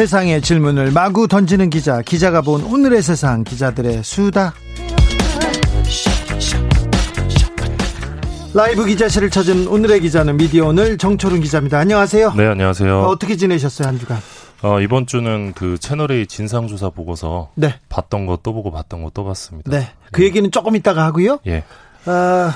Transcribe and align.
세상의 0.00 0.42
질문을 0.42 0.90
마구 0.90 1.26
던지는 1.26 1.70
기자, 1.70 2.02
기자가 2.02 2.42
본 2.42 2.62
오늘의 2.64 3.00
세상, 3.00 3.44
기자들의 3.44 4.04
수다. 4.04 4.52
라이브 8.52 8.84
기자실을 8.84 9.30
찾은 9.30 9.66
오늘의 9.66 10.02
기자는 10.02 10.36
미디어 10.36 10.66
오늘 10.66 10.98
정초른 10.98 11.40
기자입니다. 11.40 11.78
안녕하세요. 11.78 12.34
네, 12.34 12.44
안녕하세요. 12.46 13.04
어, 13.04 13.16
떻게 13.18 13.36
지내셨어요, 13.36 13.88
한 13.88 13.98
주간? 13.98 14.18
어, 14.60 14.80
이번 14.82 15.06
주는 15.06 15.54
그 15.54 15.78
채널A 15.78 16.26
진상조사 16.26 16.90
보고서 16.90 17.52
네. 17.54 17.76
봤던 17.88 18.26
거 18.26 18.36
또 18.42 18.52
보고 18.52 18.70
봤던 18.70 19.02
거 19.02 19.10
또 19.14 19.24
봤습니다. 19.24 19.70
네. 19.70 19.88
그 20.12 20.20
예. 20.20 20.26
얘기는 20.26 20.50
조금 20.50 20.76
이따가 20.76 21.06
하고요. 21.06 21.38
예. 21.46 21.64
아, 22.04 22.54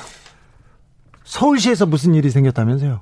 서울시에서 1.24 1.86
무슨 1.86 2.14
일이 2.14 2.28
생겼다면서요? 2.28 3.00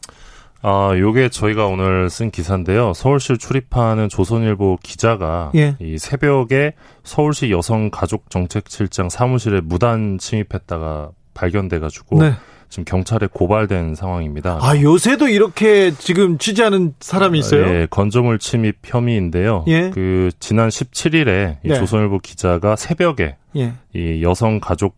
아, 0.61 0.93
요게 0.97 1.29
저희가 1.29 1.67
오늘 1.67 2.11
쓴 2.11 2.31
기사인데요. 2.31 2.93
서울시 2.95 3.39
출입하는 3.39 4.09
조선일보 4.09 4.79
기자가 4.83 5.53
예. 5.55 5.77
이 5.81 5.99
새벽에 5.99 6.73
서울시 7.05 7.51
여성가족정책실장 7.51 9.09
사무실에 9.09 9.61
무단 9.61 10.19
침입했다가 10.19 11.11
발견돼가지고 11.35 12.23
네. 12.23 12.33
지금 12.69 12.85
경찰에 12.85 13.29
고발된 13.33 13.95
상황입니다. 13.95 14.59
아, 14.61 14.79
요새도 14.79 15.29
이렇게 15.29 15.93
지금 15.93 16.37
취재하는 16.39 16.93
사람이 17.01 17.39
있어요? 17.39 17.67
예, 17.67 17.87
건조물 17.89 18.39
침입 18.39 18.77
혐의인데요. 18.85 19.65
예. 19.69 19.91
그 19.91 20.31
지난 20.39 20.69
17일에 20.69 21.59
이 21.65 21.69
네. 21.69 21.79
조선일보 21.79 22.19
기자가 22.19 22.77
새벽에 22.77 23.37
예. 23.57 23.75
이 23.95 24.23
여성 24.23 24.61
가족 24.61 24.98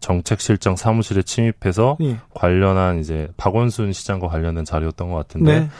정책실장 0.00 0.76
사무실에 0.76 1.22
침입해서 1.22 1.96
예. 2.00 2.18
관련한 2.34 3.00
이제 3.00 3.28
박원순 3.36 3.92
시장과 3.92 4.28
관련된 4.28 4.64
자료였던 4.64 5.10
것 5.10 5.16
같은데 5.16 5.60
네. 5.60 5.70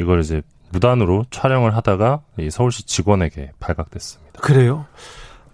이걸 0.00 0.20
이제 0.20 0.42
무단으로 0.70 1.24
촬영을 1.30 1.74
하다가 1.76 2.20
이 2.38 2.50
서울시 2.50 2.84
직원에게 2.84 3.52
발각됐습니다. 3.58 4.40
그래요. 4.40 4.86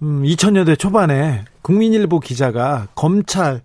음, 0.02 0.22
2000년대 0.22 0.78
초반에 0.78 1.44
국민일보 1.62 2.20
기자가 2.20 2.88
검찰 2.94 3.62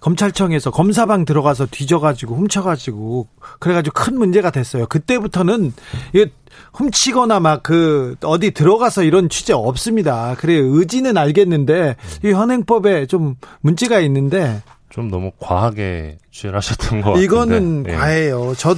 검찰청에서 0.00 0.70
검사방 0.70 1.26
들어가서 1.26 1.66
뒤져가지고 1.66 2.34
훔쳐가지고 2.36 3.28
그래가지고 3.58 3.92
큰 3.92 4.18
문제가 4.18 4.50
됐어요. 4.50 4.86
그때부터는 4.86 5.72
이거 6.14 6.26
훔치거나 6.74 7.40
막 7.40 7.60
그 7.62 8.16
어디 8.24 8.50
들어가서 8.50 9.02
이런 9.04 9.28
취재 9.28 9.52
없습니다. 9.52 10.34
그래 10.38 10.54
의지는 10.54 11.16
알겠는데 11.16 11.96
이 12.24 12.28
현행법에 12.32 13.06
좀 13.06 13.36
문제가 13.60 14.00
있는데 14.00 14.62
좀 14.88 15.08
너무 15.08 15.30
과하게 15.38 16.18
취재를 16.32 16.56
하셨던 16.56 17.02
것 17.02 17.10
같은데 17.10 17.24
이거는 17.24 17.84
예, 17.88 17.92
과해요. 17.92 18.54
저 18.56 18.74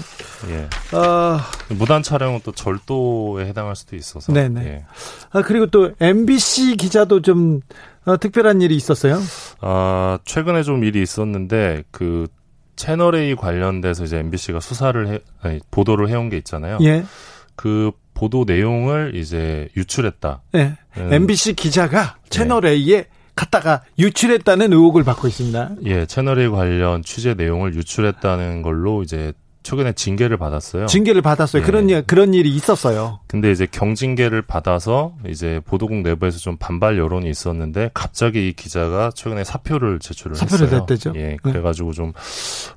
예. 0.49 0.97
어, 0.97 1.39
무단 1.71 2.03
촬영은 2.03 2.41
또 2.45 2.53
절도에 2.53 3.47
해당할 3.47 3.77
수도 3.77 3.97
있어서 3.97 4.33
네네. 4.33 4.65
예. 4.67 4.85
아, 5.31 5.41
그리고 5.43 5.67
또 5.67 5.93
MBC 6.01 6.77
기자도 6.77 7.23
좀 7.23 7.61
어, 8.05 8.19
특별한 8.19 8.61
일이 8.61 8.77
있었어요. 8.77 9.19
아, 9.61 10.19
최근에 10.25 10.65
좀 10.65 10.85
일이 10.85 11.01
있었는데 11.01 11.85
그 11.91 12.27
채널 12.77 13.15
A 13.15 13.37
관련돼서 13.37 14.05
이제 14.05 14.19
MBC가 14.19 14.61
수사를 14.61 15.09
해 15.09 15.21
아니, 15.41 15.61
보도를 15.71 16.09
해온 16.09 16.29
게 16.29 16.37
있잖아요. 16.39 16.79
예, 16.83 17.05
그 17.57 17.93
보도 18.15 18.45
내용을 18.45 19.13
이제 19.15 19.69
유출했다. 19.77 20.43
예. 20.55 20.77
음. 20.99 21.13
MBC 21.13 21.55
기자가 21.55 22.17
네. 22.23 22.29
채널 22.29 22.67
A에 22.67 23.07
갔다가 23.35 23.83
유출했다는 23.99 24.73
의혹을 24.73 25.05
받고 25.05 25.27
있습니다. 25.27 25.71
예, 25.87 26.07
채널A 26.07 26.49
관련 26.49 27.03
취재 27.03 27.35
내용을 27.35 27.75
유출했다는 27.75 28.63
걸로 28.63 29.03
이제 29.03 29.33
최근에 29.63 29.93
징계를 29.93 30.37
받았어요. 30.37 30.87
징계를 30.87 31.23
받았어요. 31.23 31.63
네. 31.63 31.67
그런 31.67 31.89
일, 31.89 32.03
그런 32.03 32.35
일이 32.35 32.51
있었어요. 32.51 33.21
근데 33.27 33.51
이제 33.51 33.67
경징계를 33.71 34.43
받아서 34.43 35.15
이제 35.29 35.61
보도국 35.65 35.99
내부에서 35.99 36.39
좀 36.39 36.57
반발 36.59 36.99
여론이 36.99 37.29
있었는데 37.31 37.91
갑자기 37.95 38.49
이 38.49 38.53
기자가 38.53 39.11
최근에 39.15 39.45
사표를 39.45 39.99
제출을 39.99 40.37
사표를 40.37 40.67
했어요. 40.67 40.81
냈대죠. 40.81 41.13
예, 41.17 41.21
네. 41.21 41.37
그래가지고 41.43 41.93
좀 41.93 42.13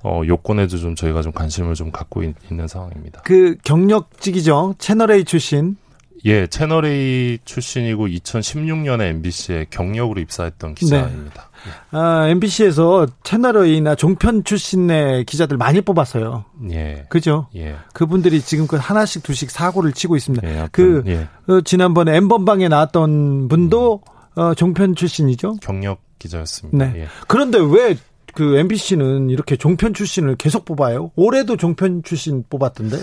어, 0.04 0.22
요건에도 0.26 0.78
좀 0.78 0.96
저희가 0.96 1.22
좀 1.22 1.32
관심을 1.32 1.76
좀 1.76 1.92
갖고 1.92 2.24
있, 2.24 2.34
는 2.52 2.68
상황입니다. 2.68 3.22
그 3.24 3.56
경력직이죠. 3.64 4.76
채널 4.78 5.12
A 5.12 5.24
출신. 5.24 5.78
예, 6.26 6.48
채널A 6.48 7.38
출신이고 7.46 8.08
2016년에 8.08 9.02
MBC에 9.10 9.68
경력으로 9.70 10.20
입사했던 10.22 10.74
기자입니다. 10.76 11.50
아, 11.92 12.28
MBC에서 12.30 13.08
채널 13.24 13.58
A나 13.66 13.96
종편 13.96 14.44
출신의 14.44 15.26
기자들 15.26 15.58
많이 15.58 15.82
뽑았어요. 15.82 16.46
예, 16.72 17.06
그죠? 17.10 17.48
예, 17.56 17.76
그분들이 17.94 18.42
지금껏 18.42 18.78
하나씩 18.78 19.24
두씩 19.24 19.52
사고를 19.52 19.94
치고 19.94 20.16
있습니다. 20.16 20.48
예, 20.48 20.68
그 20.72 21.04
예, 21.08 21.28
어, 21.48 21.62
지난번에 21.62 22.16
엠번방에 22.18 22.68
나왔던 22.70 23.48
분도 23.48 24.02
어, 24.36 24.54
종편 24.56 24.96
출신이죠. 24.96 25.58
경력 25.62 26.02
기자였습니다. 26.18 26.78
네. 26.78 27.02
예. 27.02 27.08
그런데 27.28 27.60
왜 27.60 27.96
그 28.36 28.58
MBC는 28.58 29.30
이렇게 29.30 29.56
종편 29.56 29.94
출신을 29.94 30.36
계속 30.36 30.66
뽑아요? 30.66 31.12
올해도 31.16 31.56
종편 31.56 32.04
출신 32.04 32.44
뽑았던데? 32.50 32.98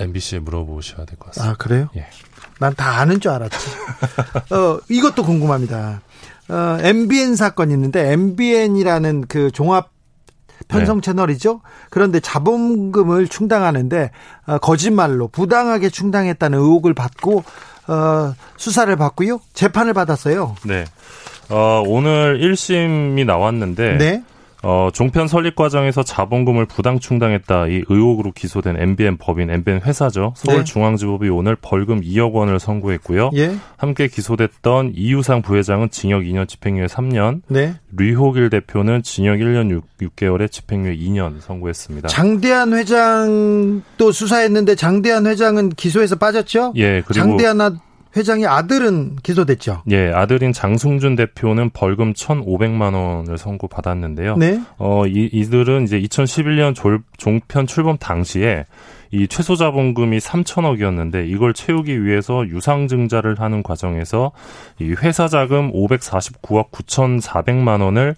MBC에 0.00 0.38
물어보셔야 0.40 1.04
될 1.06 1.16
것 1.18 1.26
같습니다. 1.32 1.52
아, 1.52 1.56
그래요? 1.56 1.88
예. 1.96 2.06
난 2.58 2.74
다 2.74 2.98
아는 3.00 3.20
줄 3.20 3.30
알았지. 3.30 3.56
어, 4.54 4.78
이것도 4.88 5.24
궁금합니다. 5.24 6.02
어, 6.48 6.78
MBN 6.80 7.36
사건이 7.36 7.72
있는데, 7.74 8.12
MBN이라는 8.12 9.26
그 9.28 9.50
종합 9.50 9.90
편성 10.68 11.00
네. 11.00 11.06
채널이죠. 11.06 11.62
그런데 11.90 12.20
자본금을 12.20 13.28
충당하는데, 13.28 14.10
어, 14.46 14.58
거짓말로 14.58 15.28
부당하게 15.28 15.88
충당했다는 15.88 16.58
의혹을 16.58 16.92
받고, 16.94 17.44
어, 17.88 18.34
수사를 18.56 18.94
받고요. 18.94 19.40
재판을 19.54 19.94
받았어요. 19.94 20.54
네. 20.64 20.84
어, 21.48 21.82
오늘 21.86 22.38
1심이 22.40 23.24
나왔는데 23.26 23.96
네. 23.98 24.22
어, 24.62 24.90
종편 24.92 25.26
설립 25.26 25.56
과정에서 25.56 26.02
자본금을 26.02 26.66
부당 26.66 26.98
충당했다 26.98 27.68
이 27.68 27.82
의혹으로 27.88 28.32
기소된 28.32 28.76
MBN 28.78 29.16
법인 29.16 29.50
MBN 29.50 29.80
회사죠. 29.82 30.34
네. 30.44 30.52
서울중앙지법이 30.52 31.28
오늘 31.30 31.56
벌금 31.56 32.00
2억 32.00 32.32
원을 32.32 32.60
선고했고요. 32.60 33.30
예. 33.34 33.56
함께 33.76 34.06
기소됐던 34.06 34.92
이유상 34.94 35.42
부회장은 35.42 35.90
징역 35.90 36.22
2년 36.22 36.46
집행유예 36.46 36.86
3년, 36.86 37.42
네. 37.48 37.74
류호길 37.96 38.50
대표는 38.50 39.02
징역 39.02 39.38
1년 39.38 39.70
6, 39.70 40.16
개월에 40.16 40.48
집행유예 40.48 40.96
2년 40.96 41.40
선고했습니다. 41.40 42.08
장대한 42.08 42.74
회장도 42.74 44.12
수사했는데, 44.12 44.74
장대한 44.74 45.26
회장은 45.26 45.70
기소에서 45.70 46.16
빠졌죠? 46.16 46.74
예, 46.76 47.02
그리고 47.06 47.14
장대한 47.14 47.80
회장의 48.16 48.46
아들은 48.46 49.16
기소됐죠. 49.22 49.82
예, 49.90 50.12
아들인 50.12 50.52
장승준 50.52 51.16
대표는 51.16 51.70
벌금 51.70 52.12
1,500만 52.12 52.94
원을 52.94 53.38
선고받았는데요. 53.38 54.36
네. 54.36 54.60
어, 54.78 55.06
이, 55.06 55.28
이들은 55.32 55.84
이제 55.84 56.00
2011년 56.00 56.74
졸, 56.74 57.02
종편 57.16 57.66
출범 57.66 57.96
당시에 57.98 58.66
이 59.12 59.26
최소 59.28 59.56
자본금이 59.56 60.18
3천억이었는데 60.18 61.28
이걸 61.28 61.52
채우기 61.52 62.04
위해서 62.04 62.46
유상증자를 62.46 63.40
하는 63.40 63.62
과정에서 63.62 64.32
이 64.80 64.94
회사 65.02 65.28
자금 65.28 65.72
549억 65.72 66.70
9,400만 66.70 67.82
원을 67.82 68.14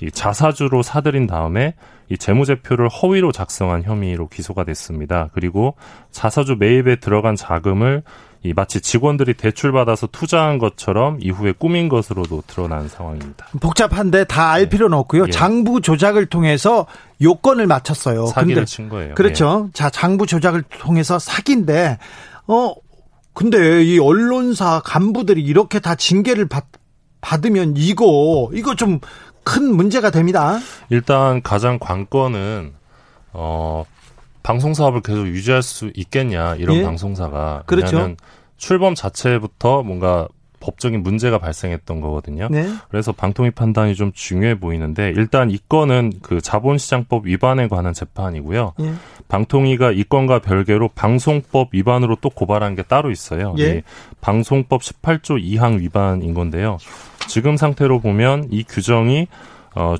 이 0.00 0.10
자사주로 0.10 0.82
사들인 0.82 1.26
다음에 1.26 1.74
이 2.10 2.18
재무제표를 2.18 2.88
허위로 2.88 3.32
작성한 3.32 3.84
혐의로 3.84 4.28
기소가 4.28 4.64
됐습니다. 4.64 5.30
그리고 5.32 5.74
자사주 6.10 6.56
매입에 6.58 6.96
들어간 6.96 7.36
자금을 7.36 8.02
이 8.44 8.52
마치 8.54 8.80
직원들이 8.80 9.34
대출받아서 9.34 10.08
투자한 10.08 10.58
것처럼 10.58 11.18
이후에 11.20 11.52
꾸민 11.58 11.88
것으로도 11.88 12.44
드러난 12.46 12.88
상황입니다. 12.88 13.46
복잡한데 13.60 14.24
다 14.24 14.52
알 14.54 14.68
필요는 14.68 14.96
없고요. 14.98 15.24
예. 15.28 15.30
장부 15.30 15.80
조작을 15.80 16.26
통해서 16.26 16.86
요건을 17.20 17.66
맞췄어요. 17.66 18.26
사기를 18.26 18.54
근데 18.56 18.66
친 18.66 18.88
거예요. 18.88 19.14
그렇죠. 19.14 19.70
자, 19.72 19.90
장부 19.90 20.26
조작을 20.26 20.62
통해서 20.78 21.18
사기인데 21.18 21.98
어 22.46 22.74
근데 23.32 23.82
이 23.82 23.98
언론사 23.98 24.82
간부들이 24.84 25.42
이렇게 25.42 25.80
다 25.80 25.94
징계를 25.96 26.46
받, 26.46 26.66
받으면 27.20 27.74
이거 27.76 28.50
이거 28.52 28.74
좀 28.76 29.00
큰 29.44 29.76
문제가 29.76 30.10
됩니다. 30.10 30.58
일단 30.88 31.42
가장 31.42 31.78
관건은 31.78 32.72
어 33.34 33.84
방송 34.44 34.74
사업을 34.74 35.00
계속 35.00 35.26
유지할 35.26 35.62
수 35.62 35.90
있겠냐 35.96 36.56
이런 36.56 36.76
예. 36.76 36.82
방송사가 36.84 37.64
그렇죠. 37.66 38.14
출범 38.58 38.94
자체부터 38.94 39.82
뭔가 39.82 40.28
법적인 40.60 41.02
문제가 41.02 41.38
발생했던 41.38 42.00
거거든요. 42.00 42.48
네. 42.50 42.66
그래서 42.88 43.12
방통위 43.12 43.50
판단이 43.50 43.94
좀 43.94 44.12
중요해 44.12 44.60
보이는데 44.60 45.12
일단 45.16 45.50
이 45.50 45.58
건은 45.68 46.12
그 46.22 46.40
자본시장법 46.40 47.26
위반에 47.26 47.68
관한 47.68 47.92
재판이고요. 47.92 48.74
예. 48.80 48.92
방통위가 49.28 49.92
이 49.92 50.04
건과 50.04 50.40
별개로 50.40 50.88
방송법 50.88 51.68
위반으로 51.72 52.16
또 52.20 52.30
고발한 52.30 52.76
게 52.76 52.82
따로 52.82 53.10
있어요. 53.10 53.54
예. 53.58 53.78
이 53.78 53.82
방송법 54.20 54.82
18조 54.82 55.42
2항 55.42 55.80
위반인 55.80 56.34
건데요. 56.34 56.78
지금 57.28 57.56
상태로 57.56 58.00
보면 58.00 58.48
이 58.50 58.62
규정이 58.62 59.26
어, 59.74 59.96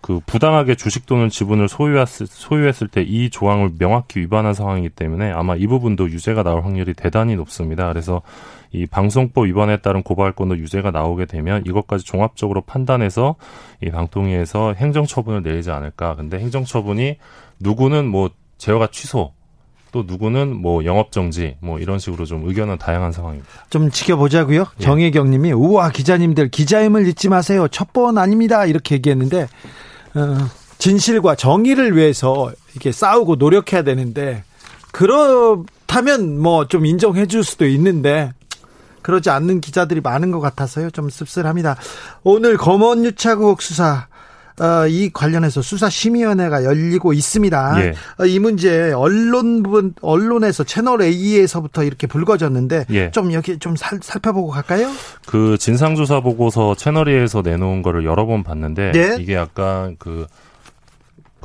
그 0.00 0.20
부당하게 0.26 0.74
주식 0.74 1.06
또는 1.06 1.28
지분을 1.28 1.68
소유했을, 1.68 2.26
소유했을 2.26 2.88
때 2.88 3.02
이 3.02 3.30
조항을 3.30 3.72
명확히 3.78 4.20
위반한 4.20 4.54
상황이기 4.54 4.90
때문에 4.90 5.30
아마 5.30 5.56
이 5.56 5.66
부분도 5.66 6.10
유죄가 6.10 6.42
나올 6.42 6.64
확률이 6.64 6.94
대단히 6.94 7.36
높습니다. 7.36 7.88
그래서 7.88 8.22
이 8.72 8.86
방송법 8.86 9.44
위반에 9.44 9.76
따른 9.76 10.02
고발권도 10.02 10.58
유죄가 10.58 10.90
나오게 10.90 11.26
되면 11.26 11.62
이것까지 11.66 12.04
종합적으로 12.04 12.62
판단해서 12.62 13.36
이 13.82 13.90
방통위에서 13.90 14.74
행정처분을 14.74 15.42
내리지 15.42 15.70
않을까. 15.70 16.16
근데 16.16 16.38
행정처분이 16.38 17.18
누구는 17.60 18.08
뭐 18.08 18.30
제어가 18.58 18.88
취소, 18.88 19.32
또 19.94 20.02
누구는 20.04 20.56
뭐 20.60 20.84
영업 20.84 21.12
정지, 21.12 21.54
뭐 21.60 21.78
이런 21.78 22.00
식으로 22.00 22.24
좀 22.24 22.48
의견은 22.48 22.78
다양한 22.78 23.12
상황입니다. 23.12 23.48
좀 23.70 23.92
지켜보자고요. 23.92 24.66
예. 24.80 24.82
정혜경 24.82 25.30
님이 25.30 25.52
우와 25.52 25.90
기자님들 25.90 26.48
기자임을 26.48 27.06
잊지 27.06 27.28
마세요. 27.28 27.68
첩보원 27.68 28.18
아닙니다. 28.18 28.66
이렇게 28.66 28.96
얘기했는데 28.96 29.46
어, 30.14 30.36
진실과 30.78 31.36
정의를 31.36 31.96
위해서 31.96 32.50
이렇게 32.72 32.90
싸우고 32.90 33.36
노력해야 33.36 33.84
되는데 33.84 34.42
그렇다면 34.90 36.40
뭐 36.40 36.66
좀 36.66 36.86
인정해 36.86 37.26
줄 37.26 37.44
수도 37.44 37.64
있는데 37.68 38.32
그러지 39.02 39.30
않는 39.30 39.60
기자들이 39.60 40.00
많은 40.00 40.32
것 40.32 40.40
같아서요. 40.40 40.90
좀 40.90 41.08
씁쓸합니다. 41.08 41.76
오늘 42.24 42.56
검언유착국 42.56 43.62
수사 43.62 44.08
어, 44.60 44.86
이 44.86 45.10
관련해서 45.12 45.62
수사심의위원회가 45.62 46.64
열리고 46.64 47.12
있습니다. 47.12 47.84
예. 47.84 47.94
어, 48.20 48.26
이 48.26 48.38
문제 48.38 48.92
언론 48.92 49.62
부분 49.62 49.94
언론에서 50.00 50.62
채널 50.62 51.02
A에서부터 51.02 51.82
이렇게 51.82 52.06
불거졌는데 52.06 52.86
예. 52.90 53.10
좀 53.10 53.32
여기 53.32 53.58
좀 53.58 53.74
살, 53.74 53.98
살펴보고 54.00 54.48
갈까요? 54.50 54.88
그 55.26 55.58
진상조사 55.58 56.20
보고서 56.20 56.74
채널A에서 56.76 57.42
내놓은 57.42 57.82
거를 57.82 58.04
여러 58.04 58.26
번 58.26 58.44
봤는데 58.44 58.92
네. 58.92 59.16
이게 59.18 59.34
약간 59.34 59.96
그, 59.98 60.26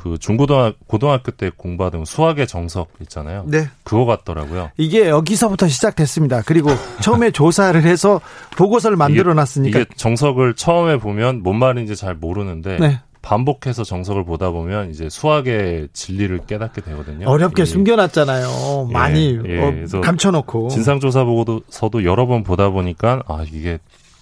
그 0.00 0.16
중고등학, 0.16 0.76
고등학교 0.86 1.30
때 1.30 1.50
공부하던 1.54 2.06
수학의 2.06 2.46
정석 2.46 2.88
있잖아요. 3.02 3.44
네. 3.46 3.68
그거 3.84 4.06
같더라고요. 4.06 4.70
이게 4.78 5.10
여기서부터 5.10 5.68
시작됐습니다. 5.68 6.40
그리고 6.46 6.70
처음에 7.02 7.30
조사를 7.32 7.82
해서 7.82 8.18
보고서를 8.56 8.96
만들어 8.96 9.34
놨으니까 9.34 9.78
이게 9.78 9.90
정석을 9.96 10.54
처음에 10.54 10.96
보면 10.96 11.42
뭔 11.42 11.58
말인지 11.58 11.96
잘 11.96 12.14
모르는데 12.14 12.78
네. 12.78 13.00
반복해서 13.20 13.84
정석을 13.84 14.24
보다 14.24 14.50
보면 14.50 14.88
이제 14.90 15.10
수학의 15.10 15.88
진리를 15.92 16.46
깨닫게 16.46 16.80
되거든요. 16.80 17.28
어렵게 17.28 17.64
이 17.64 17.66
숨겨놨잖아요. 17.66 18.86
예, 18.88 18.92
많이 18.94 19.38
예, 19.46 19.60
어, 19.60 19.70
그래서 19.70 20.00
감춰놓고. 20.00 20.68
진상조사 20.68 21.24
보고서도 21.24 22.04
여러 22.04 22.24
번 22.24 22.42
보다 22.42 22.70
보니까 22.70 23.22
아 23.28 23.44
이게 23.52 23.78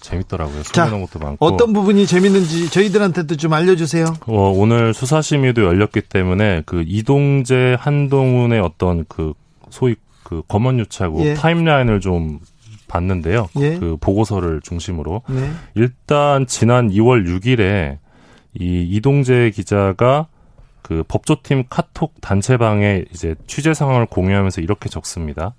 재밌더라고요. 0.09 0.63
자, 0.63 0.85
숨겨놓은 0.85 1.05
것도 1.05 1.19
많고. 1.23 1.45
어떤 1.45 1.73
부분이 1.73 2.07
재밌는지 2.07 2.69
저희들한테도 2.69 3.37
좀 3.37 3.53
알려주세요. 3.53 4.05
어, 4.25 4.51
오늘 4.55 4.93
수사심의도 4.93 5.63
열렸기 5.63 6.01
때문에 6.01 6.63
그 6.65 6.83
이동재 6.87 7.77
한동훈의 7.79 8.59
어떤 8.59 9.05
그 9.07 9.33
소위 9.69 9.95
그 10.23 10.41
검언유착국 10.47 11.25
예. 11.25 11.33
타임라인을 11.35 11.99
좀 12.01 12.39
봤는데요. 12.87 13.49
예. 13.59 13.77
그 13.77 13.97
보고서를 13.99 14.61
중심으로 14.63 15.21
네. 15.29 15.51
일단 15.75 16.47
지난 16.47 16.89
2월 16.89 17.25
6일에 17.25 17.97
이 18.59 18.81
이동재 18.91 19.51
기자가 19.53 20.27
그 20.81 21.03
법조팀 21.07 21.65
카톡 21.69 22.19
단체방에 22.19 23.05
이제 23.13 23.35
취재 23.45 23.75
상황을 23.75 24.07
공유하면서 24.07 24.61
이렇게 24.61 24.89
적습니다. 24.89 25.53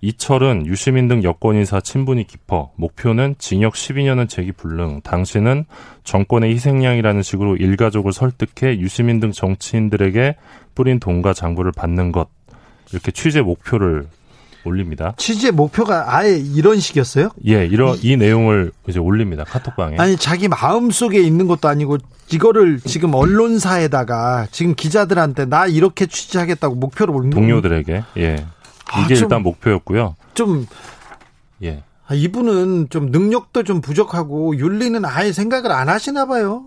이철은 0.00 0.66
유시민 0.66 1.08
등 1.08 1.22
여권 1.22 1.56
인사 1.56 1.80
친분이 1.80 2.26
깊어 2.26 2.70
목표는 2.76 3.36
징역 3.38 3.74
12년은 3.74 4.28
재기 4.28 4.52
불능. 4.52 5.00
당신은 5.02 5.64
정권의 6.04 6.52
희생양이라는 6.52 7.22
식으로 7.22 7.56
일가족을 7.56 8.12
설득해 8.12 8.78
유시민 8.78 9.20
등 9.20 9.32
정치인들에게 9.32 10.36
뿌린 10.74 11.00
돈과 11.00 11.32
장부를 11.32 11.72
받는 11.72 12.12
것. 12.12 12.28
이렇게 12.92 13.10
취재 13.10 13.40
목표를 13.40 14.06
올립니다. 14.66 15.14
취재 15.16 15.50
목표가 15.50 16.16
아예 16.16 16.36
이런 16.36 16.78
식이었어요? 16.78 17.30
예, 17.46 17.64
이런 17.66 17.96
이 18.02 18.16
내용을 18.16 18.72
이제 18.88 18.98
올립니다. 18.98 19.44
카톡방에. 19.44 19.96
아니 19.98 20.16
자기 20.16 20.48
마음 20.48 20.90
속에 20.90 21.20
있는 21.20 21.46
것도 21.46 21.68
아니고 21.68 21.98
이거를 22.32 22.80
지금 22.80 23.14
언론사에다가 23.14 24.48
지금 24.50 24.74
기자들한테 24.74 25.46
나 25.46 25.66
이렇게 25.66 26.06
취재하겠다고 26.06 26.74
목표를 26.74 27.14
올린 27.14 27.30
동료들에게 27.30 28.02
예 28.18 28.36
아, 28.36 28.55
이게 29.04 29.14
좀- 29.14 29.24
일단 29.24 29.42
목표였고요. 29.42 30.16
좀 30.34 30.66
예 31.62 31.82
아, 32.08 32.14
이분은 32.14 32.88
좀 32.90 33.06
능력도 33.10 33.64
좀 33.64 33.80
부족하고 33.80 34.56
윤리는 34.56 35.04
아예 35.04 35.32
생각을 35.32 35.72
안 35.72 35.88
하시나 35.88 36.26
봐요. 36.26 36.66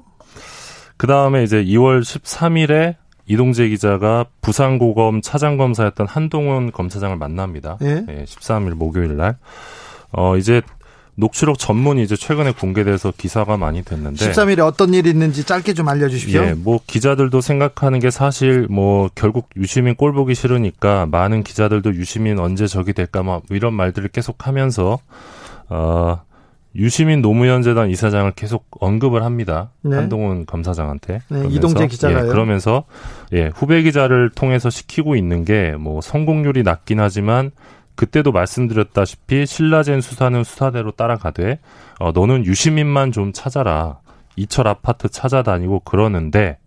그 0.98 1.08
다음에 1.08 1.44
이제 1.44 1.64
2월 1.64 2.02
13일에 2.02 2.96
이동재 3.28 3.70
기자가 3.70 4.26
부산고검 4.42 5.22
차장검사였던 5.22 6.08
한동훈 6.08 6.72
검사장을 6.72 7.16
만납니다. 7.16 7.78
예. 7.84 8.04
13일 8.26 8.72
목요일 8.74 9.16
날. 9.16 9.38
어 10.12 10.36
이제 10.36 10.62
녹취록 11.20 11.60
전문이 11.60 12.02
이제 12.04 12.16
최근에 12.16 12.52
공개돼서 12.52 13.12
기사가 13.16 13.58
많이 13.58 13.84
됐는데 13.84 14.32
13일에 14.32 14.60
어떤 14.66 14.94
일이 14.94 15.10
있는지 15.10 15.44
짧게 15.44 15.74
좀 15.74 15.88
알려 15.90 16.08
주십시오. 16.08 16.42
예, 16.42 16.54
뭐 16.54 16.80
기자들도 16.88 17.42
생각하는 17.42 18.00
게 18.00 18.10
사실 18.10 18.68
뭐 18.70 19.10
결국 19.16 19.50
유시민 19.58 19.96
꼴 19.96 20.14
보기 20.14 20.34
싫으니까 20.36 21.06
많은 21.08 21.44
기자들도 21.44 21.94
유시민 21.96 22.40
언제 22.40 22.68
적이 22.68 22.94
될까 22.94 23.22
막 23.24 23.44
이런 23.50 23.74
말들을 23.74 24.10
계속 24.10 24.48
하면서 24.48 25.00
어 25.68 26.22
유시민 26.76 27.22
노무현 27.22 27.64
재단 27.64 27.90
이사장을 27.90 28.32
계속 28.34 28.68
언급을 28.80 29.24
합니다. 29.24 29.72
네. 29.82 29.96
한동훈 29.96 30.46
검사장한테. 30.46 31.22
네, 31.30 31.48
이동재 31.50 31.88
기자가요. 31.88 32.26
예, 32.26 32.30
그러면서 32.30 32.84
예, 33.34 33.50
후배 33.56 33.82
기자를 33.82 34.30
통해서 34.30 34.70
시키고 34.70 35.16
있는 35.16 35.46
게 35.46 35.76
뭐 35.80 36.00
성공률이 36.02 36.64
낮긴 36.64 37.00
하지만 37.00 37.52
그때도 38.00 38.32
말씀드렸다시피 38.32 39.46
신라젠 39.46 40.00
수사는 40.00 40.42
수사대로 40.46 40.92
따라가되 40.92 41.60
어, 42.00 42.14
너는 42.14 42.46
유시민만 42.46 43.12
좀 43.12 43.34
찾아라. 43.34 44.00
이철 44.38 44.70
아파트 44.70 45.10
찾아다니고 45.10 45.82
그러는데 45.82 46.60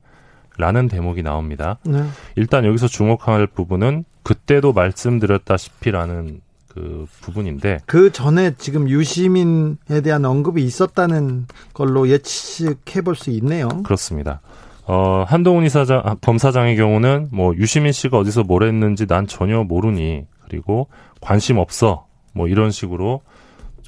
라는 0.58 0.88
대목이 0.88 1.22
나옵니다. 1.22 1.78
네. 1.84 2.04
일단 2.36 2.66
여기서 2.66 2.86
주목할 2.86 3.46
부분은 3.46 4.04
그때도 4.22 4.74
말씀드렸다시피라는 4.74 6.42
그 6.68 7.06
부분인데 7.22 7.78
그 7.86 8.12
전에 8.12 8.54
지금 8.58 8.86
유시민에 8.90 10.02
대한 10.04 10.26
언급이 10.26 10.62
있었다는 10.62 11.46
걸로 11.72 12.10
예측해 12.10 13.00
볼 13.02 13.14
수 13.14 13.30
있네요. 13.30 13.68
그렇습니다. 13.84 14.42
어, 14.84 15.24
한동훈 15.26 15.64
이사장, 15.64 16.02
아, 16.04 16.14
검사장의 16.16 16.76
경우는 16.76 17.28
뭐 17.32 17.54
유시민 17.56 17.92
씨가 17.92 18.18
어디서 18.18 18.42
뭘 18.42 18.64
했는지 18.64 19.06
난 19.06 19.26
전혀 19.26 19.62
모르니 19.62 20.26
그리고 20.44 20.88
관심 21.20 21.58
없어 21.58 22.06
뭐 22.34 22.48
이런 22.48 22.70
식으로 22.70 23.22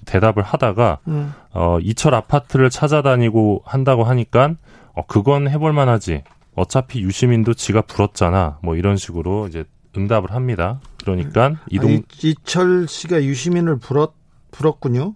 대답을 0.05 0.43
하다가 0.43 0.99
음. 1.09 1.33
어, 1.53 1.79
이철 1.81 2.15
아파트를 2.15 2.71
찾아다니고 2.71 3.63
한다고 3.65 4.05
하니까 4.05 4.55
어, 4.93 5.07
그건 5.07 5.49
해볼 5.49 5.73
만하지. 5.73 6.23
어차피 6.55 7.01
유시민도 7.01 7.55
지가 7.55 7.83
불었잖아. 7.83 8.59
뭐 8.63 8.77
이런 8.77 8.97
식으로 8.97 9.49
이제 9.49 9.65
응답을 9.97 10.33
합니다. 10.33 10.81
그러니까 11.01 11.55
이동 11.71 11.91
아, 11.91 11.95
이, 11.95 12.03
이철 12.23 12.87
씨가 12.87 13.23
유시민을 13.23 13.79
불었 13.79 14.13
불었군요. 14.51 15.15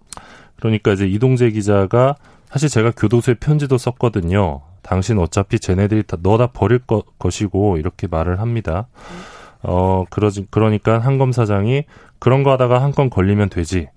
그러니까 0.57 0.91
이제 0.91 1.07
이동재 1.07 1.51
기자가 1.51 2.15
사실 2.49 2.67
제가 2.67 2.91
교도소에 2.91 3.35
편지도 3.35 3.77
썼거든요. 3.77 4.61
당신 4.81 5.17
어차피 5.19 5.59
쟤네들이 5.59 6.03
다 6.03 6.17
너다 6.21 6.47
버릴 6.47 6.79
거, 6.79 7.03
것이고 7.19 7.77
이렇게 7.77 8.07
말을 8.07 8.39
합니다. 8.39 8.87
어 9.61 10.05
그러지 10.09 10.47
그러니까 10.51 10.99
한 10.99 11.17
검사장이 11.17 11.83
그런 12.19 12.43
거 12.43 12.51
하다가 12.51 12.81
한 12.81 12.91
건 12.91 13.09
걸리면 13.09 13.49
되지. 13.49 13.87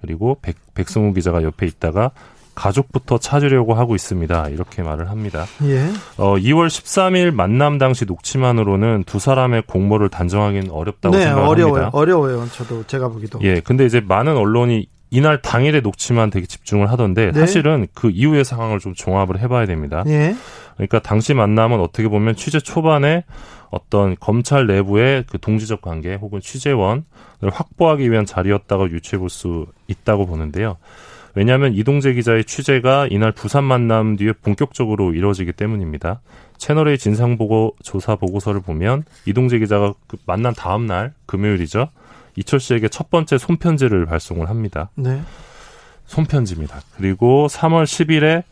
그리고 0.00 0.36
백, 0.42 0.56
백승우 0.74 1.12
기자가 1.14 1.42
옆에 1.44 1.64
있다가 1.66 2.10
가족부터 2.54 3.18
찾으려고 3.18 3.72
하고 3.74 3.94
있습니다. 3.94 4.48
이렇게 4.50 4.82
말을 4.82 5.08
합니다. 5.10 5.46
예. 5.64 5.86
어 6.18 6.34
2월 6.36 6.66
13일 6.66 7.30
만남 7.32 7.78
당시 7.78 8.04
녹취만으로는 8.04 9.04
두 9.06 9.18
사람의 9.18 9.62
공모를 9.68 10.08
단정하기는 10.10 10.70
어렵다고 10.70 11.14
네, 11.16 11.22
생각합니다. 11.22 11.50
어려워요. 11.50 11.90
어려워요. 11.92 12.46
저도 12.52 12.84
제가 12.86 13.08
보기도. 13.08 13.38
예, 13.42 13.60
근데 13.60 13.86
이제 13.86 14.00
많은 14.00 14.36
언론이 14.36 14.86
이날 15.10 15.40
당일의 15.40 15.82
녹취만 15.82 16.30
되게 16.30 16.46
집중을 16.46 16.90
하던데 16.90 17.32
네. 17.32 17.40
사실은 17.40 17.86
그 17.94 18.10
이후의 18.10 18.44
상황을 18.44 18.80
좀 18.80 18.92
종합을 18.94 19.38
해봐야 19.40 19.66
됩니다. 19.66 20.02
예. 20.08 20.34
그러니까 20.76 20.98
당시 21.00 21.32
만남은 21.34 21.80
어떻게 21.80 22.08
보면 22.08 22.34
취재 22.36 22.60
초반에 22.60 23.24
어떤 23.72 24.14
검찰 24.20 24.66
내부의 24.68 25.24
그 25.28 25.38
동지적 25.38 25.80
관계 25.80 26.14
혹은 26.14 26.40
취재원을 26.40 27.02
확보하기 27.50 28.08
위한 28.10 28.24
자리였다고 28.24 28.90
유추해 28.90 29.18
볼 29.18 29.28
수 29.30 29.66
있다고 29.88 30.26
보는데요. 30.26 30.76
왜냐하면 31.34 31.72
이동재 31.72 32.12
기자의 32.12 32.44
취재가 32.44 33.08
이날 33.10 33.32
부산 33.32 33.64
만남 33.64 34.16
뒤에 34.16 34.32
본격적으로 34.32 35.14
이루어지기 35.14 35.52
때문입니다. 35.52 36.20
채널A 36.58 36.98
진상보고 36.98 37.76
조사 37.82 38.14
보고서를 38.16 38.60
보면 38.60 39.04
이동재 39.24 39.58
기자가 39.58 39.94
그 40.06 40.18
만난 40.26 40.54
다음 40.54 40.86
날 40.86 41.14
금요일이죠. 41.24 41.88
이철 42.36 42.60
씨에게 42.60 42.88
첫 42.88 43.10
번째 43.10 43.38
손편지를 43.38 44.04
발송을 44.04 44.50
합니다. 44.50 44.90
네. 44.94 45.22
손편지입니다. 46.06 46.80
그리고 46.96 47.46
3월 47.48 47.84
10일에 47.84 48.44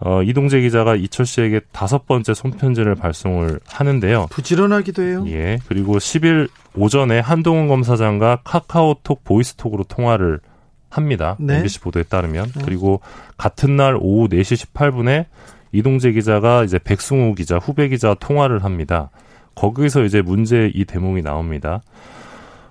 어, 0.00 0.22
이동재 0.22 0.60
기자가 0.60 0.94
이철 0.94 1.26
씨에게 1.26 1.60
다섯 1.72 2.06
번째 2.06 2.32
손편지를 2.34 2.94
발송을 2.94 3.58
하는데요. 3.66 4.26
부지런하기도 4.30 5.02
해요. 5.02 5.24
예. 5.28 5.58
그리고 5.66 5.94
10일 5.96 6.48
오전에 6.76 7.18
한동훈 7.18 7.66
검사장과 7.66 8.42
카카오톡 8.44 9.24
보이스톡으로 9.24 9.84
통화를 9.84 10.40
합니다. 10.88 11.36
네. 11.40 11.56
MBC 11.56 11.80
보도에 11.80 12.04
따르면. 12.04 12.52
네. 12.52 12.62
그리고 12.64 13.00
같은 13.36 13.76
날 13.76 13.96
오후 14.00 14.28
4시 14.28 14.72
18분에 14.72 15.26
이동재 15.72 16.12
기자가 16.12 16.64
이제 16.64 16.78
백승우 16.78 17.34
기자, 17.34 17.58
후배 17.58 17.88
기자 17.88 18.14
통화를 18.14 18.64
합니다. 18.64 19.10
거기서 19.54 20.04
이제 20.04 20.22
문제 20.22 20.70
이 20.72 20.84
대목이 20.84 21.22
나옵니다. 21.22 21.82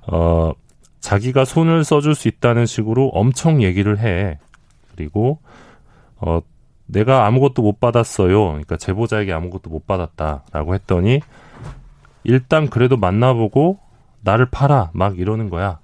어, 0.07 0.53
자기가 1.01 1.45
손을 1.45 1.83
써줄 1.83 2.15
수 2.15 2.27
있다는 2.27 2.65
식으로 2.65 3.09
엄청 3.09 3.61
얘기를 3.61 3.99
해. 3.99 4.39
그리고, 4.95 5.39
어, 6.17 6.39
내가 6.87 7.25
아무것도 7.25 7.61
못 7.61 7.79
받았어요. 7.79 8.47
그러니까 8.47 8.77
제보자에게 8.77 9.33
아무것도 9.33 9.69
못 9.69 9.85
받았다라고 9.85 10.73
했더니 10.73 11.21
일단 12.23 12.69
그래도 12.69 12.97
만나보고 12.97 13.79
나를 14.21 14.47
팔아 14.49 14.91
막 14.93 15.19
이러는 15.19 15.49
거야. 15.49 15.79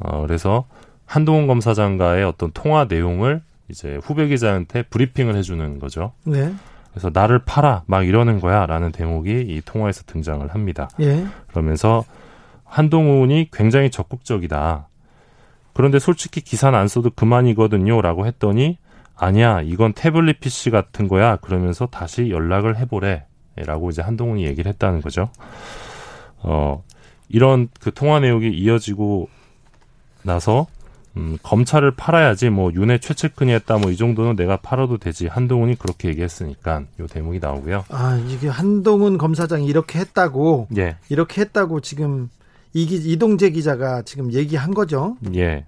어, 0.00 0.20
그래서 0.22 0.66
한동훈 1.06 1.46
검사장과의 1.46 2.24
어떤 2.24 2.50
통화 2.52 2.84
내용을 2.84 3.42
이제 3.68 3.98
후배 4.02 4.26
기자한테 4.26 4.82
브리핑을 4.82 5.36
해주는 5.36 5.78
거죠. 5.78 6.12
네. 6.24 6.52
그래서 6.90 7.10
나를 7.12 7.40
팔아 7.44 7.82
막 7.86 8.06
이러는 8.06 8.40
거야라는 8.40 8.92
대목이 8.92 9.46
이 9.48 9.60
통화에서 9.64 10.02
등장을 10.06 10.46
합니다. 10.48 10.88
예. 11.00 11.26
그러면서 11.48 12.04
한동훈이 12.64 13.48
굉장히 13.52 13.90
적극적이다. 13.90 14.88
그런데 15.72 15.98
솔직히 15.98 16.40
기사는 16.40 16.78
안 16.78 16.86
써도 16.86 17.10
그만이거든요라고 17.10 18.26
했더니 18.26 18.78
아니야 19.16 19.60
이건 19.62 19.92
태블릿 19.92 20.40
PC 20.40 20.70
같은 20.70 21.08
거야 21.08 21.36
그러면서 21.36 21.86
다시 21.86 22.30
연락을 22.30 22.76
해보래 22.78 23.24
라고 23.56 23.90
이제 23.90 24.02
한동훈이 24.02 24.44
얘기를 24.44 24.68
했다는 24.72 25.00
거죠. 25.00 25.30
어 26.38 26.82
이런 27.28 27.68
그 27.80 27.92
통화 27.92 28.20
내용이 28.20 28.50
이어지고 28.50 29.28
나서 30.22 30.66
음, 31.16 31.38
검찰을 31.44 31.92
팔아야지 31.92 32.50
뭐 32.50 32.72
윤회 32.74 32.98
최측근이 32.98 33.52
했다 33.52 33.78
뭐 33.78 33.92
이 33.92 33.96
정도는 33.96 34.34
내가 34.34 34.56
팔아도 34.56 34.98
되지 34.98 35.28
한동훈이 35.28 35.76
그렇게 35.76 36.08
얘기했으니까 36.08 36.82
요 36.98 37.06
대목이 37.06 37.38
나오고요. 37.38 37.84
아, 37.88 38.20
이게 38.28 38.48
한동훈 38.48 39.16
검사장이 39.18 39.66
이렇게 39.66 40.00
했다고, 40.00 40.66
예, 40.76 40.96
이렇게 41.08 41.42
했다고 41.42 41.80
지금 41.80 42.28
이기, 42.72 42.96
이동재 42.96 43.50
기자가 43.50 44.02
지금 44.02 44.32
얘기한 44.32 44.74
거죠. 44.74 45.16
예. 45.36 45.64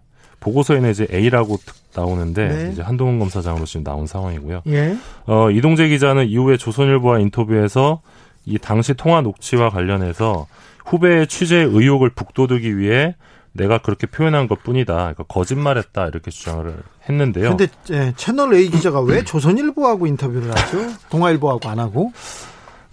보고서에는 0.46 0.90
이제 0.92 1.08
A라고 1.12 1.58
특 1.64 1.74
나오는데 1.94 2.48
네. 2.48 2.70
이제 2.72 2.82
한동훈 2.82 3.18
검사장으로 3.18 3.64
지금 3.64 3.82
나온 3.82 4.06
상황이고요. 4.06 4.62
예. 4.68 4.96
어, 5.26 5.50
이동재 5.50 5.88
기자는 5.88 6.28
이후에 6.28 6.56
조선일보와 6.56 7.18
인터뷰에서 7.18 8.00
이 8.44 8.56
당시 8.58 8.94
통화 8.94 9.22
녹취와 9.22 9.70
관련해서 9.70 10.46
후배의 10.84 11.26
취재 11.26 11.56
의혹을 11.56 12.10
북돋우기 12.10 12.78
위해 12.78 13.16
내가 13.52 13.78
그렇게 13.78 14.06
표현한 14.06 14.46
것 14.46 14.62
뿐이다. 14.62 14.94
그러니까 14.94 15.24
거짓말했다. 15.24 16.06
이렇게 16.06 16.30
주장을 16.30 16.76
했는데요. 17.08 17.56
근데 17.56 17.66
예, 17.90 18.12
채널 18.16 18.54
A 18.54 18.70
기자가 18.70 19.00
왜 19.00 19.24
조선일보하고 19.24 20.06
인터뷰를 20.06 20.50
하죠? 20.50 20.78
동아일보하고 21.10 21.68
안 21.68 21.80
하고? 21.80 22.12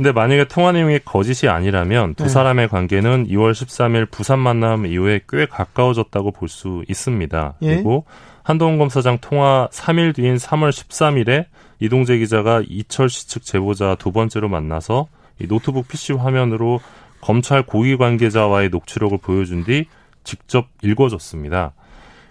근데 0.04 0.12
만약에 0.12 0.50
통화 0.50 0.74
내용이 0.74 1.00
거짓이 1.06 1.48
아니라면 1.48 2.16
두 2.16 2.24
네. 2.24 2.30
사람의 2.30 2.68
관계는 2.68 3.28
2월 3.30 3.54
13일 3.54 4.12
부산 4.12 4.38
만남 4.38 4.86
이후에 4.86 5.22
꽤 5.30 5.46
가까워졌다고 5.46 6.32
볼 6.32 6.50
수 6.50 6.84
있습니다. 6.90 7.54
예. 7.62 7.76
그리고 7.76 8.04
한동훈 8.44 8.78
검사장 8.80 9.20
통화 9.22 9.70
3일 9.72 10.14
뒤인 10.14 10.36
3월 10.36 10.72
13일에 10.72 11.46
이동재 11.80 12.18
기자가 12.18 12.62
이철 12.68 13.08
씨 13.08 13.30
측 13.30 13.46
제보자 13.46 13.96
두 13.96 14.12
번째로 14.12 14.50
만나서 14.50 15.08
이 15.40 15.48
노트북 15.48 15.88
PC 15.88 16.12
화면으로 16.12 16.82
검찰 17.22 17.66
고위 17.66 17.96
관계자와의 17.96 18.72
녹취록을 18.72 19.20
보여준 19.20 19.64
뒤 19.64 19.86
직접 20.26 20.68
읽어줬습니다. 20.82 21.72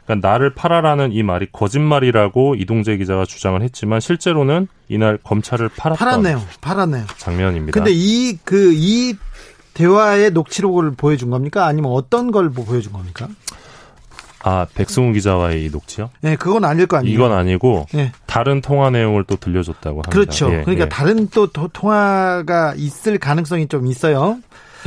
그러니까 0.05 0.29
나를 0.29 0.55
팔아라는 0.55 1.13
이 1.13 1.23
말이 1.23 1.47
거짓말이라고 1.53 2.57
이동재 2.57 2.97
기자가 2.97 3.25
주장을 3.25 3.61
했지만 3.63 4.01
실제로는 4.01 4.69
이날 4.89 5.19
검찰을 5.23 5.69
팔았던 5.69 6.07
팔았네요. 6.09 6.43
팔았네요. 6.61 7.05
장면입니다. 7.19 7.73
근데 7.73 7.91
이, 7.95 8.37
그, 8.45 8.73
이 8.75 9.15
대화의 9.75 10.33
녹취록을 10.33 10.93
보여준 10.97 11.31
겁니까? 11.31 11.67
아니면 11.67 11.93
어떤 11.93 12.31
걸뭐 12.31 12.65
보여준 12.65 12.93
겁니까? 12.93 13.29
아 14.45 14.67
백승우 14.75 15.13
기자와의 15.13 15.65
이 15.65 15.71
녹취요? 15.71 16.11
네, 16.21 16.35
그건 16.35 16.65
아닐 16.65 16.87
거 16.87 16.97
아니에요. 16.97 17.15
이건 17.15 17.31
아니고 17.33 17.87
예. 17.95 18.11
다른 18.27 18.61
통화 18.61 18.91
내용을 18.91 19.23
또 19.25 19.37
들려줬다고 19.37 19.99
합니다. 19.99 20.11
그렇죠. 20.11 20.47
예, 20.53 20.63
그러니까 20.63 20.87
예. 20.87 20.89
다른 20.89 21.29
또 21.29 21.47
도- 21.47 21.69
통화가 21.69 22.75
있을 22.77 23.19
가능성이 23.19 23.69
좀 23.69 23.87
있어요. 23.87 24.39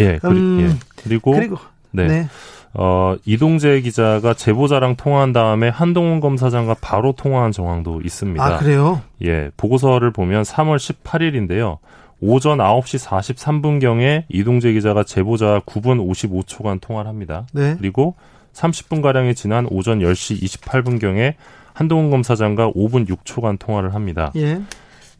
예, 0.02 0.18
그리, 0.18 0.32
음, 0.38 0.60
예. 0.60 0.80
그리고, 1.02 1.32
그리고 1.32 1.58
네. 1.92 2.06
네. 2.06 2.30
어, 2.78 3.16
이동재 3.26 3.82
기자가 3.82 4.34
제보자랑 4.34 4.98
통화한 4.98 5.32
다음에 5.32 5.70
한동훈 5.70 6.20
검사장과 6.20 6.76
바로 6.82 7.14
통화한 7.14 7.52
정황도 7.52 8.02
있습니다. 8.02 8.44
아 8.44 8.58
그래요? 8.58 9.02
예, 9.24 9.50
보고서를 9.56 10.12
보면 10.12 10.44
3월 10.44 10.78
18일인데요. 10.78 11.78
오전 12.20 12.58
9시 12.58 13.06
43분경에 13.06 14.24
이동재 14.30 14.74
기자가 14.74 15.04
제보자와 15.04 15.62
9분 15.62 16.06
55초간 16.06 16.82
통화를 16.82 17.10
합니다. 17.10 17.46
네. 17.54 17.76
그리고 17.78 18.16
30분가량이 18.54 19.36
지난 19.36 19.68
오전 19.70 20.00
10시 20.00 20.42
28분경에 20.42 21.36
한동훈 21.74 22.10
검사장과 22.10 22.72
5분 22.72 23.08
6초간 23.08 23.60
통화를 23.60 23.94
합니다. 23.94 24.32
예. 24.36 24.62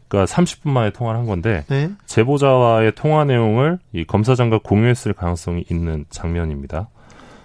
그러니까 0.08 0.32
30분 0.32 0.70
만에 0.70 0.90
통화를 0.90 1.20
한 1.20 1.26
건데 1.26 1.64
네. 1.68 1.90
제보자와의 2.06 2.92
통화 2.94 3.24
내용을 3.24 3.78
이 3.92 4.04
검사장과 4.04 4.60
공유했을 4.62 5.12
가능성이 5.12 5.64
있는 5.70 6.04
장면입니다. 6.10 6.88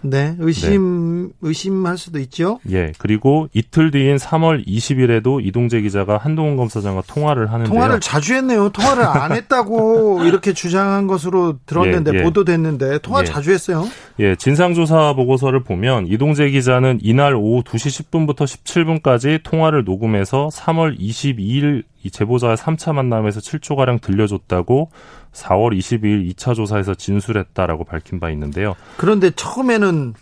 네. 0.01 0.35
의심 0.39 1.31
의심할 1.41 1.97
수도 1.97 2.19
있죠. 2.19 2.59
예. 2.69 2.91
그리고 2.97 3.47
이틀 3.53 3.91
뒤인 3.91 4.17
3월 4.17 4.65
20일에도 4.67 5.45
이동재 5.45 5.81
기자가 5.81 6.17
한동훈 6.17 6.57
검사장과 6.57 7.03
통화를 7.07 7.51
하는데요. 7.51 7.73
통화를 7.73 7.99
자주 7.99 8.33
했네요. 8.33 8.69
통화를 8.69 9.03
안 9.03 9.31
했다고 9.35 10.23
이렇게 10.23 10.53
주장한 10.53 11.07
것으로 11.07 11.57
들었는데 11.65 12.11
예, 12.13 12.19
예. 12.19 12.23
보도됐는데 12.23 12.99
통화 12.99 13.21
예. 13.21 13.25
자주 13.25 13.51
했어요. 13.51 13.87
예, 14.19 14.35
진상조사 14.35 15.13
보고서를 15.13 15.63
보면 15.63 16.07
이동재 16.07 16.49
기자는 16.49 16.99
이날 17.01 17.35
오후 17.35 17.63
2시 17.63 18.09
10분부터 18.11 18.45
17분까지 18.45 19.41
통화를 19.43 19.83
녹음해서 19.83 20.49
3월 20.51 20.99
22일 20.99 21.83
이 22.03 22.09
제보자의 22.09 22.57
3차 22.57 22.93
만남에서 22.93 23.39
7초 23.39 23.75
가량 23.75 23.99
들려줬다고 23.99 24.89
4월 25.33 25.77
22일 25.77 26.33
2차 26.33 26.55
조사에서 26.55 26.93
진술했다라고 26.95 27.83
밝힌 27.85 28.19
바 28.19 28.29
있는데요. 28.31 28.75
그런데 28.97 29.31
처음에는 29.31 30.13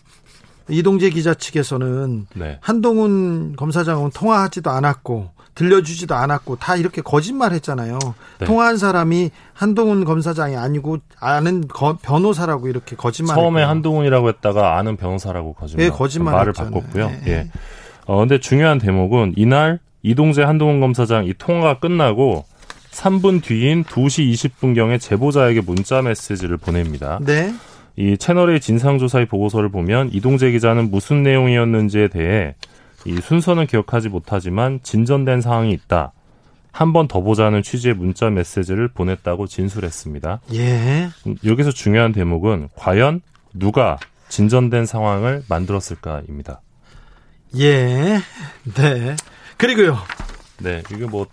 이동재 0.70 1.10
기자 1.10 1.34
측에서는 1.34 2.28
네. 2.36 2.58
한동훈 2.62 3.56
검사장은 3.56 4.12
통화하지도 4.12 4.70
않았고 4.70 5.32
들려주지도 5.56 6.14
않았고 6.16 6.58
다 6.58 6.76
이렇게 6.76 7.02
거짓말 7.02 7.52
했잖아요. 7.54 7.98
네. 8.38 8.46
통화한 8.46 8.78
사람이 8.78 9.32
한동훈 9.54 10.06
검사장이 10.06 10.56
아니고 10.56 11.00
아는 11.20 11.68
거- 11.68 11.98
변호사라고 12.02 12.68
이렇게 12.70 12.96
거짓말. 12.96 13.36
처음에 13.36 13.64
한동훈이라고 13.64 14.30
했다가 14.30 14.78
아는 14.78 14.96
변호사라고 14.96 15.54
거짓말, 15.54 15.86
예, 15.86 15.90
거짓말 15.90 16.34
말을 16.36 16.50
했잖아요. 16.50 16.72
바꿨고요. 16.72 17.12
예, 17.26 17.32
예. 17.32 17.48
어, 18.06 18.20
근데 18.20 18.40
중요한 18.40 18.78
대목은 18.78 19.34
이날 19.38 19.80
이동재 20.04 20.44
한동훈 20.44 20.80
검사장 20.80 21.26
이 21.26 21.34
통화가 21.38 21.80
끝나고 21.80 22.46
3분 22.92 23.42
뒤인 23.44 23.84
2시 23.84 24.32
20분경에 24.34 25.00
제보자에게 25.00 25.62
문자 25.62 26.02
메시지를 26.02 26.58
보냅니다. 26.58 27.20
네. 27.22 27.54
이 27.96 28.18
채널의 28.18 28.62
진상조사의 28.62 29.26
보고서를 29.28 29.70
보면 29.70 30.10
이동재 30.14 30.52
기자는 30.52 30.90
무슨 30.92 31.22
내용이었는지에 31.24 32.08
대해 32.08 32.56
이 33.06 33.16
순서는 33.22 33.68
기억하지 33.68 34.10
못하지만 34.10 34.80
진전된 34.84 35.42
사항이 35.42 35.72
있다. 35.72 36.14
한 36.72 36.94
번 36.94 37.08
더 37.08 37.22
보자는 37.22 37.62
취지의 37.64 37.96
문자 37.96 38.30
메시지를 38.30 38.90
보냈다고 38.90 39.48
진술했습니다. 39.48 40.42
예. 40.54 41.10
음, 41.28 41.36
여기서 41.44 41.72
중요한 41.72 42.12
대목은 42.14 42.70
과연 42.76 43.22
누가 43.54 43.98
진전된 44.30 44.86
상황을 44.86 45.44
만들었을까입니다. 45.50 46.62
예. 47.58 48.20
네. 48.76 49.16
그리고요. 49.58 49.98
네, 50.60 50.84
이게 50.94 51.06
뭐, 51.06 51.26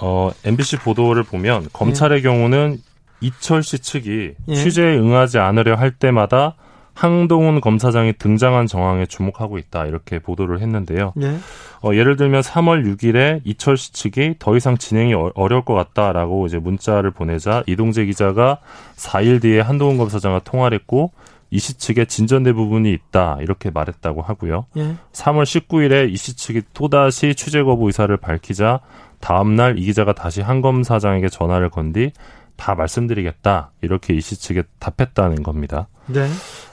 어, 0.00 0.30
MBC 0.44 0.78
보도를 0.78 1.22
보면 1.22 1.68
검찰의 1.72 2.22
경우는 2.22 2.78
이철 3.20 3.62
씨 3.62 3.78
측이 3.80 4.34
예. 4.48 4.54
취재에 4.54 4.96
응하지 4.96 5.38
않으려 5.38 5.74
할 5.74 5.90
때마다 5.90 6.54
항동훈 6.94 7.60
검사장이 7.60 8.14
등장한 8.18 8.66
정황에 8.66 9.06
주목하고 9.06 9.58
있다 9.58 9.86
이렇게 9.86 10.18
보도를 10.18 10.60
했는데요. 10.60 11.12
예. 11.22 11.38
어, 11.82 11.94
예를 11.94 12.16
들면 12.16 12.42
3월 12.42 12.84
6일에 12.96 13.40
이철 13.44 13.76
씨 13.76 13.92
측이 13.92 14.34
더 14.40 14.56
이상 14.56 14.76
진행이 14.78 15.14
어, 15.14 15.30
어려울 15.34 15.64
것 15.64 15.74
같다라고 15.74 16.46
이제 16.46 16.58
문자를 16.58 17.10
보내자 17.12 17.62
이동재 17.66 18.04
기자가 18.06 18.58
4일 18.96 19.40
뒤에 19.42 19.60
한동훈 19.60 19.96
검사장과 19.96 20.40
통화를 20.40 20.78
했고 20.80 21.12
이 21.50 21.58
씨 21.60 21.78
측에 21.78 22.04
진전된 22.04 22.54
부분이 22.54 22.92
있다 22.92 23.38
이렇게 23.40 23.70
말했다고 23.70 24.20
하고요. 24.22 24.66
예. 24.76 24.96
3월 25.12 25.44
19일에 25.44 26.10
이 26.12 26.16
씨 26.16 26.36
측이 26.36 26.62
또다시 26.74 27.34
취재 27.34 27.62
거부 27.62 27.86
의사를 27.86 28.14
밝히자 28.18 28.80
다음 29.20 29.56
날 29.56 29.78
이 29.78 29.84
기자가 29.84 30.12
다시 30.12 30.40
한 30.42 30.60
검사장에게 30.62 31.28
전화를 31.28 31.70
건 31.70 31.92
뒤 31.92 32.12
다 32.56 32.74
말씀드리겠다 32.74 33.70
이렇게 33.82 34.14
이 34.14 34.20
씨 34.20 34.34
측에 34.36 34.64
답했다는 34.80 35.44
겁니다. 35.44 35.86
네. 36.06 36.28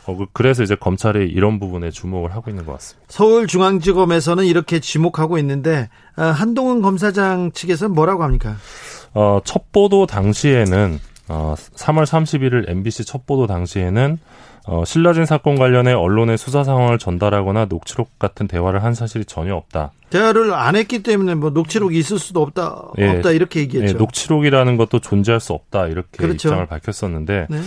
어, 0.08 0.16
그, 0.18 0.26
그래서 0.34 0.64
이제 0.64 0.74
검찰이 0.76 1.28
이런 1.28 1.60
부분에 1.60 1.92
주목을 1.92 2.34
하고 2.34 2.50
있는 2.50 2.66
것 2.66 2.72
같습니다. 2.74 3.06
서울중앙지검에서는 3.10 4.46
이렇게 4.46 4.80
지목하고 4.80 5.38
있는데 5.38 5.90
어, 6.18 6.24
한동훈 6.24 6.82
검사장 6.82 7.52
측에서는 7.52 7.94
뭐라고 7.94 8.24
합니까? 8.24 8.56
어, 9.14 9.40
첫 9.46 9.72
보도 9.72 10.08
당시에는 10.08 11.00
어, 11.28 11.54
3월 11.58 12.04
31일 12.06 12.68
MBC 12.70 13.06
첫 13.06 13.26
보도 13.28 13.46
당시에는 13.46 14.18
어, 14.68 14.84
신라진 14.84 15.26
사건 15.26 15.56
관련해 15.56 15.94
언론의 15.94 16.38
수사 16.38 16.64
상황을 16.64 16.98
전달하거나 16.98 17.66
녹취록 17.66 18.18
같은 18.18 18.48
대화를 18.48 18.84
한 18.84 18.94
사실이 18.94 19.26
전혀 19.26 19.56
없다. 19.56 19.92
대화를 20.10 20.54
안 20.54 20.76
했기 20.76 21.04
때문에 21.04 21.36
뭐 21.36 21.52
녹취록이 21.52 21.98
있을 22.00 22.18
수도 22.18 22.42
없다, 22.42 22.90
예, 22.98 23.10
없다 23.10 23.32
이렇게 23.32 23.60
얘기했죠. 23.62 23.94
예, 23.94 23.98
녹취록이라는 23.98 24.78
것도 24.78 25.00
존재할 25.00 25.40
수 25.40 25.54
없다 25.54 25.88
이렇게 25.88 26.18
그렇죠. 26.18 26.50
입장을 26.50 26.66
밝혔었는데 26.66 27.48
네. 27.50 27.62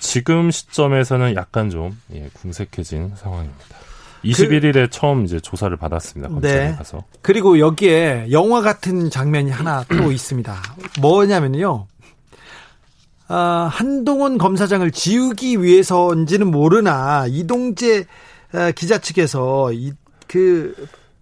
지금 0.00 0.50
시점에서는 0.50 1.36
약간 1.36 1.70
좀 1.70 1.96
예, 2.12 2.28
궁색해진 2.32 3.12
상황입니다. 3.14 3.80
21일에 4.24 4.72
그, 4.72 4.90
처음 4.90 5.24
이제 5.24 5.40
조사를 5.40 5.74
받았습니다. 5.76 6.28
검찰에 6.28 6.70
네. 6.70 6.76
가서. 6.76 7.04
그리고 7.22 7.58
여기에 7.58 8.28
영화 8.30 8.60
같은 8.60 9.08
장면이 9.08 9.50
하나 9.50 9.84
또 9.88 10.12
있습니다. 10.12 10.54
뭐냐면요. 11.00 11.86
아, 13.32 13.68
한동훈 13.72 14.38
검사장을 14.38 14.90
지우기 14.90 15.62
위해서인지는 15.62 16.50
모르나 16.50 17.26
이동재 17.28 18.04
아, 18.52 18.72
기자 18.72 18.98
측에서 18.98 19.72
이, 19.72 19.92
그 20.26 20.74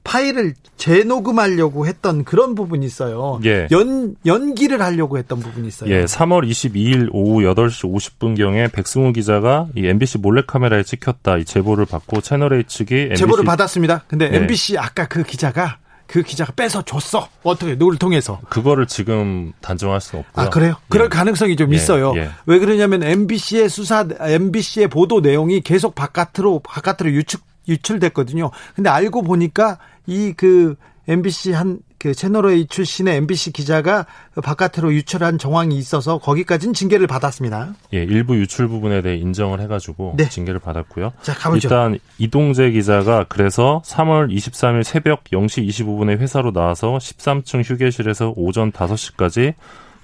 파일을 0.05 0.55
재녹음하려고 0.79 1.87
했던 1.87 2.25
그런 2.25 2.55
부분이 2.55 2.87
있어요. 2.87 3.39
예. 3.45 3.69
연, 3.73 4.17
연기를 4.25 4.81
하려고 4.81 5.19
했던 5.19 5.39
부분이 5.39 5.69
있어요. 5.69 5.91
예, 5.91 6.07
3월 6.07 6.49
22일 6.49 7.11
오후 7.13 7.43
8시 7.43 7.93
50분경에 7.93 8.73
백승우 8.73 9.13
기자가 9.13 9.67
이 9.77 9.87
MBC 9.87 10.17
몰래카메라에 10.19 10.85
찍혔다 10.85 11.37
이 11.37 11.45
제보를 11.45 11.85
받고 11.85 12.23
채널A 12.23 12.65
측이 12.65 12.95
MBC 12.95 13.17
제보를 13.21 13.45
받았습니다. 13.45 14.05
근데 14.09 14.31
예. 14.33 14.37
MBC 14.37 14.79
아까 14.79 15.07
그 15.07 15.23
기자가 15.25 15.77
그 16.09 16.23
기자가 16.23 16.53
뺏어 16.53 16.83
줬어. 16.83 17.29
어떻게 17.45 17.77
누구를 17.77 17.99
통해서? 17.99 18.41
그거를 18.49 18.87
지금 18.87 19.53
단정할 19.61 20.01
수는 20.01 20.25
없고요. 20.27 20.47
아 20.47 20.49
그래요? 20.51 20.75
그럴 20.89 21.05
예. 21.05 21.09
가능성이 21.09 21.55
좀 21.55 21.73
예. 21.73 21.77
있어요. 21.77 22.13
예. 22.17 22.31
왜 22.47 22.59
그러냐면 22.59 23.03
MBC의 23.05 23.69
수사, 23.69 24.09
MBC의 24.19 24.89
보도 24.89 25.21
내용이 25.21 25.61
계속 25.61 25.95
바깥으로 25.95 26.61
바깥으로 26.65 27.13
유출 27.13 27.41
유출됐거든요. 27.69 28.51
근데 28.75 28.89
알고 28.91 29.23
보니까 29.23 29.79
이 30.07 30.33
그 30.37 30.75
MBC 31.07 31.53
한 31.53 31.81
그 31.99 32.15
채널A 32.15 32.67
출신의 32.67 33.17
MBC 33.17 33.53
기자가 33.53 34.07
바깥으로 34.43 34.95
유출한 34.95 35.37
정황이 35.39 35.77
있어서 35.77 36.19
거기까지는 36.19 36.75
징계를 36.75 37.07
받았습니다. 37.07 37.75
예, 37.95 37.99
일부 38.05 38.37
유출 38.37 38.69
부분에 38.69 39.03
대해 39.03 39.17
인정을 39.17 39.61
해가지고 39.61 40.15
네. 40.17 40.29
징계를 40.29 40.61
받았고요. 40.61 41.13
자, 41.23 41.35
가보죠. 41.35 41.67
일단 41.67 41.99
이동재 42.19 42.71
기자가 42.71 43.27
그래서 43.29 43.83
3월 43.85 44.33
23일 44.33 44.85
새벽 44.85 45.25
0시 45.25 45.67
25분에 45.69 46.19
회사로 46.19 46.53
나와서 46.53 46.99
13층 46.99 47.65
휴게실에서 47.65 48.33
오전 48.37 48.71
5시까지 48.71 49.55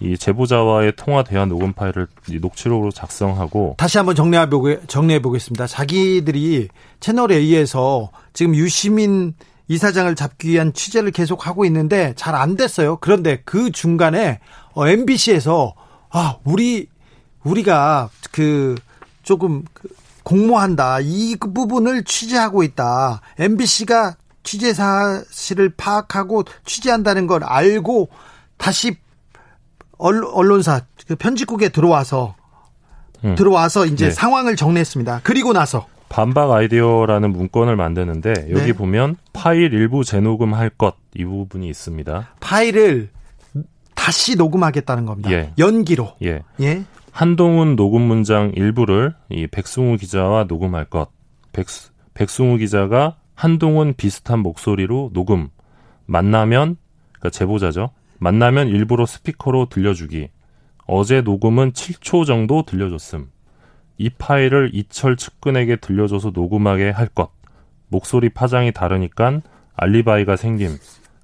이 0.00 0.18
제보자와의 0.18 0.94
통화 0.96 1.22
대화 1.22 1.46
녹음 1.46 1.72
파일을 1.72 2.08
녹취록으로 2.40 2.90
작성하고 2.90 3.76
다시 3.78 3.96
한번 3.96 4.16
정리해 4.16 5.22
보겠습니다. 5.22 5.68
자기들이 5.68 6.68
채널 6.98 7.30
A에서 7.30 8.10
지금 8.32 8.56
유시민 8.56 9.34
이사장을 9.68 10.14
잡기 10.14 10.50
위한 10.50 10.72
취재를 10.72 11.10
계속 11.10 11.46
하고 11.46 11.64
있는데 11.64 12.12
잘 12.16 12.34
안 12.34 12.56
됐어요. 12.56 12.96
그런데 12.96 13.40
그 13.44 13.70
중간에 13.70 14.40
어, 14.74 14.86
MBC에서 14.88 15.74
아 16.10 16.36
우리 16.44 16.88
우리가 17.44 18.10
그 18.32 18.74
조금 19.22 19.64
그 19.72 19.88
공모한다 20.24 20.98
이 21.00 21.36
부분을 21.36 22.04
취재하고 22.04 22.62
있다. 22.62 23.20
MBC가 23.38 24.16
취재 24.42 24.74
사실을 24.74 25.70
파악하고 25.76 26.44
취재한다는 26.66 27.26
걸 27.26 27.44
알고 27.44 28.08
다시 28.56 28.96
언론사 29.98 30.82
그 31.06 31.16
편집국에 31.16 31.68
들어와서 31.70 32.34
음. 33.24 33.34
들어와서 33.36 33.86
이제 33.86 34.06
네. 34.06 34.10
상황을 34.10 34.56
정리했습니다. 34.56 35.20
그리고 35.22 35.52
나서 35.52 35.86
반박 36.14 36.50
아이디어라는 36.52 37.32
문건을 37.32 37.76
만드는데 37.76 38.48
여기 38.50 38.66
네. 38.66 38.72
보면 38.72 39.16
파일 39.32 39.72
일부 39.72 40.04
재녹음할 40.04 40.70
것 40.70 41.04
이 41.16 41.24
부분이 41.24 41.68
있습니다. 41.68 42.28
파일을 42.40 43.10
다시 43.94 44.36
녹음하겠다는 44.36 45.06
겁니다. 45.06 45.30
예. 45.32 45.52
연기로. 45.58 46.14
예. 46.22 46.42
예. 46.60 46.84
한동훈 47.12 47.76
녹음 47.76 48.02
문장 48.02 48.52
일부를 48.54 49.14
이 49.30 49.46
백승우 49.46 49.96
기자와 49.96 50.44
녹음할 50.44 50.86
것. 50.86 51.10
백, 51.52 51.66
백승우 52.14 52.58
기자가 52.58 53.16
한동훈 53.34 53.94
비슷한 53.96 54.40
목소리로 54.40 55.10
녹음. 55.12 55.48
만나면 56.06 56.76
그러니까 57.12 57.30
제보자죠. 57.30 57.90
만나면 58.18 58.68
일부러 58.68 59.06
스피커로 59.06 59.68
들려주기. 59.68 60.28
어제 60.86 61.20
녹음은 61.22 61.72
7초 61.72 62.26
정도 62.26 62.64
들려줬음. 62.64 63.30
이 63.98 64.10
파일을 64.10 64.70
이철 64.72 65.16
측근에게 65.16 65.76
들려줘서 65.76 66.32
녹음하게 66.34 66.90
할 66.90 67.08
것. 67.08 67.30
목소리 67.88 68.28
파장이 68.28 68.72
다르니까 68.72 69.40
알리바이가 69.76 70.36
생김. 70.36 70.78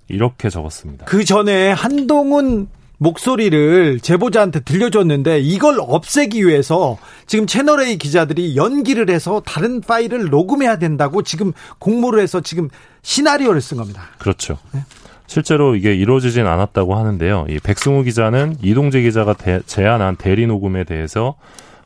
이렇게 0.08 0.50
적었습니다. 0.50 1.06
그 1.06 1.24
전에 1.24 1.70
한동훈 1.70 2.68
목소리를 2.98 4.00
제보자한테 4.00 4.60
들려줬는데 4.60 5.40
이걸 5.40 5.78
없애기 5.80 6.46
위해서 6.46 6.98
지금 7.26 7.46
채널A 7.46 7.96
기자들이 7.96 8.56
연기를 8.56 9.08
해서 9.08 9.40
다른 9.46 9.80
파일을 9.80 10.28
녹음해야 10.28 10.78
된다고 10.78 11.22
지금 11.22 11.52
공모를 11.78 12.20
해서 12.20 12.42
지금 12.42 12.68
시나리오를 13.02 13.62
쓴 13.62 13.78
겁니다. 13.78 14.02
그렇죠. 14.18 14.58
네. 14.72 14.80
실제로 15.26 15.76
이게 15.76 15.94
이루어지진 15.94 16.46
않았다고 16.46 16.94
하는데요. 16.94 17.46
이 17.48 17.58
백승우 17.60 18.02
기자는 18.02 18.56
이동재 18.62 19.00
기자가 19.00 19.32
대, 19.32 19.60
제안한 19.64 20.16
대리 20.16 20.46
녹음에 20.46 20.84
대해서 20.84 21.36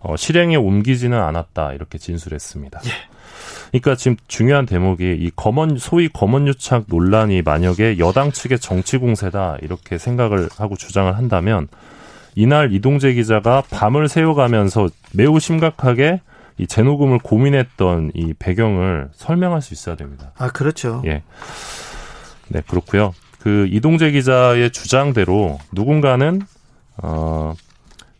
어, 0.05 0.17
실행에 0.17 0.57
옮기지는 0.57 1.19
않았다 1.19 1.73
이렇게 1.73 1.99
진술했습니다. 1.99 2.81
예. 2.85 2.91
그러니까 3.71 3.97
지금 3.97 4.17
중요한 4.29 4.67
대목이 4.67 5.17
이 5.19 5.31
검언 5.35 5.79
소위 5.79 6.09
검언 6.09 6.47
유착 6.47 6.85
논란이 6.87 7.43
만약에 7.43 7.99
여당 7.99 8.31
측의 8.31 8.61
정치 8.61 8.99
공세다 8.99 9.57
이렇게 9.63 9.99
생각을 9.99 10.49
하고 10.57 10.77
주장을 10.77 11.17
한다면 11.17 11.69
이날 12.37 12.73
이동재 12.73 13.15
기자가 13.15 13.63
밤을 13.71 14.09
새워가면서 14.09 14.89
매우 15.13 15.41
심각하게 15.41 16.21
이 16.59 16.67
재녹음을 16.67 17.19
고민했던 17.19 18.13
이 18.15 18.35
배경을 18.39 19.09
설명할 19.13 19.63
수 19.63 19.75
있어야 19.75 19.97
됩니다. 19.97 20.33
아 20.37 20.51
그렇죠. 20.51 21.03
예. 21.07 21.23
네 22.49 22.63
그렇고요. 22.67 23.13
그 23.41 23.67
이동재 23.71 24.13
기자의 24.13 24.71
주장대로 24.71 25.59
누군가는 25.73 26.43
어 27.03 27.55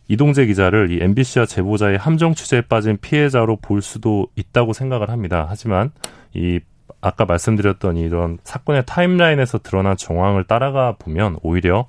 이동재 0.07 0.45
기자를 0.45 0.91
이 0.91 0.99
MBC와 1.01 1.45
제보자의 1.45 1.97
함정 1.97 2.35
취재에 2.35 2.61
빠진 2.61 2.97
피해자로 2.97 3.57
볼 3.57 3.81
수도 3.81 4.27
있다고 4.35 4.73
생각을 4.73 5.09
합니다. 5.09 5.45
하지만 5.49 5.91
이 6.33 6.59
아까 7.01 7.25
말씀드렸던 7.25 7.97
이런 7.97 8.37
사건의 8.43 8.83
타임라인에서 8.85 9.59
드러난 9.59 9.97
정황을 9.97 10.43
따라가 10.45 10.95
보면 10.97 11.37
오히려 11.43 11.87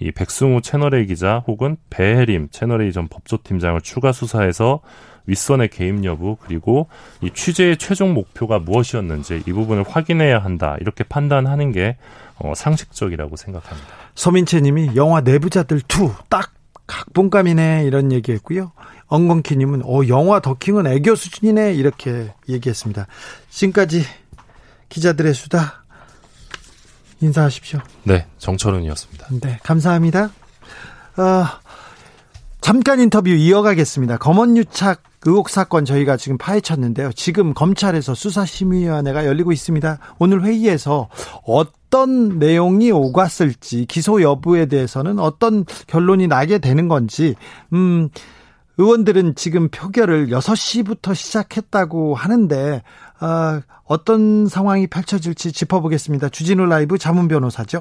이 0.00 0.12
백승우 0.12 0.62
채널A 0.62 1.06
기자 1.06 1.42
혹은 1.46 1.76
배혜림 1.90 2.48
채널A 2.50 2.92
전 2.92 3.08
법조팀장을 3.08 3.80
추가 3.80 4.12
수사해서 4.12 4.80
윗선의 5.26 5.68
개입 5.68 6.04
여부 6.04 6.36
그리고 6.40 6.88
이 7.20 7.30
취재의 7.30 7.76
최종 7.76 8.14
목표가 8.14 8.58
무엇이었는지 8.58 9.42
이 9.46 9.52
부분을 9.52 9.84
확인해야 9.86 10.38
한다 10.38 10.76
이렇게 10.80 11.04
판단하는 11.04 11.72
게 11.72 11.96
어, 12.38 12.54
상식적이라고 12.54 13.36
생각합니다. 13.36 13.88
서민채님이 14.14 14.92
영화 14.96 15.20
내부자들 15.20 15.78
2 15.78 15.82
딱 16.30 16.52
각본감이네 16.88 17.84
이런 17.84 18.10
얘기했고요. 18.10 18.72
엉겅키님은 19.06 19.82
어 19.84 20.00
영화 20.08 20.40
더킹은 20.40 20.86
애교 20.88 21.14
수준이네 21.14 21.74
이렇게 21.74 22.34
얘기했습니다. 22.48 23.06
지금까지 23.50 24.04
기자들의 24.88 25.32
수다 25.34 25.84
인사하십시오. 27.20 27.80
네, 28.04 28.26
정철은이었습니다. 28.38 29.26
네, 29.42 29.58
감사합니다. 29.62 30.30
어, 31.16 31.46
잠깐 32.68 33.00
인터뷰 33.00 33.30
이어가겠습니다. 33.30 34.18
검언유착 34.18 35.02
의혹 35.24 35.48
사건 35.48 35.86
저희가 35.86 36.18
지금 36.18 36.36
파헤쳤는데요. 36.36 37.12
지금 37.14 37.54
검찰에서 37.54 38.14
수사심의위원회가 38.14 39.24
열리고 39.24 39.52
있습니다. 39.52 39.98
오늘 40.18 40.42
회의에서 40.42 41.08
어떤 41.46 42.38
내용이 42.38 42.90
오갔을지 42.90 43.86
기소 43.86 44.20
여부에 44.20 44.66
대해서는 44.66 45.18
어떤 45.18 45.64
결론이 45.86 46.26
나게 46.26 46.58
되는 46.58 46.88
건지 46.88 47.36
음 47.72 48.10
의원들은 48.76 49.36
지금 49.36 49.70
표결을 49.70 50.26
6시부터 50.26 51.14
시작했다고 51.14 52.16
하는데 52.16 52.82
어, 53.22 53.60
어떤 53.84 54.46
상황이 54.46 54.86
펼쳐질지 54.86 55.52
짚어보겠습니다. 55.52 56.28
주진우 56.28 56.66
라이브 56.66 56.98
자문 56.98 57.28
변호사죠. 57.28 57.80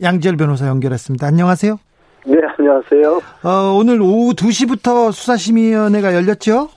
양지열 0.00 0.36
변호사 0.36 0.68
연결했습니다. 0.68 1.26
안녕하세요. 1.26 1.80
네, 2.28 2.36
안녕하세요. 2.58 3.20
어, 3.42 3.74
오늘 3.78 4.02
오후 4.02 4.34
2시부터 4.34 5.12
수사심의위원회가 5.12 6.14
열렸죠? 6.14 6.68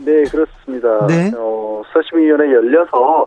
네, 0.00 0.22
그렇습니다. 0.24 1.06
네. 1.06 1.32
어, 1.34 1.82
수사심의위원회 1.86 2.52
열려서 2.52 3.26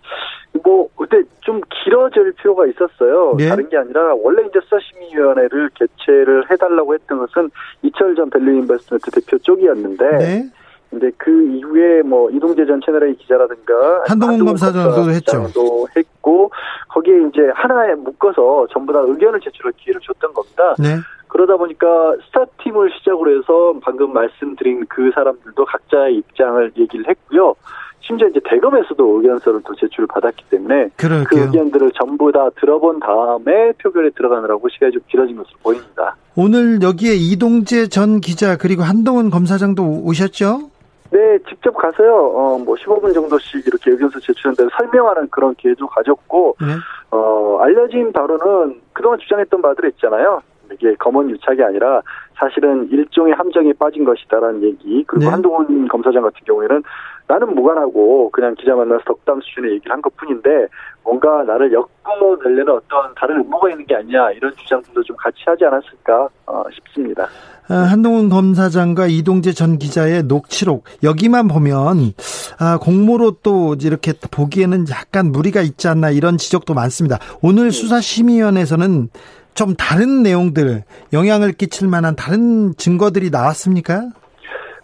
뭐 0.64 0.88
그때 0.96 1.24
좀 1.40 1.60
길어질 1.84 2.34
필요가 2.34 2.68
있었어요. 2.68 3.34
네. 3.36 3.50
다른 3.50 3.68
게 3.70 3.78
아니라 3.78 4.14
원래 4.14 4.44
이제 4.48 4.60
수사심의위원회를 4.64 5.72
개최를 5.74 6.52
해달라고 6.52 6.94
했던 6.94 7.18
것은 7.18 7.50
이철 7.82 8.14
전 8.16 8.30
밸류 8.30 8.60
인베스트먼트 8.60 9.10
대표 9.10 9.40
쪽이었는데, 9.40 10.18
네. 10.20 10.44
근데 10.92 11.10
그 11.18 11.32
이후에 11.32 12.04
뭐 12.04 12.30
이동재 12.30 12.66
전 12.66 12.80
채널A 12.86 13.16
기자라든가 13.16 14.04
한동훈 14.06 14.46
검사장도 14.46 15.10
했죠. 15.10 15.48
했고 15.96 16.52
거기에 16.90 17.16
이제 17.30 17.50
하나에 17.56 17.96
묶어서 17.96 18.68
전부 18.72 18.94
다 18.94 19.00
의견을 19.00 19.40
제출할 19.40 19.72
기회를 19.78 20.00
줬던 20.02 20.34
겁니다. 20.34 20.76
네. 20.78 20.98
그러다 21.32 21.56
보니까 21.56 21.88
스타팀을 22.26 22.92
시작으로 22.98 23.38
해서 23.38 23.74
방금 23.82 24.12
말씀드린 24.12 24.86
그 24.90 25.12
사람들도 25.16 25.64
각자의 25.64 26.18
입장을 26.18 26.74
얘기를 26.78 27.08
했고요. 27.08 27.56
심지어 28.02 28.28
이제 28.28 28.42
대검에서도 28.44 29.18
의견서를 29.18 29.62
또 29.66 29.74
제출을 29.76 30.08
받았기 30.08 30.44
때문에 30.50 30.90
그 30.98 31.08
그럴게요. 31.08 31.44
의견들을 31.44 31.92
전부 31.94 32.32
다 32.34 32.50
들어본 32.60 33.00
다음에 33.00 33.72
표결에 33.82 34.10
들어가느라고 34.10 34.68
시간이 34.68 34.92
좀 34.92 35.02
길어진 35.08 35.38
것으로 35.38 35.56
보입니다. 35.64 36.16
오늘 36.36 36.82
여기에 36.82 37.14
이동재 37.14 37.88
전 37.88 38.20
기자 38.20 38.58
그리고 38.58 38.84
한동훈 38.84 39.30
검사장도 39.30 40.02
오셨죠? 40.04 40.70
네, 41.12 41.38
직접 41.48 41.72
가서요, 41.74 42.14
어, 42.14 42.58
뭐 42.58 42.76
15분 42.76 43.14
정도씩 43.14 43.68
이렇게 43.68 43.92
의견서 43.92 44.20
제출한다고 44.20 44.70
설명하는 44.78 45.28
그런 45.30 45.54
기회도 45.56 45.86
가졌고, 45.88 46.56
네. 46.62 46.68
어, 47.12 47.58
알려진 47.62 48.14
바로는 48.14 48.80
그동안 48.94 49.20
주장했던 49.20 49.62
바들 49.62 49.90
있잖아요. 49.90 50.42
이게 50.74 50.96
검언 50.96 51.30
유착이 51.30 51.62
아니라 51.64 52.02
사실은 52.36 52.88
일종의 52.92 53.34
함정에 53.34 53.72
빠진 53.74 54.04
것이다라는 54.04 54.64
얘기. 54.64 55.04
그리고 55.06 55.26
네. 55.26 55.32
한동훈 55.32 55.88
검사장 55.88 56.24
같은 56.24 56.40
경우에는 56.46 56.82
나는 57.28 57.56
무관하고 57.56 58.30
그냥 58.32 58.56
기자 58.56 58.76
만나서 58.76 59.04
덕담 59.06 59.40
수준의 59.42 59.74
얘기를 59.74 59.92
한 59.92 60.02
것 60.02 60.16
뿐인데 60.18 60.68
뭔가 61.04 61.44
나를 61.44 61.72
엮어내려는 61.72 62.74
어떤 62.74 63.14
다른 63.16 63.38
음모가 63.42 63.70
있는 63.70 63.86
게 63.86 63.96
아니냐 63.96 64.32
이런 64.32 64.54
주장들도 64.56 65.04
좀 65.04 65.16
같이 65.18 65.38
하지 65.46 65.64
않았을까 65.66 66.28
어, 66.48 66.64
싶습니다. 66.74 67.28
아, 67.70 67.76
한동훈 67.76 68.28
검사장과 68.30 69.08
이동재 69.08 69.54
전 69.54 69.78
기자의 69.78 70.24
녹취록 70.24 70.84
여기만 71.04 71.48
보면 71.48 72.14
아, 72.60 72.78
공모로 72.80 73.38
또 73.44 73.76
이렇게 73.82 74.14
보기에는 74.32 74.86
약간 74.90 75.32
무리가 75.32 75.62
있지 75.62 75.88
않나 75.88 76.10
이런 76.10 76.38
지적도 76.38 76.74
많습니다. 76.74 77.18
오늘 77.42 77.72
수사심의위원회에서는 77.72 79.10
좀 79.54 79.76
다른 79.76 80.24
내용들 80.24 80.84
영향을 81.14 81.54
끼칠 81.54 81.88
만한 81.88 82.16
다른 82.16 82.74
증거들이 82.78 83.30
나왔습니까? 83.30 84.10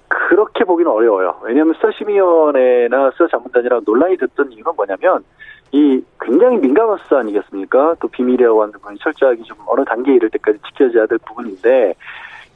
그렇게 0.07 0.63
보기는 0.65 0.91
어려워요. 0.91 1.39
왜냐하면 1.43 1.73
수사심의위원회나 1.75 3.11
수사자문단이랑 3.11 3.81
논란이 3.85 4.17
됐던 4.17 4.51
이유는 4.51 4.71
뭐냐면 4.75 5.23
이 5.71 6.01
굉장히 6.21 6.57
민감한 6.57 6.97
수사 7.03 7.19
아니겠습니까? 7.19 7.95
또 7.99 8.07
비밀이라고 8.07 8.61
하는 8.61 8.73
부분이 8.73 8.97
철저하게 8.99 9.43
좀 9.43 9.57
어느 9.67 9.83
단계에 9.85 10.15
이를 10.15 10.29
때까지 10.29 10.59
지켜져야 10.67 11.05
될 11.07 11.17
부분인데 11.19 11.93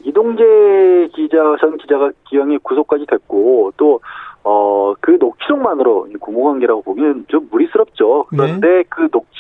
이동재 0.04 1.10
기자 1.14 1.38
전 1.60 1.78
기자가 1.78 2.12
기왕에 2.30 2.58
구속까지 2.64 3.06
됐고 3.08 3.74
또 3.78 4.00
어, 4.44 4.94
그 5.00 5.18
녹취록만으로 5.20 6.08
이 6.10 6.14
고모 6.16 6.46
관계라고 6.46 6.82
보기는 6.82 7.26
좀 7.28 7.48
무리스럽죠. 7.52 8.26
그런데 8.30 8.84
그 8.90 9.08
녹취록 9.12 9.12
전후로 9.12 9.12
어떤 9.12 9.31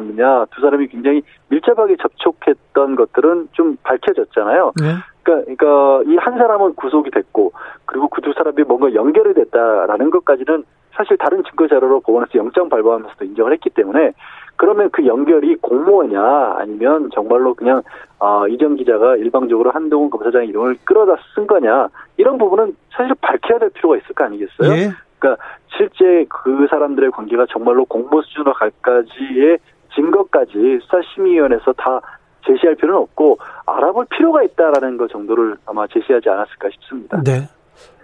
벌어졌느냐, 0.00 0.46
두 0.50 0.60
사람이 0.60 0.88
굉장히 0.88 1.22
밀접하게 1.48 1.96
접촉했던 1.96 2.96
것들은 2.96 3.48
좀 3.52 3.76
밝혀졌잖아요. 3.82 4.72
네. 4.80 4.94
그러니까, 5.22 5.54
그러니까 5.56 6.10
이 6.10 6.16
한 6.16 6.38
사람은 6.38 6.74
구속이 6.74 7.10
됐고, 7.10 7.52
그리고 7.84 8.08
그 8.08 8.20
두 8.20 8.32
사람이 8.32 8.62
뭔가 8.66 8.92
연결이 8.94 9.34
됐다라는 9.34 10.10
것까지는 10.10 10.64
사실 10.92 11.16
다른 11.16 11.42
증거 11.44 11.68
자료로 11.68 12.00
법원에서 12.00 12.32
영장 12.34 12.68
발부하면서도 12.68 13.24
인정을 13.24 13.52
했기 13.52 13.70
때문에 13.70 14.12
그러면 14.56 14.90
그 14.90 15.06
연결이 15.06 15.56
공모냐 15.56 16.56
아니면 16.58 17.08
정말로 17.14 17.54
그냥 17.54 17.82
어, 18.18 18.46
이정 18.48 18.74
기자가 18.76 19.16
일방적으로 19.16 19.70
한동훈 19.70 20.10
검사장 20.10 20.44
이름을 20.46 20.76
끌어다 20.84 21.16
쓴 21.34 21.46
거냐 21.46 21.88
이런 22.18 22.36
부분은 22.36 22.76
사실 22.90 23.14
밝혀야 23.20 23.58
될 23.60 23.70
필요가 23.70 23.96
있을 23.96 24.14
거 24.14 24.24
아니겠어요? 24.24 24.72
예. 24.72 24.90
그러니까 25.18 25.42
실제 25.76 26.26
그 26.28 26.66
사람들의 26.68 27.10
관계가 27.12 27.46
정말로 27.50 27.84
공모 27.86 28.20
수준으로 28.22 28.52
갈까지의 28.54 29.58
증거까지 30.00 30.80
수사심의위원회에서 30.82 31.72
다 31.74 32.00
제시할 32.46 32.74
필요는 32.76 33.02
없고 33.02 33.38
알아볼 33.66 34.06
필요가 34.06 34.42
있다라는 34.42 34.96
것 34.96 35.10
정도를 35.10 35.56
아마 35.66 35.86
제시하지 35.86 36.28
않았을까 36.28 36.68
싶습니다. 36.72 37.22
네. 37.22 37.48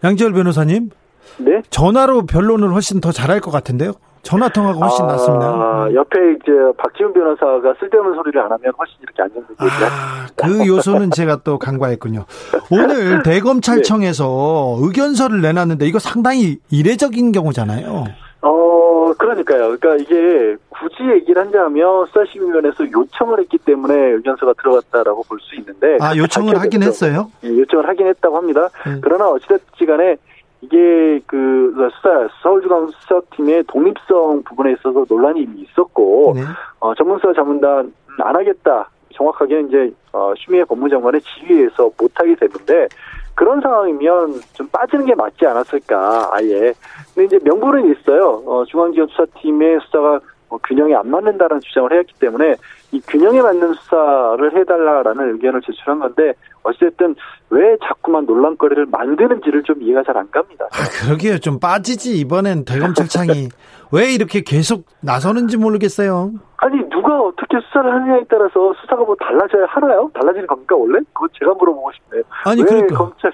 양지열 0.05 0.33
변호사님 0.33 0.91
네. 1.39 1.63
전화로 1.71 2.27
변론을 2.27 2.73
훨씬 2.73 3.01
더 3.01 3.13
잘할 3.13 3.41
것 3.41 3.51
같은데요. 3.51 3.93
전화 4.23 4.49
통화가 4.49 4.81
훨씬 4.81 5.07
낫습니다. 5.07 5.47
아, 5.47 5.89
옆에 5.95 6.19
이제 6.33 6.51
박지훈 6.79 7.13
변호사가 7.13 7.75
쓸데없는 7.79 8.17
소리를 8.17 8.41
안 8.41 8.51
하면 8.51 8.73
훨씬 8.77 8.97
이렇게 9.01 9.23
얘기할 9.63 9.89
아, 9.89 10.27
그 10.35 10.67
요소는 10.67 11.13
제가 11.13 11.43
또 11.45 11.61
간과했군요. 11.61 12.25
오늘 12.73 13.23
대검찰청에서 13.25 14.79
의견서를 14.81 15.43
내놨는데 15.43 15.87
이거 15.87 16.01
상당히 16.01 16.59
이례적인 16.71 17.31
경우잖아요. 17.31 18.05
어, 18.43 19.13
그러니까요. 19.17 19.77
그러니까 19.79 19.95
이게 19.97 20.57
굳이 20.81 21.09
얘기를 21.11 21.41
한다면 21.41 22.07
수사심의위원회에서 22.07 22.91
요청을 22.91 23.41
했기 23.41 23.59
때문에 23.59 23.95
의견서가 23.95 24.53
들어갔다라고 24.55 25.23
볼 25.25 25.39
수 25.41 25.55
있는데. 25.57 25.99
아, 26.01 26.17
요청을 26.17 26.59
하긴 26.61 26.83
했어요? 26.83 27.31
예, 27.45 27.49
요청을 27.49 27.89
하긴 27.89 28.07
했다고 28.09 28.37
합니다. 28.37 28.69
음. 28.87 29.01
그러나 29.03 29.29
어찌됐지 29.29 29.87
간에 29.87 30.17
이게 30.63 31.21
그 31.27 31.73
수사, 31.95 32.29
서울중앙 32.43 32.89
수사팀의 33.01 33.65
독립성 33.69 34.43
부분에 34.45 34.73
있어서 34.73 35.05
논란이 35.09 35.43
이미 35.43 35.61
있었고, 35.63 36.33
네. 36.35 36.43
어, 36.81 36.95
전문수사 36.95 37.33
자문단 37.35 37.93
안 38.21 38.37
하겠다. 38.37 38.89
정확하게 39.15 39.61
이제 39.69 39.91
어, 40.13 40.33
추미애 40.37 40.65
법무장관의 40.65 41.21
지휘에서 41.23 41.91
못하게 41.99 42.35
됐는데 42.35 42.87
그런 43.35 43.61
상황이면 43.63 44.41
좀 44.53 44.67
빠지는 44.69 45.07
게 45.07 45.15
맞지 45.15 45.47
않았을까 45.47 46.31
아예. 46.33 46.73
근데 47.15 47.25
이제 47.25 47.39
명분은 47.43 47.95
있어요. 47.95 48.43
어, 48.47 48.65
중앙지검 48.67 49.09
수사팀의 49.09 49.79
수사가 49.87 50.21
어, 50.49 50.59
균형이 50.59 50.95
안 50.95 51.11
맞는다는 51.11 51.61
주장을 51.61 51.91
해왔기 51.93 52.15
때문에 52.21 52.55
이 52.93 53.01
균형에 53.01 53.43
맞는 53.43 53.75
수사를 53.75 54.57
해달라라는 54.59 55.35
의견을 55.35 55.61
제출한 55.63 55.99
건데 55.99 56.35
어쨌든 56.63 57.15
왜 57.51 57.77
자꾸만 57.85 58.27
논란거리를 58.27 58.87
만드는지를 58.87 59.63
좀 59.65 59.83
이해가 59.83 60.03
잘 60.05 60.17
안 60.17 60.31
갑니다. 60.31 60.65
아, 60.73 61.05
그러게요. 61.05 61.39
좀 61.39 61.59
빠지지. 61.61 62.19
이번엔 62.21 62.65
대검찰청이 62.65 63.49
왜 63.93 64.15
이렇게 64.15 64.41
계속 64.41 64.85
나서는지 65.03 65.57
모르겠어요. 65.59 66.31
아니 66.59 66.79
누가 66.89 67.21
어떻게 67.21 67.59
수사를 67.67 67.93
하느냐에 67.93 68.23
따라서 68.31 68.73
수사가 68.81 69.03
뭐 69.05 69.15
달라져야 69.17 69.67
하나요? 69.69 70.11
달라지는 70.15 70.47
겁니까 70.47 70.75
원래? 70.75 70.99
그거 71.13 71.29
제가 71.39 71.53
물어보고 71.55 71.91
싶네요. 71.93 72.23
아니, 72.45 72.61
왜 72.63 72.67
그러니까. 72.67 72.97
검찰 72.97 73.33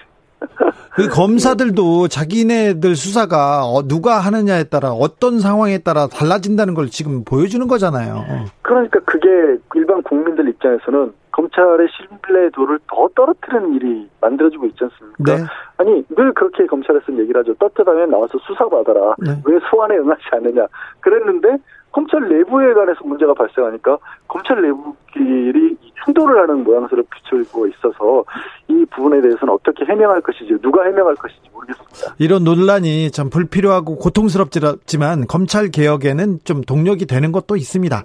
그 0.95 1.09
검사들도 1.09 2.09
자기네들 2.09 2.97
수사가 2.97 3.65
어, 3.65 3.83
누가 3.87 4.19
하느냐에 4.19 4.65
따라 4.65 4.91
어떤 4.93 5.41
상황에 5.41 5.79
따라 5.79 6.07
달라진다는 6.07 6.75
걸 6.75 6.89
지금 6.89 7.25
보여주는 7.25 7.67
거잖아요. 7.67 8.25
그러니까 8.63 9.01
그게 9.01 9.29
일반 9.75 10.03
국민들 10.03 10.49
입장에서는 10.49 11.13
검찰의 11.33 11.89
신뢰도를 11.97 12.79
더 12.89 13.09
떨어뜨리는 13.15 13.75
일이 13.75 14.09
만들어지고 14.21 14.67
있지 14.67 14.85
않습니까? 14.85 15.37
네. 15.37 15.45
아니 15.79 16.05
늘 16.15 16.33
그렇게 16.35 16.67
검찰에서는 16.67 17.21
얘기를 17.21 17.41
하죠. 17.41 17.55
떳떳하면 17.55 18.11
나와서 18.11 18.39
수사받아라. 18.47 19.15
네. 19.19 19.33
왜 19.45 19.59
소환에 19.71 19.97
응하지 19.97 20.23
않느냐. 20.33 20.67
그랬는데 21.01 21.57
검찰 21.93 22.21
내부에 22.29 22.73
관해서 22.75 23.01
문제가 23.05 23.35
발생하니까 23.35 23.99
검찰 24.27 24.61
내부끼리 24.63 25.77
충돌을 26.05 26.41
하는 26.43 26.65
모양새를 26.65 27.05
비추고 27.11 27.67
있어서 27.69 28.25
이 28.69 28.85
부분에 28.91 29.21
대해서는 29.21 29.55
어떻게 29.55 29.85
해명할 29.85 30.21
것인지 30.23 30.55
누가 30.61 30.85
해명할 30.85 31.15
것인지 31.15 31.49
모르겠습니다. 31.53 32.15
이런 32.19 32.45
논란이 32.45 33.11
참 33.13 33.31
불필요하고 33.31 33.97
고통스럽지만 33.97 35.27
검찰 35.29 35.69
개혁에는 35.69 36.41
좀 36.45 36.63
동력이 36.63 37.07
되는 37.07 37.31
것도 37.31 37.57
있습니다. 37.57 38.03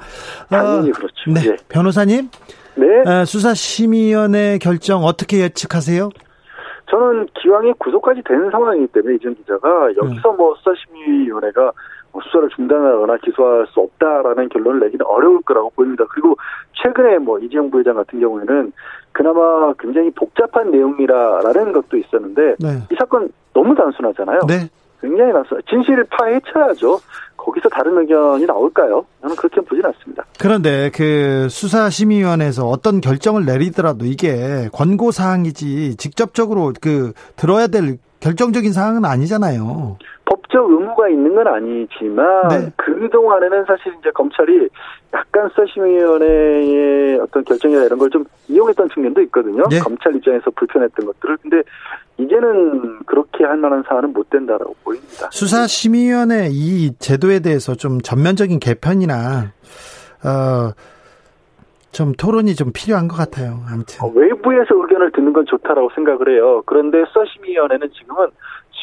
당연히 0.50 0.92
그렇죠. 0.92 1.32
네. 1.34 1.42
예. 1.48 1.56
변호사님. 1.70 2.30
네. 2.76 3.26
수사심의위원회 3.26 4.60
결정 4.60 5.04
어떻게 5.04 5.40
예측하세요? 5.40 6.10
저는 6.90 7.28
기왕에 7.42 7.74
구속까지 7.80 8.22
되는 8.24 8.52
상황이기 8.52 8.88
때문에 8.94 9.16
이전 9.16 9.36
기자가 9.36 9.90
여기서 9.98 10.32
뭐 10.34 10.56
수사심의위원회가 10.58 11.62
뭐 11.62 11.74
수사를 12.24 12.50
중단하거나 12.56 13.18
기소할 13.18 13.68
수 13.68 13.80
없다라는 13.80 14.50
결론을 14.50 14.80
내기는 14.82 15.06
어려울 15.06 15.42
거라고 15.42 15.70
보입니다. 15.72 16.06
그리고 16.10 16.36
최근에 16.74 17.18
뭐 17.20 17.40
이재용 17.40 17.70
부회장 17.70 17.96
같은 17.96 18.20
경우에는 18.20 18.72
그나마 19.12 19.74
굉장히 19.80 20.12
복잡한 20.12 20.72
내용이라라는 20.72 21.74
것도 21.74 21.98
있었는데 21.98 22.56
네. 22.60 22.70
이 22.92 22.96
사건 23.00 23.30
너무 23.54 23.74
단순하잖아요. 23.76 24.42
네. 24.48 24.70
굉장히 25.02 25.32
단순. 25.34 25.62
진실을 25.70 26.06
파헤쳐야죠. 26.10 27.00
거기서 27.38 27.70
다른 27.70 27.98
의견이 27.98 28.46
나올까요? 28.46 29.06
저는 29.22 29.36
그렇게 29.36 29.62
보진 29.62 29.86
않습니다. 29.86 30.26
그런데 30.40 30.92
그 30.94 31.48
수사심의위원회에서 31.50 32.66
어떤 32.66 33.00
결정을 33.00 33.46
내리더라도 33.46 34.06
이게 34.06 34.68
권고 34.74 35.12
사항이지 35.12 35.98
직접적으로 35.98 36.74
그 36.82 37.14
들어야 37.36 37.68
될 37.68 37.98
결정적인 38.20 38.74
사항은 38.74 39.06
아니잖아요. 39.06 39.98
법적 40.26 40.70
의무가 40.98 41.10
있는 41.10 41.36
건 41.36 41.48
아니지만 41.48 42.48
네. 42.50 42.72
그 42.76 43.08
동안에는 43.12 43.66
사실 43.66 43.94
이제 44.00 44.10
검찰이 44.12 44.68
약간 45.14 45.48
수사심의위원회의 45.50 47.20
어떤 47.20 47.44
결정이나 47.46 47.84
이런 47.84 48.00
걸 48.00 48.08
좀 48.10 48.26
이용했던 48.48 48.90
측면도 48.94 49.22
있거든요. 49.24 49.64
네. 49.70 49.80
검찰 49.80 50.16
입장에서 50.16 50.50
불편했던 50.52 51.06
것들을. 51.06 51.38
근데 51.42 51.62
이제는 52.18 53.00
그렇게 53.06 53.44
할 53.44 53.58
만한 53.58 53.84
사안은 53.88 54.14
못 54.14 54.30
된다라고 54.30 54.76
보입니다. 54.84 55.30
수사심의위원회 55.32 56.48
이 56.52 56.94
제도에 56.98 57.40
대해서 57.42 57.76
좀 57.76 58.00
전면적인 58.02 58.60
개편이나 58.60 59.52
어, 60.24 60.72
좀 61.92 62.14
토론이 62.14 62.56
좀 62.56 62.72
필요한 62.74 63.08
것 63.10 63.18
같아요. 63.18 63.60
아무튼 63.70 64.06
어, 64.06 64.12
외부에서 64.16 64.76
의견을 64.76 65.12
듣는 65.12 65.34
건 65.34 65.46
좋다라고 65.46 65.90
생각을 65.96 66.34
해요. 66.34 66.64
그런데 66.66 67.04
수사심의위원회는 67.08 67.90
지금은 67.92 68.28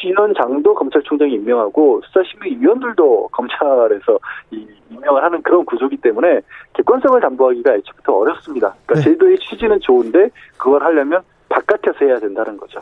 지원장도 0.01 0.73
검찰총장이 0.75 1.33
임명하고 1.33 2.01
수사심의위원들도 2.05 3.29
검찰에서 3.31 4.19
이 4.51 4.65
임명을 4.91 5.23
하는 5.23 5.41
그런 5.41 5.65
구조기 5.65 5.97
때문에 5.97 6.41
객관성을 6.73 7.19
담보하기가 7.21 7.75
애초부터 7.75 8.13
어렵습니다. 8.13 8.75
그러니까 8.85 8.93
네. 8.95 9.01
제도의 9.01 9.37
취지는 9.39 9.79
좋은데 9.81 10.29
그걸 10.57 10.83
하려면 10.83 11.21
바깥에서 11.49 12.05
해야 12.05 12.19
된다는 12.19 12.57
거죠. 12.57 12.79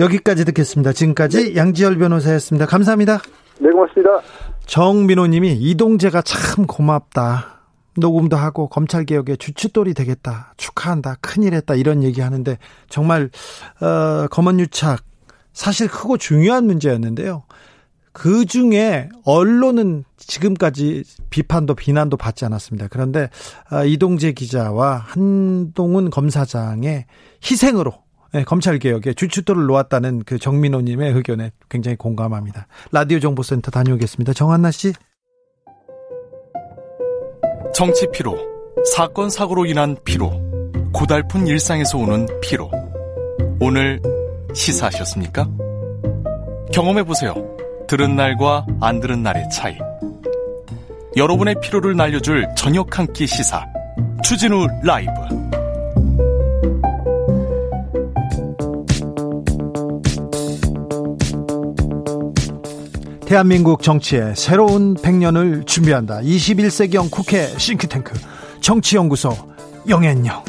여기까지 0.00 0.44
듣겠습니다. 0.46 0.92
지금까지 0.92 1.56
양지열 1.56 1.98
변호사였습니다. 1.98 2.66
감사합니다. 2.66 3.18
네, 3.58 3.70
고맙습니다. 3.70 4.20
정민호님이 4.66 5.52
이동재가 5.52 6.22
참 6.22 6.66
고맙다. 6.66 7.54
녹음도 7.96 8.36
하고 8.36 8.68
검찰 8.68 9.04
개혁의 9.04 9.36
주춧돌이 9.36 9.94
되겠다. 9.94 10.52
축하한다. 10.56 11.16
큰일 11.20 11.54
했다. 11.54 11.74
이런 11.74 12.02
얘기하는데 12.02 12.58
정말 12.88 13.30
어, 13.80 14.26
검언유착 14.28 15.00
사실 15.54 15.88
크고 15.88 16.18
중요한 16.18 16.66
문제였는데요. 16.66 17.44
그 18.12 18.44
중에 18.44 19.08
언론은 19.24 20.04
지금까지 20.18 21.02
비판도 21.30 21.74
비난도 21.74 22.16
받지 22.16 22.44
않았습니다. 22.44 22.88
그런데 22.88 23.28
아, 23.68 23.84
이동재 23.84 24.32
기자와 24.32 24.98
한동훈 24.98 26.10
검사장의 26.10 27.06
희생으로 27.42 27.92
예, 28.36 28.42
검찰 28.42 28.78
개혁에 28.78 29.14
주춧돌을 29.14 29.66
놓았다는 29.66 30.24
그 30.24 30.38
정민호님의 30.38 31.12
의견에 31.12 31.52
굉장히 31.68 31.96
공감합니다. 31.96 32.66
라디오 32.90 33.20
정보센터 33.20 33.70
다녀오겠습니다. 33.70 34.32
정한나 34.32 34.70
씨. 34.70 34.92
정치 37.72 38.06
피로, 38.12 38.36
사건 38.94 39.30
사고로 39.30 39.66
인한 39.66 39.96
피로, 40.04 40.30
고달픈 40.92 41.46
일상에서 41.46 41.98
오는 41.98 42.28
피로. 42.40 42.70
오늘 43.60 44.00
시사하셨습니까? 44.54 45.48
경험해 46.72 47.04
보세요. 47.04 47.34
들은 47.88 48.16
날과 48.16 48.66
안 48.80 49.00
들은 49.00 49.22
날의 49.22 49.48
차이. 49.50 49.76
여러분의 51.16 51.56
피로를 51.60 51.96
날려줄 51.96 52.48
저녁 52.56 52.98
한 52.98 53.06
끼 53.12 53.26
시사. 53.26 53.64
추진우 54.24 54.66
라이브. 54.82 55.10
대한민국 63.26 63.82
정치의 63.82 64.34
새로운 64.36 64.94
100년을 64.94 65.66
준비한다. 65.66 66.20
21세기형 66.20 67.10
국회 67.10 67.46
싱크탱크 67.58 68.12
정치연구소 68.60 69.30
영앤영 69.88 70.44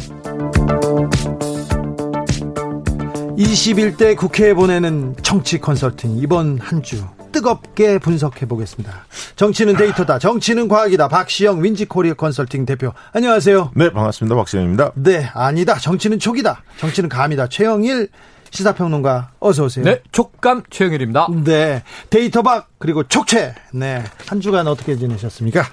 21대 3.37 4.15
국회에 4.15 4.53
보내는 4.53 5.15
정치 5.21 5.59
컨설팅 5.59 6.17
이번 6.17 6.57
한 6.59 6.81
주 6.81 7.03
뜨겁게 7.31 7.99
분석해 7.99 8.45
보겠습니다. 8.45 9.05
정치는 9.35 9.75
데이터다. 9.75 10.19
정치는 10.19 10.69
과학이다. 10.69 11.09
박시영 11.09 11.61
윈지코리아 11.61 12.13
컨설팅 12.13 12.65
대표. 12.65 12.93
안녕하세요. 13.11 13.71
네, 13.75 13.89
반갑습니다. 13.91 14.35
박시영입니다. 14.37 14.91
네, 14.95 15.29
아니다. 15.33 15.77
정치는 15.77 16.19
촉이다. 16.19 16.63
정치는 16.77 17.09
감이다. 17.09 17.47
최영일 17.49 18.07
시사평론가 18.51 19.31
어서 19.41 19.65
오세요. 19.65 19.83
네, 19.83 20.01
촉감 20.13 20.63
최영일입니다. 20.69 21.27
네. 21.43 21.83
데이터박 22.09 22.69
그리고 22.77 23.03
촉채. 23.03 23.53
네. 23.73 24.01
한 24.27 24.39
주간 24.39 24.65
어떻게 24.67 24.95
지내셨습니까? 24.95 25.65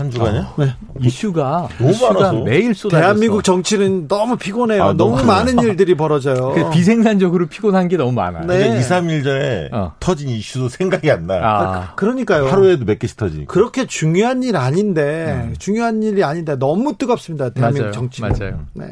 한 0.00 0.10
주간요? 0.10 0.46
네. 0.56 0.74
이슈가 1.00 1.68
너무 1.78 1.90
이슈가 1.90 2.12
많아서. 2.14 2.32
매일 2.40 2.74
쏟아졌어. 2.74 3.00
대한민국 3.02 3.44
정치는 3.44 4.08
너무 4.08 4.36
피곤해요. 4.38 4.82
아, 4.82 4.92
너무 4.94 5.16
너무 5.16 5.24
많은 5.24 5.58
일들이 5.62 5.94
벌어져요. 5.94 6.52
그 6.54 6.70
비생산적으로 6.70 7.46
피곤한 7.48 7.88
게 7.88 7.98
너무 7.98 8.12
많아요. 8.12 8.46
네. 8.46 8.58
근데 8.60 8.78
2, 8.78 8.82
3일 8.82 9.24
전에 9.24 9.68
어. 9.72 9.92
터진 10.00 10.30
이슈도 10.30 10.70
생각이 10.70 11.10
안 11.10 11.26
나요. 11.26 11.42
아, 11.44 11.94
그러니까요. 11.96 12.46
하루에도 12.46 12.86
몇 12.86 12.98
개씩 12.98 13.18
터지니까. 13.18 13.52
그렇게 13.52 13.86
중요한 13.86 14.42
일 14.42 14.56
아닌데 14.56 15.52
중요한 15.58 16.02
일이 16.02 16.24
아닌데 16.24 16.56
너무 16.58 16.96
뜨겁습니다. 16.96 17.50
대한민국 17.50 17.82
맞아요. 17.82 17.92
정치. 17.92 18.22
맞아요. 18.22 18.60
네. 18.72 18.86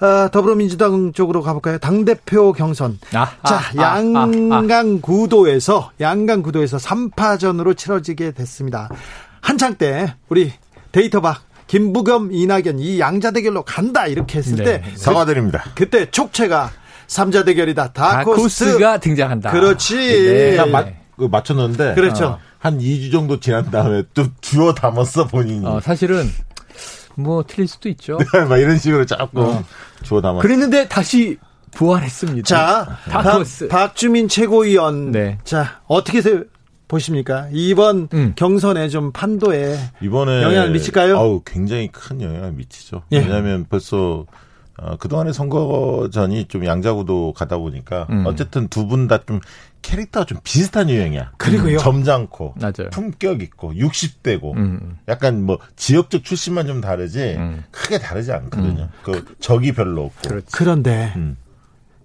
아, 0.00 0.28
더불어민주당 0.32 1.12
쪽으로 1.12 1.42
가볼까요? 1.42 1.78
당 1.78 2.04
대표 2.04 2.52
경선. 2.52 2.98
아, 3.14 3.30
자, 3.46 3.56
아, 3.76 3.94
아, 3.94 3.96
양강 3.96 5.00
구도에서 5.00 5.90
양강 6.00 6.42
구도에서 6.42 6.76
3파전으로 6.78 7.76
치러지게 7.76 8.32
됐습니다. 8.32 8.88
한창 9.40 9.74
때 9.76 10.14
우리 10.28 10.52
데이터박 10.92 11.42
김부겸 11.66 12.30
이낙연 12.32 12.78
이 12.78 12.98
양자 12.98 13.30
대결로 13.32 13.62
간다 13.62 14.06
이렇게 14.06 14.38
했을 14.38 14.56
네. 14.56 14.64
때 14.64 14.82
사과드립니다. 14.96 15.64
그 15.74 15.88
때 15.90 16.10
촉채가 16.10 16.70
삼자 17.06 17.44
대결이다. 17.44 17.92
다코스트. 17.92 18.64
다코스가 18.64 18.98
등장한다. 19.00 19.50
그렇지. 19.50 19.96
네. 19.96 20.56
딱 20.56 20.68
맞, 20.70 20.88
그 21.16 21.24
맞췄는데. 21.24 21.94
그렇죠. 21.94 22.26
어, 22.26 22.38
한 22.58 22.78
2주 22.78 23.12
정도 23.12 23.38
지난 23.40 23.70
다음에 23.70 24.02
또 24.14 24.26
주워 24.40 24.74
담았어, 24.74 25.26
본인이. 25.26 25.64
어, 25.66 25.80
사실은 25.80 26.30
뭐 27.14 27.42
틀릴 27.46 27.66
수도 27.68 27.88
있죠. 27.90 28.18
막 28.48 28.56
이런 28.58 28.78
식으로 28.78 29.04
자꾸 29.06 29.62
주워 30.02 30.20
담았어. 30.20 30.42
그랬는데 30.42 30.88
다시 30.88 31.38
부활했습니다. 31.72 32.46
자, 32.46 32.98
다코스. 33.10 33.68
박, 33.68 33.88
박주민 33.88 34.28
최고위원. 34.28 35.10
네. 35.12 35.38
자, 35.44 35.80
어떻게 35.86 36.20
세- 36.22 36.42
보십니까? 36.88 37.48
이번 37.52 38.08
음. 38.14 38.32
경선에 38.34 38.88
좀 38.88 39.12
판도에 39.12 39.78
이번에. 40.00 40.42
영향을 40.42 40.70
미칠까요? 40.72 41.16
아우, 41.18 41.42
굉장히 41.44 41.88
큰 41.92 42.20
영향을 42.20 42.52
미치죠. 42.52 43.02
예. 43.12 43.18
왜냐하면 43.18 43.66
벌써. 43.68 44.26
어, 44.80 44.96
그동안의 44.96 45.34
선거전이 45.34 46.44
좀 46.46 46.64
양자구도 46.64 47.32
가다 47.32 47.58
보니까 47.58 48.06
음. 48.10 48.24
어쨌든 48.26 48.68
두 48.68 48.86
분 48.86 49.08
다 49.08 49.18
좀 49.26 49.40
캐릭터가 49.82 50.24
좀 50.24 50.38
비슷한 50.44 50.88
유형이야. 50.88 51.32
그리고요. 51.36 51.78
점잖고 51.78 52.54
맞아요. 52.60 52.90
품격 52.92 53.42
있고 53.42 53.72
60대고 53.74 54.56
음. 54.56 54.96
약간 55.08 55.42
뭐 55.42 55.58
지역적 55.74 56.22
출신만 56.22 56.68
좀 56.68 56.80
다르지 56.80 57.34
음. 57.38 57.64
크게 57.72 57.98
다르지 57.98 58.30
않거든요. 58.30 58.88
그 59.02 59.24
적이 59.40 59.72
별로 59.72 60.04
없고. 60.04 60.28
그렇지. 60.28 60.46
그런데 60.52 61.12
음. 61.16 61.36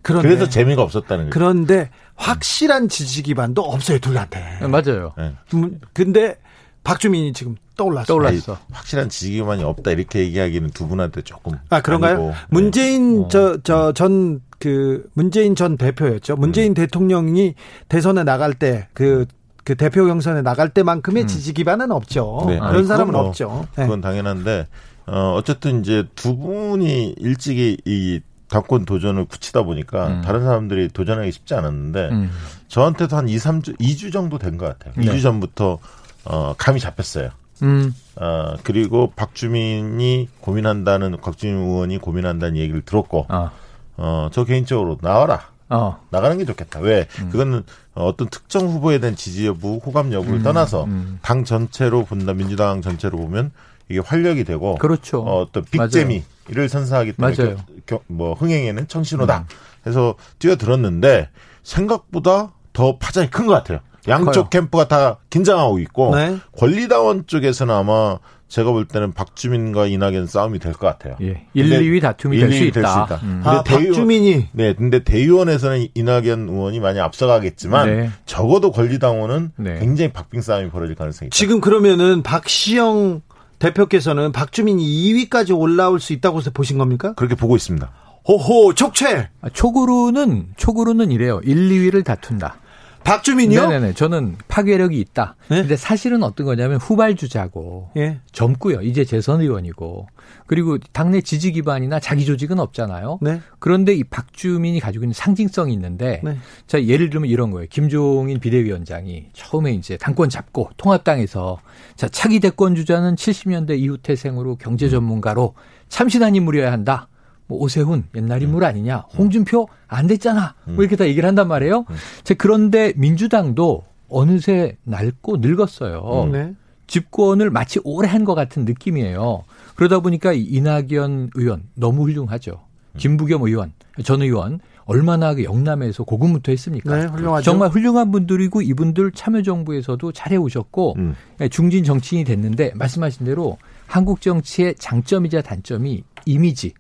그런데 0.03 0.27
그래서 0.27 0.47
재미가 0.49 0.83
없었다는 0.83 1.25
거죠. 1.25 1.33
그런데 1.33 1.89
확실한 2.15 2.89
지지 2.89 3.23
기반도 3.23 3.63
없어요 3.63 3.97
둘한테. 3.99 4.39
네, 4.61 4.67
맞아요. 4.67 5.13
네. 5.17 5.33
음, 5.55 5.79
근데 5.93 6.35
박주민이 6.83 7.33
지금 7.33 7.55
떠올랐어요. 7.77 8.05
떠올랐어. 8.05 8.57
확실한 8.71 9.09
지지기반이 9.09 9.63
없다 9.63 9.91
이렇게 9.91 10.19
얘기하기는 10.19 10.69
두 10.71 10.87
분한테 10.87 11.21
조금 11.23 11.57
아 11.69 11.81
그런가요? 11.81 12.15
아니고. 12.15 12.29
네. 12.31 12.35
문재인 12.49 13.29
저 13.29 13.57
저 13.63 13.91
전 13.93 14.41
그 14.63 15.09
문재인 15.13 15.55
전 15.55 15.75
대표였죠. 15.75 16.37
문재인 16.37 16.71
음. 16.71 16.73
대통령이 16.73 17.53
대선에 17.89 18.23
나갈 18.23 18.53
때그 18.53 19.25
그 19.65 19.75
대표 19.75 20.05
경선에 20.05 20.41
나갈 20.41 20.69
때만큼의 20.69 21.27
지지 21.27 21.51
기반은 21.53 21.91
없죠. 21.91 22.43
음. 22.43 22.47
네. 22.47 22.59
그런 22.59 22.75
아니, 22.75 22.85
사람은 22.85 23.11
뭐, 23.11 23.27
없죠. 23.27 23.67
네. 23.75 23.83
그건 23.83 23.99
당연한데 23.99 24.67
어 25.07 25.33
어쨌든 25.35 25.81
이제 25.81 26.05
두 26.15 26.37
분이 26.37 27.15
일찍이 27.17 27.77
이 27.85 28.21
당권 28.53 28.85
도전을 28.85 29.25
굳히다 29.25 29.63
보니까 29.63 30.07
음. 30.07 30.21
다른 30.21 30.43
사람들이 30.45 30.89
도전하기 30.89 31.31
쉽지 31.31 31.55
않았는데 31.55 32.09
음. 32.11 32.31
저한테도 32.67 33.17
한 33.17 33.27
2, 33.27 33.35
3주, 33.35 33.79
2주 33.79 34.13
정도 34.13 34.37
된 34.37 34.57
것 34.57 34.67
같아요. 34.67 34.93
네. 34.95 35.05
2주 35.11 35.21
전부터 35.23 35.79
어 36.25 36.53
감이 36.57 36.79
잡혔어요. 36.79 37.29
음. 37.63 37.93
어, 38.17 38.55
그리고 38.63 39.11
박주민이 39.15 40.29
고민한다는 40.41 41.17
박주민 41.21 41.57
의원이 41.57 41.97
고민한다는 41.97 42.57
얘기를 42.57 42.81
들었고 42.81 43.25
어. 43.29 43.49
어, 43.97 44.29
저 44.31 44.43
개인적으로 44.45 44.97
나와라. 45.01 45.41
어. 45.69 45.99
나가는 46.11 46.37
게 46.37 46.45
좋겠다. 46.45 46.79
왜? 46.81 47.07
음. 47.21 47.29
그거는 47.29 47.63
어떤 47.95 48.27
특정 48.29 48.67
후보에 48.67 48.99
대한 48.99 49.15
지지 49.15 49.47
여부, 49.47 49.77
호감 49.83 50.13
여부를 50.13 50.39
음, 50.39 50.43
떠나서 50.43 50.83
음. 50.85 51.19
당 51.23 51.43
전체로 51.43 52.05
본다, 52.05 52.33
민주당 52.33 52.81
전체로 52.81 53.17
보면 53.17 53.51
이게 53.89 53.99
활력이 53.99 54.43
되고 54.43 54.75
그렇죠. 54.75 55.19
어, 55.21 55.41
어떤 55.41 55.63
빅재미를 55.65 56.69
선사하기 56.69 57.13
때문에 57.13 57.35
맞아요. 57.37 57.55
겨- 57.85 57.97
겨- 57.97 58.03
뭐 58.07 58.33
흥행에는 58.33 58.87
청신호다. 58.87 59.39
음. 59.39 59.43
해서 59.87 60.15
뛰어들었는데 60.39 61.29
생각보다 61.63 62.53
더 62.73 62.97
파장이 62.97 63.29
큰 63.29 63.45
것 63.45 63.53
같아요. 63.53 63.79
양쪽 64.07 64.31
커요. 64.33 64.49
캠프가 64.49 64.87
다 64.87 65.17
긴장하고 65.29 65.79
있고 65.79 66.15
네. 66.15 66.37
권리당원 66.57 67.25
쪽에서는 67.25 67.73
아마 67.73 68.17
제가 68.49 68.71
볼 68.71 68.85
때는 68.85 69.13
박주민과 69.13 69.87
이낙연 69.87 70.27
싸움이 70.27 70.59
될 70.59 70.73
것 70.73 70.81
같아요. 70.87 71.15
예. 71.21 71.45
1, 71.53 71.69
근데 71.69 71.81
2위 71.81 72.01
다툼이 72.01 72.37
될수 72.37 72.55
1, 72.57 72.71
2위 72.71 72.77
있다. 72.77 72.81
될수 72.81 72.99
있다. 72.99 73.15
음. 73.25 73.41
근데 73.43 73.49
아, 73.49 73.63
대의원- 73.63 73.85
박주민이 73.87 74.47
네, 74.51 74.73
근데 74.73 75.03
대의원에서는 75.03 75.87
이낙연 75.95 76.49
의원이 76.49 76.79
많이 76.81 76.99
앞서가겠지만 76.99 77.85
네. 77.95 78.09
적어도 78.25 78.71
권리당원은 78.71 79.51
네. 79.55 79.79
굉장히 79.79 80.11
박빙 80.11 80.41
싸움이 80.41 80.69
벌어질 80.69 80.95
가능성이 80.95 81.27
있다. 81.27 81.35
지금 81.35 81.61
그러면은 81.61 82.21
박시영 82.23 83.21
대표께서는 83.63 84.33
박주민이 84.33 84.85
2위까지 84.85 85.57
올라올 85.57 86.01
수 86.01 86.11
있다고 86.11 86.41
보신 86.53 86.77
겁니까? 86.77 87.13
그렇게 87.13 87.35
보고 87.35 87.55
있습니다. 87.55 87.89
호호 88.27 88.73
촉채 88.73 89.29
아, 89.41 89.49
촉으로는 89.49 90.53
촉으로는 90.57 91.11
이래요. 91.11 91.39
1, 91.43 91.69
2위를 91.69 92.03
다툰다. 92.03 92.57
박주민이요? 93.03 93.67
네네네. 93.67 93.93
저는 93.93 94.37
파괴력이 94.47 94.99
있다. 94.99 95.35
네? 95.49 95.61
근데 95.61 95.75
사실은 95.75 96.23
어떤 96.23 96.45
거냐면 96.45 96.77
후발주자고 96.77 97.91
예. 97.97 98.19
젊고요. 98.31 98.81
이제 98.81 99.03
재선 99.03 99.41
의원이고 99.41 100.07
그리고 100.47 100.77
당내 100.77 101.21
지지 101.21 101.51
기반이나 101.51 101.99
자기 101.99 102.25
조직은 102.25 102.59
없잖아요. 102.59 103.19
네. 103.21 103.41
그런데 103.59 103.93
이 103.93 104.03
박주민이 104.03 104.79
가지고 104.79 105.05
있는 105.05 105.13
상징성이 105.13 105.73
있는데 105.73 106.21
네. 106.23 106.37
자 106.67 106.83
예를 106.83 107.09
들면 107.09 107.29
이런 107.29 107.51
거예요. 107.51 107.67
김종인 107.69 108.39
비대위원장이 108.39 109.27
처음에 109.33 109.73
이제 109.73 109.97
당권 109.97 110.29
잡고 110.29 110.69
통합당에서 110.77 111.59
자 111.95 112.07
차기 112.07 112.39
대권 112.39 112.75
주자는 112.75 113.15
70년대 113.15 113.77
이후 113.79 113.97
태생으로 113.97 114.55
경제 114.55 114.89
전문가로 114.89 115.55
참신한 115.89 116.35
인물이어야 116.35 116.71
한다. 116.71 117.07
뭐 117.47 117.59
오세훈 117.59 118.05
옛날 118.15 118.41
인물 118.41 118.63
아니냐? 118.63 119.05
홍준표 119.17 119.67
안 119.87 120.07
됐잖아. 120.07 120.55
뭐 120.65 120.83
이렇게 120.83 120.95
다 120.95 121.05
얘기를 121.07 121.27
한단 121.27 121.47
말이에요. 121.47 121.85
자 122.23 122.33
그런데 122.37 122.93
민주당도 122.95 123.83
어느새 124.09 124.77
낡고 124.83 125.37
늙었어요. 125.37 126.29
네. 126.31 126.53
집권을 126.87 127.49
마치 127.49 127.79
오래 127.83 128.07
한 128.07 128.23
것 128.25 128.35
같은 128.35 128.65
느낌이에요. 128.65 129.43
그러다 129.75 129.99
보니까 129.99 130.33
이 130.33 130.43
이낙연 130.43 131.31
의원 131.35 131.63
너무 131.75 132.03
훌륭하죠. 132.03 132.59
김부겸 132.97 133.41
의원, 133.43 133.73
전 134.03 134.21
의원 134.21 134.59
얼마나 134.85 135.33
그 135.33 135.43
영남에서 135.43 136.03
고군무토했습니까? 136.03 136.95
네, 136.95 137.05
훌륭하죠. 137.07 137.43
정말 137.43 137.69
훌륭한 137.69 138.11
분들이고 138.11 138.61
이분들 138.61 139.13
참여정부에서도 139.13 140.11
잘해 140.11 140.35
오셨고 140.35 140.95
음. 140.97 141.15
중진 141.49 141.83
정치인이 141.83 142.25
됐는데 142.25 142.73
말씀하신 142.75 143.25
대로 143.25 143.57
한국 143.87 144.21
정치의 144.21 144.75
장점이자 144.77 145.41
단점이 145.41 146.03
이미지. 146.25 146.73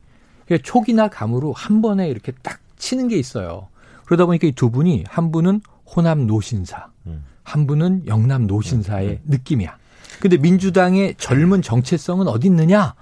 그러니까 0.45 0.63
촉이나 0.69 1.07
감으로 1.07 1.53
한 1.53 1.81
번에 1.81 2.07
이렇게 2.09 2.31
딱 2.41 2.59
치는 2.77 3.07
게 3.07 3.17
있어요. 3.17 3.67
그러다 4.05 4.25
보니까 4.25 4.47
이 4.47 4.51
두 4.51 4.69
분이 4.69 5.05
한 5.07 5.31
분은 5.31 5.61
호남 5.85 6.27
노신사, 6.27 6.87
음. 7.07 7.23
한 7.43 7.67
분은 7.67 8.07
영남 8.07 8.47
노신사의 8.47 9.21
느낌이야. 9.25 9.77
근데 10.19 10.37
민주당의 10.37 11.15
젊은 11.17 11.61
정체성은 11.61 12.27
어디 12.27 12.47
있느냐? 12.47 12.95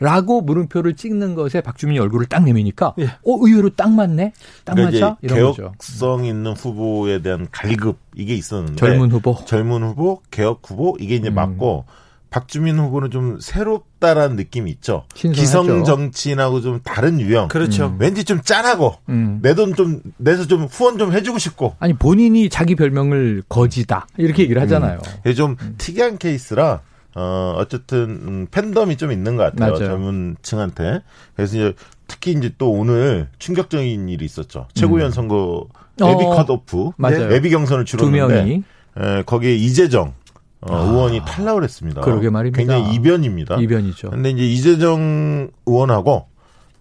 라고 0.00 0.40
물음표를 0.42 0.94
찍는 0.94 1.34
것에 1.34 1.60
박주민이 1.60 1.98
얼굴을 1.98 2.26
딱 2.26 2.44
내미니까 2.44 2.94
예. 3.00 3.06
어 3.06 3.36
의외로 3.40 3.68
딱 3.70 3.90
맞네. 3.92 4.32
딱 4.64 4.74
그러니까 4.74 5.06
맞아? 5.06 5.16
이런 5.22 5.40
거죠. 5.50 5.62
개혁성 5.62 6.24
있는 6.24 6.52
후보에 6.52 7.20
대한 7.20 7.48
갈급 7.50 7.98
이게 8.14 8.34
있었는데 8.36 8.76
젊은 8.76 9.10
후보. 9.10 9.36
젊은 9.44 9.82
후보, 9.82 10.22
개혁 10.30 10.60
후보 10.64 10.96
이게 11.00 11.16
이제 11.16 11.30
음. 11.30 11.34
맞고 11.34 11.84
박주민 12.30 12.78
후보는 12.78 13.10
좀 13.10 13.38
새롭다라는 13.40 14.36
느낌이 14.36 14.70
있죠. 14.72 15.04
신선하죠. 15.14 15.40
기성 15.40 15.84
정치인하고 15.84 16.60
좀 16.60 16.80
다른 16.84 17.20
유형. 17.20 17.48
그렇죠. 17.48 17.96
왠지 17.98 18.24
좀 18.24 18.42
짠하고 18.42 18.94
음. 19.08 19.38
내돈 19.42 19.74
좀 19.74 20.02
내서 20.18 20.46
좀 20.46 20.64
후원 20.64 20.98
좀 20.98 21.12
해주고 21.12 21.38
싶고 21.38 21.76
아니 21.78 21.94
본인이 21.94 22.48
자기 22.48 22.74
별명을 22.74 23.42
거지다 23.48 24.06
이렇게 24.18 24.42
얘기를 24.42 24.60
하잖아요. 24.62 24.98
이게 25.20 25.34
좀 25.34 25.56
특이한 25.78 26.18
케이스라 26.18 26.80
어 27.14 27.54
어쨌든 27.56 28.10
음, 28.10 28.46
팬덤이 28.50 28.96
좀 28.98 29.10
있는 29.10 29.36
것 29.36 29.44
같아요 29.44 29.72
맞아요. 29.72 29.86
젊은 29.88 30.36
층한테 30.42 31.00
그래서 31.34 31.56
이제 31.56 31.72
특히 32.06 32.32
이제 32.32 32.52
또 32.58 32.70
오늘 32.70 33.28
충격적인 33.38 34.08
일이 34.10 34.24
있었죠 34.26 34.68
최고위원 34.74 35.10
선거 35.10 35.66
예비 36.02 36.24
어, 36.24 36.30
컷오프 36.36 36.90
맞아요. 36.96 37.32
예비 37.32 37.48
경선을 37.50 37.86
두 37.86 37.96
치렀는데 37.96 38.34
명이 38.34 38.62
에, 38.98 39.22
거기에 39.22 39.54
이재정 39.56 40.12
어, 40.60 40.76
의원이 40.76 41.22
탈락을 41.26 41.62
했습니다. 41.62 42.00
그러게 42.00 42.30
말입니다. 42.30 42.58
굉장히 42.58 42.94
이변입니다. 42.94 43.56
이변이죠. 43.56 44.10
근데 44.10 44.30
이제 44.30 44.44
이재정 44.44 45.50
의원하고 45.66 46.26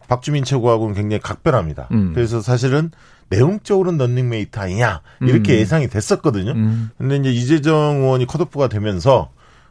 박주민 0.08 0.44
최고하고는 0.44 0.96
굉장히 0.96 1.22
각별합니다. 1.22 1.90
음. 1.92 2.14
그래서 2.14 2.42
사실은 2.42 2.92
내용적으로는 3.30 3.98
런닝메이트 3.98 4.58
아니냐 4.58 5.02
이렇게 5.22 5.54
음. 5.56 5.60
예상이 5.60 5.88
됐었거든요. 5.90 6.52
음. 6.52 6.90
근데 6.98 7.18
이제 7.18 7.30
이재정 7.32 8.02
의원이 8.02 8.26
컷오프가 8.26 8.70
되면서 8.70 9.30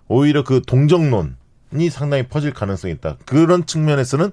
오히려 0.08 0.44
그 0.44 0.60
동정론이 0.64 1.90
상당히 1.90 2.24
퍼질 2.24 2.52
가능성이 2.52 2.92
있다. 2.94 3.16
그런 3.24 3.66
측면에서는 3.66 4.30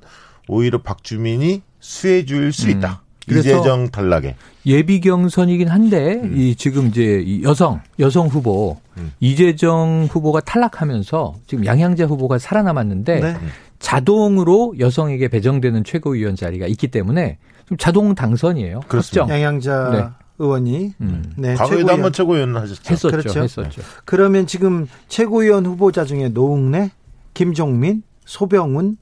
오히려 0.47 0.81
박주민이 0.81 1.61
수혜주일 1.79 2.51
수 2.51 2.67
음. 2.67 2.77
있다. 2.77 3.02
이재정 3.29 3.89
탈락에. 3.89 4.35
예비 4.65 4.99
경선이긴 5.01 5.67
한데 5.67 6.21
음. 6.23 6.33
이 6.37 6.55
지금 6.55 6.87
이제 6.87 7.21
이 7.25 7.43
여성 7.43 7.81
여성 7.99 8.27
후보 8.27 8.77
음. 8.97 9.11
이재정 9.19 10.07
후보가 10.09 10.41
탈락하면서 10.41 11.35
지금 11.47 11.65
양양자 11.65 12.05
후보가 12.05 12.37
살아남았는데 12.37 13.19
네. 13.19 13.35
자동으로 13.79 14.75
여성에게 14.79 15.27
배정되는 15.27 15.83
최고위원 15.83 16.35
자리가 16.35 16.67
있기 16.67 16.87
때문에 16.87 17.37
좀 17.67 17.77
자동 17.77 18.15
당선이에요. 18.15 18.81
확정 18.87 19.29
양양자 19.29 19.89
네. 19.91 20.23
의원이 20.39 20.93
음. 21.01 21.33
네, 21.35 21.53
과거에도 21.55 21.77
최고위원. 21.77 21.89
한번 21.89 22.13
최고위원을 22.13 22.61
하셨죠. 22.61 22.81
했었죠. 22.91 23.17
그렇죠. 23.17 23.41
했었죠. 23.41 23.81
그러면 24.05 24.47
지금 24.47 24.87
최고위원 25.07 25.65
후보자 25.65 26.05
중에 26.05 26.29
노웅래, 26.29 26.91
김종민, 27.33 28.03
소병훈, 28.25 28.97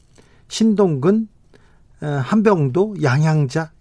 신동근, 0.48 1.28
어, 2.02 2.08
한병도, 2.24 2.98
양양자, 3.02 3.72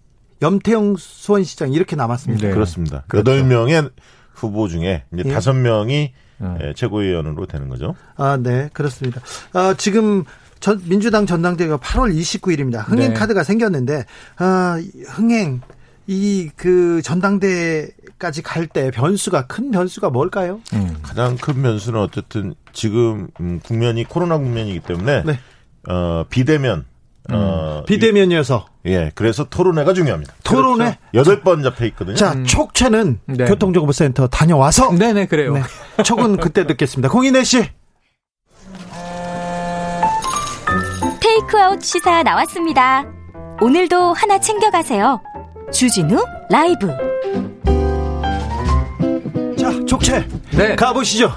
염태영 0.43 0.97
수원시장 0.99 1.73
이렇게 1.73 1.97
남았습니다. 1.97 2.49
네. 2.49 2.53
그렇습니다. 2.55 3.05
그렇죠. 3.09 3.31
여덟 3.31 3.45
명의 3.47 3.89
후보 4.35 4.69
중에 4.69 5.05
이제 5.13 5.23
예. 5.27 5.33
다섯 5.33 5.53
명이 5.53 6.13
음. 6.43 6.59
예, 6.63 6.73
최고위원으로 6.75 7.47
되는 7.47 7.69
거죠. 7.69 7.95
아, 8.17 8.39
네, 8.43 8.71
그렇습니다. 8.73 9.21
아, 9.53 9.75
지금 9.77 10.25
전, 10.61 10.81
민주당 10.87 11.27
전당대회가 11.27 11.77
8월 11.79 12.15
29일입니다. 12.15 12.87
흥행 12.89 13.09
네. 13.13 13.15
카드가 13.15 13.43
생겼는데, 13.45 14.05
아, 14.39 14.81
흥행, 15.09 15.61
이 16.07 16.51
그 16.57 17.03
전당대회까지 17.03 18.43
갈 18.43 18.67
때 18.67 18.91
변수가, 18.91 19.47
큰 19.47 19.71
변수가 19.71 20.11
뭘까요? 20.11 20.61
음. 20.73 20.97
가장 21.03 21.37
큰 21.37 21.63
변수는 21.63 22.01
어쨌든 22.01 22.55
지금 22.73 23.29
음, 23.41 23.61
국면이 23.63 24.05
코로나 24.05 24.37
국면이기 24.39 24.81
때문에 24.81 25.23
네. 25.25 25.39
어, 25.89 26.25
비대면 26.29 26.85
어, 27.33 27.83
비대면이어서. 27.87 28.67
이- 28.87 28.91
예, 28.91 29.13
그래서 29.15 29.45
토론회가 29.45 29.93
중요합니다. 29.93 30.33
토론회? 30.43 30.99
여덟 31.15 31.43
번 31.43 31.63
잡혀 31.63 31.85
있거든요. 31.87 32.17
자, 32.17 32.35
촉채는 32.45 33.21
네. 33.27 33.45
교통정보센터 33.45 34.29
다녀와서. 34.29 34.93
네네 34.93 35.27
그래요. 35.27 35.53
네. 35.55 35.63
촉은 36.03 36.39
그때 36.39 36.67
듣겠습니다. 36.67 37.09
공인혜 37.11 37.45
씨. 37.45 37.69
테이크아웃 41.21 41.83
시사 41.83 42.23
나왔습니다. 42.23 43.05
오늘도 43.61 44.13
하나 44.15 44.39
챙겨가세요. 44.41 45.21
주진우 45.73 46.25
라이브. 46.51 46.89
자, 49.59 49.85
촉채. 49.87 50.27
네. 50.53 50.75
가보시죠. 50.77 51.33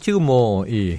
지금 0.00 0.24
뭐 0.24 0.64
이 0.68 0.98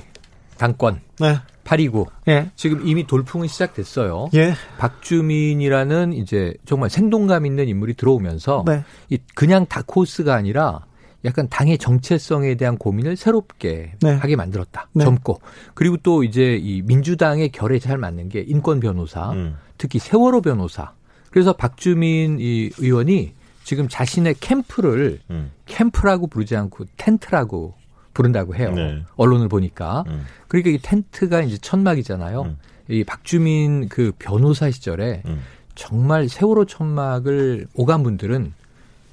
당권 0.58 1.00
네. 1.20 1.38
829 1.66 2.06
예. 2.30 2.50
지금 2.56 2.88
이미 2.88 3.06
돌풍은 3.06 3.48
시작됐어요. 3.48 4.30
예. 4.36 4.54
박주민이라는 4.78 6.14
이제 6.14 6.54
정말 6.64 6.90
생동감 6.90 7.46
있는 7.46 7.68
인물이 7.68 7.96
들어오면서 7.96 8.64
네. 8.66 8.84
이 9.10 9.18
그냥 9.34 9.66
다코스가 9.66 10.34
아니라 10.34 10.86
약간 11.26 11.50
당의 11.50 11.78
정체성에 11.80 12.56
대한 12.56 12.78
고민을 12.78 13.18
새롭게 13.18 13.94
네. 14.00 14.14
하게 14.14 14.36
만들었다. 14.36 14.88
네. 14.94 15.04
젊고 15.04 15.42
그리고 15.74 15.98
또 15.98 16.24
이제 16.24 16.56
이 16.56 16.84
민주당의 16.84 17.50
결에 17.50 17.80
잘 17.80 17.98
맞는 17.98 18.30
게 18.30 18.46
인권 18.48 18.80
변호사, 18.80 19.32
음. 19.32 19.58
특히 19.78 20.00
세월호 20.00 20.42
변호사. 20.42 20.94
그래서 21.32 21.52
박주민 21.54 22.38
이 22.40 22.70
의원이 22.78 23.34
지금 23.64 23.88
자신의 23.90 24.36
캠프를 24.40 25.20
음. 25.32 25.52
캠프라고 25.66 26.28
부르지 26.28 26.56
않고 26.56 26.86
텐트라고 26.96 27.74
부른다고 28.16 28.56
해요. 28.56 28.72
네. 28.72 29.04
언론을 29.18 29.48
보니까. 29.48 30.04
음. 30.08 30.26
그러니까 30.48 30.72
이 30.72 30.80
텐트가 30.82 31.42
이제 31.44 31.60
천막이잖아요. 31.60 32.42
음. 32.42 32.58
이 32.88 33.04
박주민 33.04 33.88
그 33.90 34.12
변호사 34.18 34.72
시절에 34.72 35.22
음. 35.28 35.42
정말 35.76 36.28
세월호 36.28 36.66
천막을 36.66 37.68
오간 37.76 38.02
분들은 38.02 38.54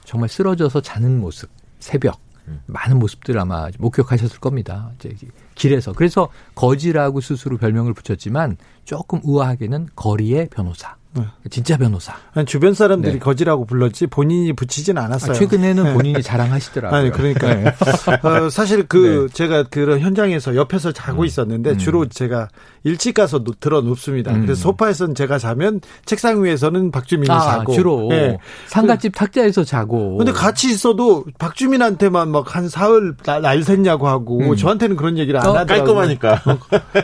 정말 0.04 0.30
쓰러져서 0.30 0.80
자는 0.80 1.20
모습, 1.20 1.50
새벽 1.80 2.20
음. 2.48 2.60
많은 2.66 2.98
모습들 2.98 3.38
아마 3.38 3.68
목격하셨을 3.78 4.40
겁니다. 4.40 4.92
이제 4.96 5.14
길에서 5.54 5.92
그래서 5.92 6.28
거지라고 6.54 7.20
스스로 7.20 7.58
별명을 7.58 7.92
붙였지만 7.92 8.56
조금 8.84 9.20
우아하게는 9.24 9.88
거리의 9.96 10.48
변호사, 10.50 10.96
네. 11.14 11.24
진짜 11.50 11.76
변호사. 11.76 12.14
아니, 12.34 12.46
주변 12.46 12.72
사람들이 12.74 13.14
네. 13.14 13.18
거지라고 13.18 13.66
불렀지 13.66 14.06
본인이 14.06 14.52
붙이진 14.54 14.96
아, 14.98 15.04
않았어요. 15.04 15.34
최근에는 15.34 15.84
네. 15.84 15.92
본인이 15.92 16.22
자랑하시더라고요. 16.22 16.98
아니 16.98 17.10
그러니까 17.10 17.54
네. 17.54 17.74
어, 18.22 18.48
사실 18.48 18.86
그 18.88 19.28
제가 19.32 19.64
그런 19.64 20.00
현장에서 20.00 20.56
옆에서 20.56 20.92
자고 20.92 21.24
있었는데 21.24 21.70
음. 21.72 21.78
주로 21.78 22.06
제가 22.06 22.48
일찍 22.84 23.14
가서 23.14 23.44
노- 23.44 23.52
들어 23.60 23.80
눕습니다. 23.82 24.32
음. 24.32 24.42
그래서 24.46 24.60
소파에서는 24.62 25.14
제가 25.14 25.38
자면 25.38 25.80
책상 26.06 26.42
위에서는 26.44 26.90
박주민이 26.90 27.30
아, 27.30 27.40
자고 27.58 27.74
주로 27.74 28.08
네. 28.08 28.38
상가집 28.68 29.14
탁자에서 29.14 29.64
자고. 29.64 30.16
근데 30.16 30.32
같이 30.32 30.70
있어도 30.70 31.24
박주민한테만 31.38 32.30
막 32.30 32.42
한 32.52 32.68
사흘 32.68 33.14
날, 33.24 33.40
날 33.40 33.60
샜냐고 33.60 34.02
하고 34.04 34.38
음. 34.40 34.56
저한테는 34.56 34.96
그런 34.96 35.16
얘기를 35.16 35.38
안 35.40 35.46
어, 35.46 35.54
하더라고요. 35.54 35.94
깔끔하니까. 35.94 36.42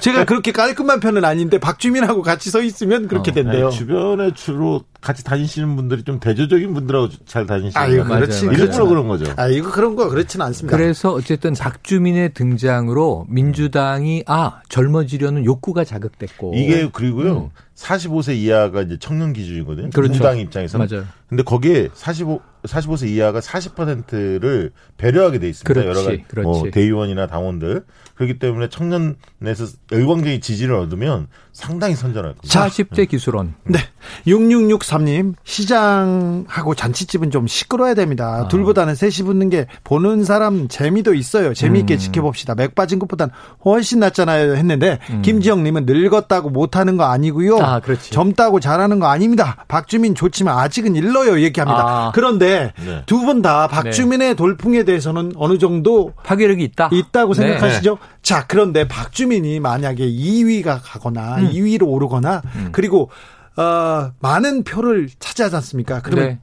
제가 0.01 0.25
그렇게 0.25 0.53
깔끔한 0.53 1.01
편은 1.01 1.25
아닌데 1.25 1.59
박주민하고 1.59 2.23
같이 2.23 2.51
서 2.51 2.61
있으면 2.61 3.07
그렇게 3.09 3.31
어, 3.31 3.35
된대요. 3.35 3.67
아니, 3.69 3.77
주변에 3.99 4.33
주로 4.33 4.83
같이 5.01 5.25
다니시는 5.25 5.77
분들이 5.77 6.03
좀 6.05 6.21
대조적인 6.21 6.73
분들하고 6.75 7.09
잘 7.27 7.47
다니시는 7.47 7.73
아이고, 7.75 8.03
거 8.03 8.09
맞아요, 8.09 8.21
그렇지. 8.21 8.47
일부러 8.47 8.87
그런 8.87 9.09
거죠. 9.09 9.33
아 9.37 9.49
이거 9.49 9.71
그런 9.71 9.97
거 9.97 10.09
그렇지는 10.09 10.47
않습니다. 10.47 10.77
그래서 10.77 11.13
어쨌든 11.13 11.55
박주민의 11.55 12.35
등장으로 12.35 13.27
민주당이 13.29 14.25
아 14.27 14.61
젊어지려는 14.69 15.45
욕구가 15.45 15.85
자극됐고 15.85 16.53
이게 16.55 16.89
그리고요. 16.93 17.37
음. 17.37 17.51
45세 17.77 18.37
이하가 18.37 18.83
이제 18.83 18.97
청년 18.99 19.33
기준이거든요. 19.33 19.91
그렇죠. 19.91 20.11
민주당 20.11 20.39
입장에서는. 20.39 20.87
맞아요. 20.91 21.05
근데 21.29 21.43
거기에 21.45 21.89
45 21.95 22.41
45세 22.65 23.09
이하가 23.09 23.39
40%를 23.39 24.73
배려하게 24.97 25.39
돼 25.39 25.49
있습니다. 25.49 25.73
그렇지, 25.73 25.89
여러 25.89 26.03
가지 26.09 26.25
그렇지. 26.27 26.45
뭐 26.45 26.71
대의원이나 26.73 27.29
당원들. 27.29 27.85
그렇기 28.19 28.41
때문에 28.41 28.69
청년에서 28.69 29.67
열광적인 29.93 30.41
지지를 30.41 30.75
얻으면 30.75 31.29
상당히 31.53 31.95
선전할 31.95 32.35
겁니다. 32.35 32.67
40대 32.67 33.09
기술원 33.09 33.55
네. 33.65 33.79
6663님, 34.27 35.35
시장하고 35.45 36.75
잔치집은 36.75 37.31
좀 37.31 37.47
시끄러워야 37.47 37.95
됩니다. 37.95 38.43
아. 38.45 38.49
둘보다는 38.49 38.95
셋이 38.97 39.25
붙는 39.25 39.51
게 39.51 39.67
보는 39.85 40.25
사람 40.25 40.67
재미도 40.67 41.15
있어요. 41.15 41.55
재미있게 41.55 41.95
음. 41.95 41.99
지켜봅시다. 41.99 42.55
맥 42.57 42.75
빠진 42.75 42.99
것보단 42.99 43.31
훨씬 43.65 44.01
낫잖아요. 44.01 44.55
했는데, 44.55 44.99
김지영님은 45.23 45.87
늙었다고 45.87 46.51
못하는 46.51 46.97
거 46.97 47.05
아니고요. 47.05 47.57
음. 47.57 47.65
아, 47.65 47.81
그렇지. 47.81 48.11
젊다고 48.11 48.61
잘하는 48.61 48.99
거 48.99 49.07
아닙니다. 49.07 49.65
박주민 49.69 50.15
좋지만 50.15 50.59
아직은 50.59 50.97
일러요. 50.97 51.41
얘기합니다. 51.41 51.81
아. 51.81 52.13
그런데 52.15 52.73
네. 52.85 53.03
두분 53.07 53.43
다 53.43 53.69
박주민의 53.69 54.35
돌풍에 54.35 54.85
대해서는 54.85 55.33
어느 55.37 55.59
정도 55.59 56.13
파괴력이 56.25 56.65
있다. 56.65 56.91
있다고 56.93 57.35
네. 57.35 57.43
생각하시죠? 57.43 57.99
자, 58.23 58.47
그런데 58.47 58.87
박주민이 58.89 59.61
만약에 59.61 60.07
2위가 60.07 60.81
가거나 60.83 61.37
음. 61.39 61.51
2위로 61.53 61.87
오르거나 61.89 62.43
그리고 62.73 63.11
어, 63.57 64.13
많은 64.21 64.65
표를 64.65 65.09
차지하지 65.19 65.57
않습니까? 65.57 66.01
그러면 66.03 66.29
네. 66.29 66.39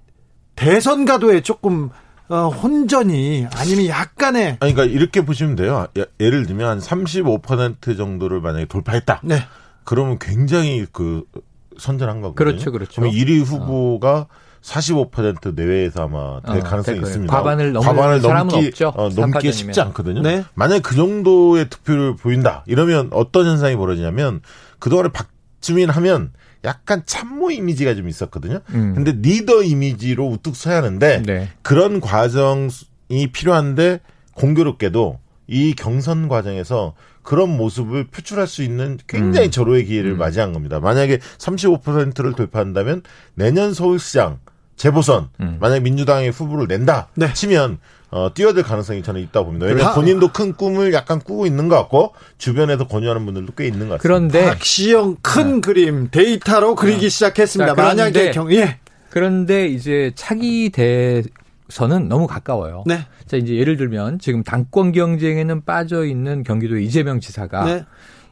대선 0.55 1.05
가도에 1.05 1.41
조금 1.41 1.89
어, 2.27 2.49
혼전이 2.49 3.47
아니면 3.55 3.85
약간의 3.87 4.57
아니, 4.59 4.73
그러니까 4.73 4.85
이렇게 4.85 5.23
보시면 5.23 5.55
돼요. 5.55 5.87
예- 5.97 6.05
예를 6.19 6.47
들면 6.47 6.79
한35% 6.79 7.95
정도를 7.97 8.41
만약에 8.41 8.65
돌파했다. 8.65 9.21
네. 9.23 9.43
그러면 9.83 10.17
굉장히 10.19 10.87
그 10.91 11.23
선전한 11.77 12.21
거거든요. 12.21 12.35
그렇죠, 12.35 12.71
그렇죠. 12.71 13.01
그럼 13.01 13.13
1위 13.13 13.43
후보가 13.45 14.27
45% 14.65 15.53
내외에서 15.53 16.03
아마 16.03 16.41
될 16.41 16.57
어, 16.57 16.63
가능성이 16.63 16.95
될 16.95 17.01
거예요. 17.01 17.07
있습니다. 17.07 17.33
과반을 17.33 17.73
넘을 17.73 18.19
사람은 18.21 18.51
넘기, 18.51 18.67
없죠. 18.67 18.93
어, 18.95 19.09
넘기. 19.09 19.51
쉽지 19.51 19.79
않거든요. 19.81 20.21
네. 20.21 20.43
만약 20.55 20.81
그 20.81 20.95
정도의 20.95 21.69
득표를 21.69 22.15
보인다. 22.15 22.63
이러면 22.65 23.09
어떤 23.11 23.45
현상이 23.45 23.75
벌어지냐면 23.75 24.41
그동안에 24.79 25.09
박주민 25.09 25.89
하면 25.91 26.31
약간 26.63 27.03
참모 27.05 27.51
이미지가 27.51 27.93
좀 27.93 28.09
있었거든요. 28.09 28.61
음. 28.69 28.95
근데 28.95 29.11
리더 29.11 29.61
이미지로 29.61 30.25
우뚝 30.25 30.55
서야 30.55 30.77
하는데 30.77 31.21
네. 31.23 31.49
그런 31.61 32.01
과정이 32.01 32.71
필요한데 33.31 33.99
공교롭게도 34.33 35.19
이 35.47 35.75
경선 35.75 36.27
과정에서 36.27 36.95
그런 37.21 37.55
모습을 37.55 38.07
표출할 38.07 38.47
수 38.47 38.63
있는 38.63 38.97
굉장히 39.07 39.49
음. 39.49 39.51
절호의 39.51 39.85
기회를 39.85 40.15
맞이한 40.15 40.53
겁니다. 40.53 40.79
만약에 40.79 41.19
35%를 41.37 42.33
돌파한다면 42.33 43.03
내년 43.35 43.75
서울시장 43.75 44.39
재보선 44.75 45.29
음. 45.39 45.57
만약 45.59 45.81
민주당의 45.83 46.31
후보를 46.31 46.67
낸다 46.67 47.07
네. 47.15 47.33
치면 47.33 47.79
어, 48.11 48.33
뛰어들 48.33 48.63
가능성이 48.63 49.03
저는 49.03 49.21
있다고 49.21 49.47
봅니다. 49.47 49.65
왜냐하면 49.65 49.91
아. 49.91 49.95
본인도 49.95 50.31
큰 50.31 50.53
꿈을 50.53 50.93
약간 50.93 51.19
꾸고 51.19 51.45
있는 51.45 51.67
것 51.67 51.75
같고 51.75 52.13
주변에서 52.37 52.87
권유하는 52.87 53.25
분들도 53.25 53.53
꽤 53.57 53.65
있는 53.65 53.87
것 53.89 53.95
같습니다. 53.95 54.01
그런데 54.01 54.45
박시영 54.45 55.17
큰 55.21 55.59
그림 55.61 56.09
데이터로 56.11 56.75
그리기 56.75 57.09
시작했습니다. 57.09 57.71
자, 57.71 57.75
그런데- 57.75 58.03
만약에 58.03 58.31
경 58.31 58.51
예. 58.53 58.79
그런데 59.09 59.67
이제 59.67 60.11
차기 60.15 60.69
대선은 60.69 62.07
너무 62.09 62.27
가까워요. 62.27 62.83
네. 62.85 63.05
자 63.27 63.37
이제 63.37 63.55
예를 63.55 63.75
들면 63.77 64.19
지금 64.19 64.43
당권 64.43 64.91
경쟁에는 64.91 65.65
빠져 65.65 66.05
있는 66.05 66.43
경기도 66.43 66.77
이재명 66.77 67.19
지사가 67.19 67.65
네. 67.65 67.85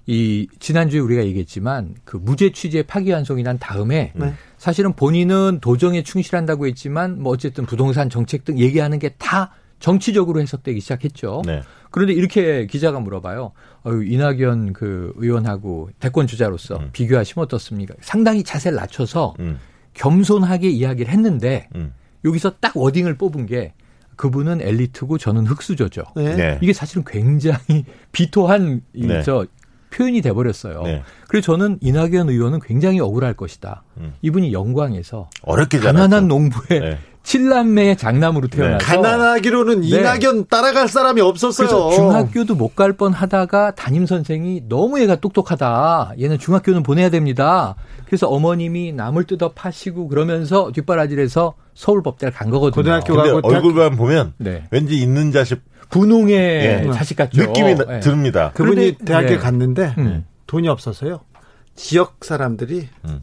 이 0.06 0.48
지난주에 0.60 1.00
우리가 1.00 1.24
얘기했지만 1.26 1.96
그 2.04 2.18
무죄 2.18 2.52
취재 2.52 2.84
파기환송이 2.84 3.44
난 3.44 3.58
다음에 3.58 4.12
네. 4.16 4.34
사실은 4.58 4.94
본인은 4.94 5.60
도정에 5.62 6.04
충실한다고 6.04 6.68
했지만 6.68 7.22
뭐 7.22 7.32
어쨌든 7.34 7.66
부동산 7.66 8.10
정책 8.10 8.44
등 8.44 8.60
얘기하는 8.60 9.00
게 9.00 9.14
다 9.18 9.52
정치적으로 9.80 10.40
해석되기 10.40 10.80
시작했죠. 10.80 11.42
네. 11.46 11.62
그런데 11.92 12.14
이렇게 12.14 12.68
기자가 12.68 13.02
물어봐요. 13.02 13.52
어유 13.86 14.06
이낙연 14.06 14.72
그 14.72 15.12
의원하고 15.18 15.90
대권 16.00 16.26
주자로서 16.26 16.78
음. 16.78 16.90
비교하시면 16.94 17.44
어떻습니까? 17.44 17.94
상당히 18.00 18.44
자세를 18.44 18.78
낮춰서 18.78 19.36
음, 19.42 19.60
겸손하게 19.94 20.70
이야기를 20.70 21.12
했는데 21.12 21.68
음. 21.76 21.94
여기서 22.24 22.54
딱 22.62 22.78
워딩을 22.78 23.18
뽑은 23.18 23.46
게 23.46 23.74
그분은 24.16 24.62
엘리트고 24.62 25.18
저는 25.18 25.46
흑수저죠. 25.48 26.04
네. 26.16 26.36
네. 26.36 26.60
이게 26.62 26.72
사실은 26.72 27.04
굉장히 27.06 27.84
비토한 28.14 28.82
이 28.94 29.06
네. 29.06 29.22
저 29.22 29.46
표현이 29.94 30.22
돼 30.22 30.34
버렸어요. 30.34 30.82
네. 30.84 31.04
그래서 31.28 31.46
저는 31.54 31.78
이낙연 31.82 32.30
의원은 32.30 32.60
굉장히 32.66 33.00
억울할 33.00 33.34
것이다. 33.36 33.84
음. 33.98 34.14
이분이 34.22 34.52
영광에서 34.54 35.30
어렵게 35.44 35.80
가난한 35.80 36.10
자랐죠. 36.10 36.28
농부의 36.28 36.80
네. 36.82 36.98
칠남매의 37.24 37.96
장남으로 37.98 38.50
태어나서 38.50 38.86
가난하기로는 38.86 39.82
네. 39.82 39.88
이낙연 39.88 40.48
따라갈 40.50 40.90
사람이 40.90 41.22
없었어요. 41.22 41.68
그래서 41.68 41.92
중학교도 41.92 42.56
못 42.56 42.74
갈 42.76 42.94
뻔하다가 42.94 43.76
담임 43.76 44.06
선생이 44.08 44.64
너무 44.68 45.00
얘가 45.00 45.16
똑똑하다. 45.16 46.14
얘는 46.20 46.40
중학교는 46.40 46.82
보내야 46.84 47.10
됩니다. 47.10 47.76
그래서 48.08 48.28
어머님이 48.28 48.92
남을 48.94 49.26
뜯어 49.26 49.52
파시고 49.54 50.08
그러면서 50.08 50.72
뒷바라지해서 50.74 51.54
서울법대를 51.76 52.34
간 52.34 52.50
거거든요. 52.50 52.76
고등학교 52.84 53.16
근데 53.16 53.32
가고 53.32 53.48
얼굴만 53.48 53.96
보면 53.96 54.34
네. 54.38 54.64
왠지 54.72 55.00
있는 55.00 55.32
자식 55.32 55.62
분홍의 55.94 56.36
예. 56.88 56.92
자식 56.94 57.16
같죠. 57.18 57.42
느낌이 57.44 57.76
나- 57.76 57.96
예. 57.96 58.00
듭니다. 58.00 58.52
그분이 58.56 58.98
대학에 59.06 59.28
네. 59.28 59.38
갔는데 59.38 59.94
음. 60.00 60.26
돈이 60.48 60.68
없어서요. 60.68 61.22
지역 61.76 62.18
사람들이 62.26 62.88
음. 63.06 63.22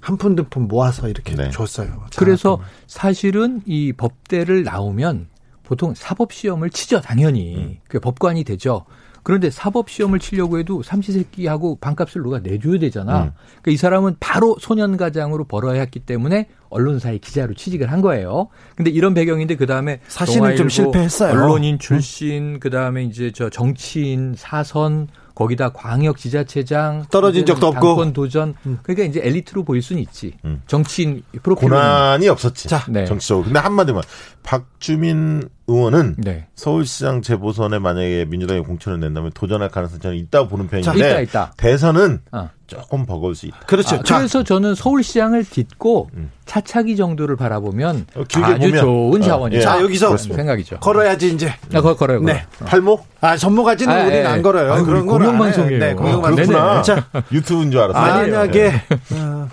한 0.00 0.16
푼 0.18 0.36
두 0.36 0.44
푼 0.48 0.68
모아서 0.68 1.08
이렇게 1.08 1.34
네. 1.34 1.50
줬어요. 1.50 2.04
그래서 2.16 2.60
사실은 2.86 3.62
이 3.66 3.92
법대를 3.94 4.62
나오면 4.64 5.28
보통 5.62 5.94
사법 5.94 6.32
시험을 6.32 6.70
치죠 6.70 7.00
당연히 7.00 7.56
음. 7.56 7.76
그 7.88 7.98
법관이 8.00 8.44
되죠. 8.44 8.84
그런데 9.22 9.48
사법 9.50 9.88
시험을 9.88 10.18
치려고 10.18 10.58
해도 10.58 10.82
삼시세끼하고 10.82 11.76
반값을 11.80 12.22
누가 12.22 12.38
내줘야 12.40 12.78
되잖아. 12.78 13.22
음. 13.24 13.30
그러니까 13.62 13.70
이 13.70 13.76
사람은 13.78 14.16
바로 14.20 14.56
소년가장으로 14.60 15.44
벌어야 15.44 15.80
했기 15.80 16.00
때문에 16.00 16.48
언론사의 16.74 17.20
기자로 17.20 17.54
취직을 17.54 17.90
한 17.90 18.00
거예요. 18.00 18.48
근데 18.76 18.90
이런 18.90 19.14
배경인데 19.14 19.56
그 19.56 19.66
다음에 19.66 20.00
사실은 20.08 20.56
좀 20.56 20.68
실패했어요. 20.68 21.32
언론인 21.32 21.78
출신 21.78 22.58
그 22.58 22.68
다음에 22.68 23.04
이제 23.04 23.30
저 23.32 23.48
정치인 23.48 24.34
사선 24.36 25.08
거기다 25.34 25.70
광역 25.70 26.16
지자체장 26.16 27.06
떨어진 27.10 27.44
적도 27.44 27.66
없고. 27.68 27.80
당권 27.80 28.12
도전 28.12 28.54
그러니까 28.82 29.04
이제 29.04 29.20
엘리트로 29.22 29.64
보일 29.64 29.82
수는 29.82 30.00
있지. 30.02 30.34
음. 30.44 30.62
정치인 30.66 31.22
프로필 31.42 31.68
고난이 31.68 32.28
없었지. 32.28 32.68
자, 32.68 32.84
네. 32.88 33.04
정치적으로. 33.04 33.44
근데 33.46 33.58
한마디만 33.58 34.02
박주민 34.42 35.48
의원은 35.66 36.16
네. 36.18 36.46
서울시장 36.54 37.22
재보선에 37.22 37.78
만약에 37.78 38.26
민주당이 38.26 38.60
공천을 38.60 39.00
낸다면 39.00 39.32
도전할 39.32 39.70
가능성이 39.70 40.00
저는 40.00 40.16
있다고 40.18 40.48
보는 40.48 40.68
편인데 40.68 40.98
있다 40.98 41.20
있다. 41.20 41.52
대선은 41.56 42.20
어. 42.30 42.50
조금 42.66 43.04
버거울 43.06 43.34
수 43.34 43.46
있다. 43.46 43.58
그렇죠. 43.66 43.96
아, 43.96 44.02
자, 44.02 44.18
그래서 44.18 44.42
저는 44.42 44.74
서울시장을 44.74 45.44
딛고 45.44 46.10
음. 46.14 46.30
차차기 46.46 46.96
정도를 46.96 47.36
바라보면 47.36 48.06
어, 48.14 48.20
아주 48.22 48.40
보면, 48.40 48.80
좋은 48.80 49.22
어, 49.22 49.24
자원이다. 49.24 49.60
예. 49.60 49.64
자, 49.64 49.82
여기서 49.82 50.08
그렇습니다. 50.08 50.36
생각이죠. 50.36 50.80
걸어야지 50.80 51.32
이제. 51.32 51.48
아, 51.72 51.80
걸, 51.80 51.96
걸어요. 51.96 52.20
걸어요. 52.20 52.22
네. 52.22 52.46
팔목? 52.64 53.06
아, 53.20 53.36
전모가지는 53.36 53.94
아, 53.94 54.02
우리는 54.04 54.22
예. 54.22 54.26
안 54.26 54.42
걸어요. 54.42 54.72
아유, 54.72 54.84
그런 54.84 55.06
건. 55.06 55.18
공영방송이에요. 55.18 55.78
네, 55.78 55.90
아, 55.92 55.94
공영방송. 55.94 56.46
그렇구나. 56.46 56.82
자, 56.82 57.06
유튜브인 57.32 57.70
줄 57.70 57.80
알았어요. 57.80 58.32
만약에 58.32 58.72
어, 59.12 59.48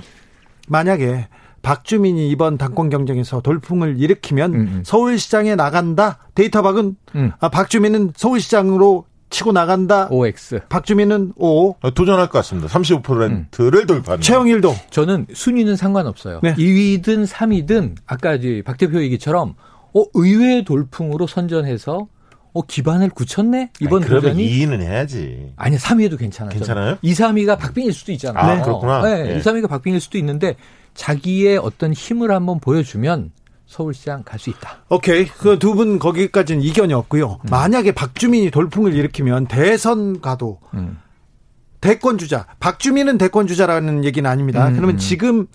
만약에 0.67 1.27
박주민이 1.61 2.29
이번 2.29 2.57
당권 2.57 2.89
경쟁에서 2.89 3.41
돌풍을 3.41 3.99
일으키면 3.99 4.53
음, 4.53 4.59
음. 4.59 4.83
서울시장에 4.85 5.55
나간다. 5.55 6.17
데이터박은 6.35 6.95
음. 7.15 7.31
아, 7.39 7.49
박주민은 7.49 8.13
서울시장으로 8.15 9.05
치고 9.31 9.53
나간다. 9.53 10.07
OX. 10.11 10.59
박주민은 10.69 11.33
O. 11.37 11.71
어, 11.81 11.91
도전할 11.91 12.27
것 12.27 12.39
같습니다. 12.39 12.67
35%를 12.67 13.87
돌파합니다. 13.87 14.21
최영일도 14.21 14.75
저는 14.91 15.25
순위는 15.33 15.75
상관없어요. 15.75 16.41
네. 16.43 16.53
2위든 16.53 17.25
3위든 17.25 17.95
아까 18.05 18.35
이제 18.35 18.61
박 18.63 18.77
대표 18.77 19.01
얘기처럼 19.01 19.55
어, 19.93 20.03
의외의 20.13 20.65
돌풍으로 20.65 21.25
선전해서 21.27 22.07
어, 22.53 22.61
기반을 22.61 23.09
굳혔네? 23.11 23.71
이번 23.79 24.01
아니, 24.01 24.09
그러면 24.09 24.31
도전이? 24.33 24.49
2위는 24.49 24.81
해야지. 24.81 25.53
아니, 25.55 25.77
3위에도 25.77 26.19
괜찮아요. 26.19 26.53
괜찮아요? 26.53 26.97
2, 27.01 27.13
3위가 27.13 27.57
박빙일 27.57 27.93
수도 27.93 28.11
있잖아요. 28.11 28.43
아, 28.43 28.61
그렇구나. 28.61 29.01
네, 29.03 29.31
예. 29.31 29.37
2, 29.37 29.39
3위가 29.39 29.69
박빙일 29.69 30.01
수도 30.01 30.17
있는데 30.17 30.55
자기의 30.93 31.57
어떤 31.57 31.93
힘을 31.93 32.31
한번 32.31 32.59
보여주면 32.59 33.31
서울시장 33.71 34.23
갈 34.25 34.37
수 34.39 34.49
있다. 34.49 34.77
오케이. 34.89 35.25
그 35.25 35.57
두 35.57 35.73
분 35.75 35.97
거기까지는 35.97 36.61
이견이 36.61 36.93
없고요. 36.93 37.39
만약에 37.49 37.93
박주민이 37.93 38.51
돌풍을 38.51 38.93
일으키면 38.93 39.47
대선 39.47 40.19
가도 40.19 40.59
음. 40.73 40.97
대권 41.79 42.17
주자. 42.17 42.45
박주민은 42.59 43.17
대권 43.17 43.47
주자라는 43.47 44.03
얘기는 44.03 44.29
아닙니다. 44.29 44.67
음, 44.67 44.75
그러면 44.75 44.95
음. 44.95 44.97
지금 44.97 45.47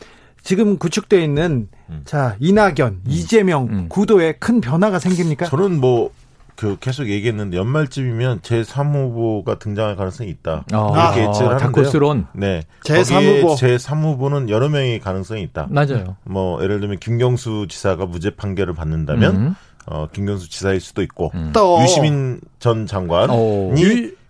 지금 0.43 0.79
구축돼 0.79 1.23
있는 1.23 1.69
자 2.05 2.37
이낙연, 2.41 3.03
이재명 3.07 3.69
음. 3.69 3.89
구도에 3.89 4.33
큰 4.39 4.61
변화가 4.61 4.99
생깁니까? 4.99 5.47
저는 5.47 5.81
뭐, 5.81 6.11
그 6.57 6.76
계속 6.80 7.09
얘기했는데 7.09 7.57
연말쯤이면 7.59 8.40
제3 8.40 8.92
후보가 8.94 9.59
등장할 9.59 9.94
가능성이 9.96 10.30
있다. 10.30 10.64
어, 10.72 10.92
이렇게 10.94 11.20
예측을 11.28 11.46
하는데요. 11.48 11.59
다코스론. 11.59 12.26
네. 12.32 12.62
제3 12.84 13.42
후보. 13.42 13.54
제3 13.54 14.02
후보는 14.02 14.48
여러 14.48 14.68
명의 14.68 14.98
가능성이 14.98 15.42
있다. 15.42 15.68
맞아요. 15.70 16.16
뭐 16.24 16.62
예를 16.62 16.80
들면 16.80 16.98
김경수 16.98 17.66
지사가 17.68 18.07
무죄 18.07 18.30
판결을 18.30 18.74
받는다면 18.74 19.36
음. 19.36 19.54
어, 19.86 20.09
김경수 20.12 20.50
지사일 20.50 20.80
수도 20.80 21.02
있고 21.02 21.30
또 21.52 21.80
유시민 21.82 22.40
전 22.59 22.86
장관이 22.86 23.32
오. 23.32 23.72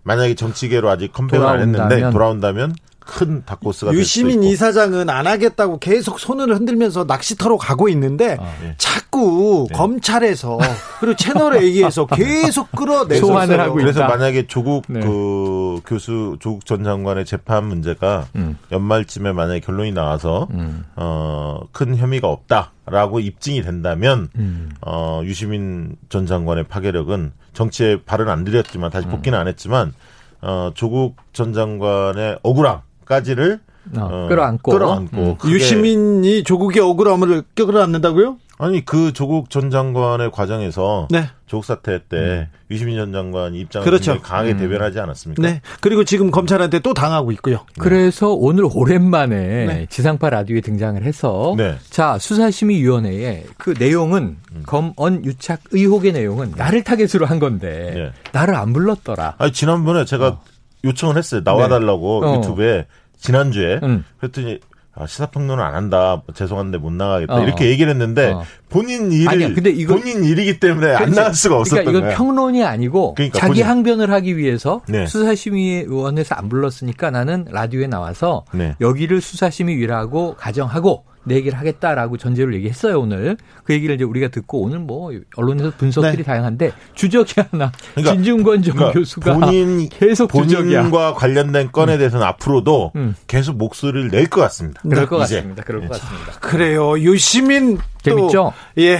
만약에 0.03 0.35
정치계로 0.35 0.89
아직 0.89 1.11
컴백을 1.11 1.45
안 1.45 1.59
했는데 1.61 2.11
돌아온다면. 2.11 2.75
큰 3.07 3.43
닭고스가 3.45 3.91
될 3.91 4.03
수도 4.03 4.27
유시민 4.27 4.43
있고. 4.43 4.53
이사장은 4.53 5.09
안 5.09 5.25
하겠다고 5.25 5.79
계속 5.79 6.19
손을 6.19 6.53
흔들면서 6.55 7.05
낚시터로 7.05 7.57
가고 7.57 7.89
있는데 7.89 8.37
예. 8.63 8.75
자꾸 8.77 9.65
네. 9.69 9.75
검찰에서 9.75 10.57
그리고 10.99 11.15
채널 11.15 11.55
A에서 11.55 12.05
계속 12.13 12.71
끌어내서 12.73 13.25
소환을 13.25 13.59
하고 13.59 13.75
그래서 13.75 14.01
있다. 14.01 14.09
만약에 14.09 14.47
조국 14.47 14.83
네. 14.87 14.99
그 14.99 15.81
교수 15.85 16.37
조국 16.39 16.65
전 16.65 16.83
장관의 16.83 17.25
재판 17.25 17.65
문제가 17.65 18.27
음. 18.35 18.57
연말쯤에 18.71 19.31
만약에 19.31 19.61
결론이 19.61 19.93
나와서 19.93 20.47
음. 20.51 20.85
어큰 20.95 21.95
혐의가 21.95 22.27
없다라고 22.27 23.19
입증이 23.19 23.61
된다면 23.63 24.29
음. 24.35 24.71
어 24.81 25.21
유시민 25.23 25.95
전 26.09 26.25
장관의 26.25 26.65
파괴력은 26.65 27.31
정치에 27.53 28.01
발은 28.05 28.29
안 28.29 28.43
들였지만 28.43 28.91
다시 28.91 29.07
복귀는 29.07 29.37
안 29.39 29.47
했지만 29.47 29.93
어 30.41 30.71
조국 30.75 31.15
전 31.33 31.53
장관의 31.53 32.39
억울함 32.43 32.81
까지를 33.07 33.59
어, 33.95 34.27
끌어안고. 34.27 34.71
끌어안고 34.71 35.37
음. 35.43 35.49
유시민이 35.49 36.43
조국의 36.43 36.81
억울함을 36.81 37.43
끌어안는다고요? 37.55 38.37
아니 38.59 38.83
그 38.83 39.13
조국 39.13 39.51
전 39.51 39.69
장관의 39.69 40.31
과정에서 40.31 41.07
네. 41.11 41.29
조국 41.45 41.63
사태 41.63 42.01
때 42.09 42.49
유시민 42.71 42.97
전 42.97 43.13
장관이 43.13 43.59
입장을 43.59 43.85
그렇죠. 43.85 44.19
강하게 44.19 44.57
대변하지 44.57 44.99
않았습니까? 44.99 45.43
네. 45.43 45.61
그리고 45.79 46.03
지금 46.03 46.31
검찰한테 46.31 46.79
또 46.79 46.95
당하고 46.95 47.31
있고요. 47.33 47.59
그래서 47.77 48.29
오늘 48.29 48.67
오랜만에 48.73 49.37
네. 49.37 49.85
지상파 49.91 50.31
라디오에 50.31 50.61
등장을 50.61 51.01
해서 51.03 51.53
네. 51.55 51.77
자 51.91 52.17
수사심의위원회에 52.17 53.45
그 53.57 53.75
내용은 53.77 54.37
음. 54.51 54.63
검언 54.65 55.23
유착 55.23 55.61
의혹의 55.71 56.13
내용은 56.13 56.53
나를 56.57 56.83
타겟으로 56.83 57.27
한 57.27 57.37
건데 57.37 57.91
네. 57.93 58.11
나를 58.31 58.55
안 58.55 58.73
불렀더라. 58.73 59.35
아니 59.37 59.51
지난번에 59.51 60.03
제가 60.03 60.39
요청을 60.83 61.17
했어요. 61.17 61.41
나와달라고 61.43 62.21
네. 62.23 62.27
어. 62.27 62.35
유튜브에 62.37 62.85
지난주에 63.17 63.79
음. 63.83 64.05
그랬더니 64.19 64.59
아, 64.93 65.05
시사평론은 65.05 65.63
안 65.63 65.75
한다. 65.75 66.23
죄송한데 66.33 66.79
못 66.79 66.91
나가겠다. 66.91 67.35
어. 67.35 67.43
이렇게 67.43 67.69
얘기를 67.69 67.91
했는데 67.91 68.31
어. 68.31 68.43
본인 68.69 69.11
일을 69.11 69.29
아니야, 69.29 69.53
근데 69.53 69.69
이거- 69.69 69.95
본인 69.95 70.23
일이기 70.23 70.59
때문에 70.59 70.91
안 70.91 70.97
그렇지. 71.05 71.15
나갈 71.15 71.33
수가 71.33 71.55
없었던 71.59 71.85
그러니까 71.85 71.91
이건 71.91 72.01
거야. 72.09 72.17
평론이 72.17 72.63
아니고 72.65 73.13
그러니까 73.15 73.39
자기 73.39 73.61
본인- 73.61 73.65
항변을 73.65 74.11
하기 74.11 74.37
위해서 74.37 74.81
네. 74.89 75.05
수사심의위원회에서 75.07 76.35
안 76.35 76.49
불렀으니까 76.49 77.11
나는 77.11 77.45
라디오에 77.49 77.87
나와서 77.87 78.43
네. 78.53 78.75
여기를 78.81 79.21
수사심의위라고 79.21 80.35
가정하고 80.37 81.05
내 81.23 81.35
얘기를 81.35 81.59
하겠다라고 81.59 82.15
전제를 82.15 82.53
얘기했어요 82.55 83.01
오늘 83.01 83.35
그 83.65 83.73
얘기를 83.73 83.95
이제 83.95 84.05
우리가 84.05 84.29
듣고 84.29 84.61
오늘 84.61 84.79
뭐 84.79 85.11
언론에서 85.35 85.73
분석들이 85.77 86.17
네. 86.17 86.23
다양한데 86.23 86.71
주적이 86.95 87.41
하나 87.51 87.69
그러니까- 87.95 88.13
진중권 88.15 88.61
전 88.63 88.75
그러니까 88.75 88.97
교수가 88.97 89.33
본인 89.37 89.89
계속 89.89 90.31
주적이야. 90.31 90.83
본인과 90.83 91.13
관련된 91.15 91.73
건에 91.73 91.97
대해서는 91.97 92.25
앞으로도 92.25 92.93
음. 92.95 93.15
계속 93.27 93.57
목소리를 93.57 94.09
낼 94.09 94.27
것 94.29 94.39
같습니다. 94.41 94.81
그럴 94.83 95.05
것 95.05 95.21
이제. 95.25 95.35
같습니다. 95.37 95.63
그럴 95.63 95.81
것 95.87 95.99
같습니다. 95.99 96.39
그래요. 96.39 96.97
유시민 96.99 97.77
또 97.77 97.83
재밌죠? 98.09 98.53
예. 98.79 98.99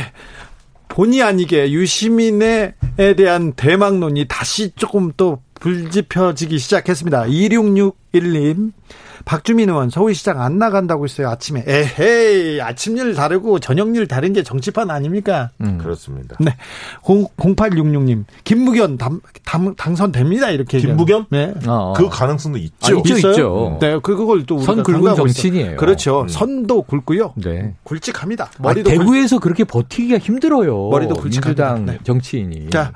본의 0.87 1.21
아니게 1.21 1.71
유시민에 1.71 2.73
대한 3.17 3.53
대망론이 3.53 4.25
다시 4.27 4.71
조금 4.75 5.11
또 5.17 5.41
불지펴지기 5.59 6.57
시작했습니다. 6.57 7.25
2661님. 7.25 8.71
박주민 9.25 9.69
의원 9.69 9.89
서울시장 9.89 10.41
안 10.41 10.57
나간다고 10.57 11.05
했어요. 11.05 11.29
아침에. 11.29 11.63
에헤이. 11.67 12.61
아침 12.61 12.97
일 12.97 13.13
다르고 13.13 13.59
저녁 13.59 13.95
일 13.95 14.07
다른 14.07 14.33
게 14.33 14.43
정치판 14.43 14.89
아닙니까? 14.89 15.49
음. 15.61 15.77
그렇습니다. 15.77 16.35
네. 16.39 16.55
0866님. 17.03 18.25
김무견 18.43 18.97
당, 18.97 19.21
당, 19.45 19.75
당선됩니다. 19.75 20.49
이렇게. 20.51 20.79
김무겸? 20.79 21.25
얘기하면. 21.31 21.59
네. 21.59 21.67
어. 21.67 21.93
그 21.95 22.09
가능성도 22.09 22.57
아, 22.57 22.61
있죠. 22.61 22.97
있죠, 22.97 23.15
있어요? 23.17 23.31
있죠. 23.33 23.77
네, 23.81 23.99
그- 24.01 24.15
그걸 24.17 24.45
또 24.45 24.55
우리가 24.55 24.73
선 24.73 24.83
굵은. 24.83 25.15
정치인이에요. 25.15 25.77
그렇죠. 25.77 26.21
음. 26.21 26.27
선도 26.27 26.81
굵고요. 26.83 27.33
네. 27.37 27.73
굵직합니다. 27.83 28.45
아, 28.45 28.49
머리도 28.59 28.89
굵- 28.89 28.97
대구에서 28.99 29.39
그렇게 29.39 29.63
버티기가 29.63 30.17
힘들어요. 30.19 30.89
머리도 30.89 31.15
굵직합니다. 31.15 31.73
민주당 31.73 31.85
네. 31.85 31.99
정치인이. 32.03 32.69
자, 32.69 32.91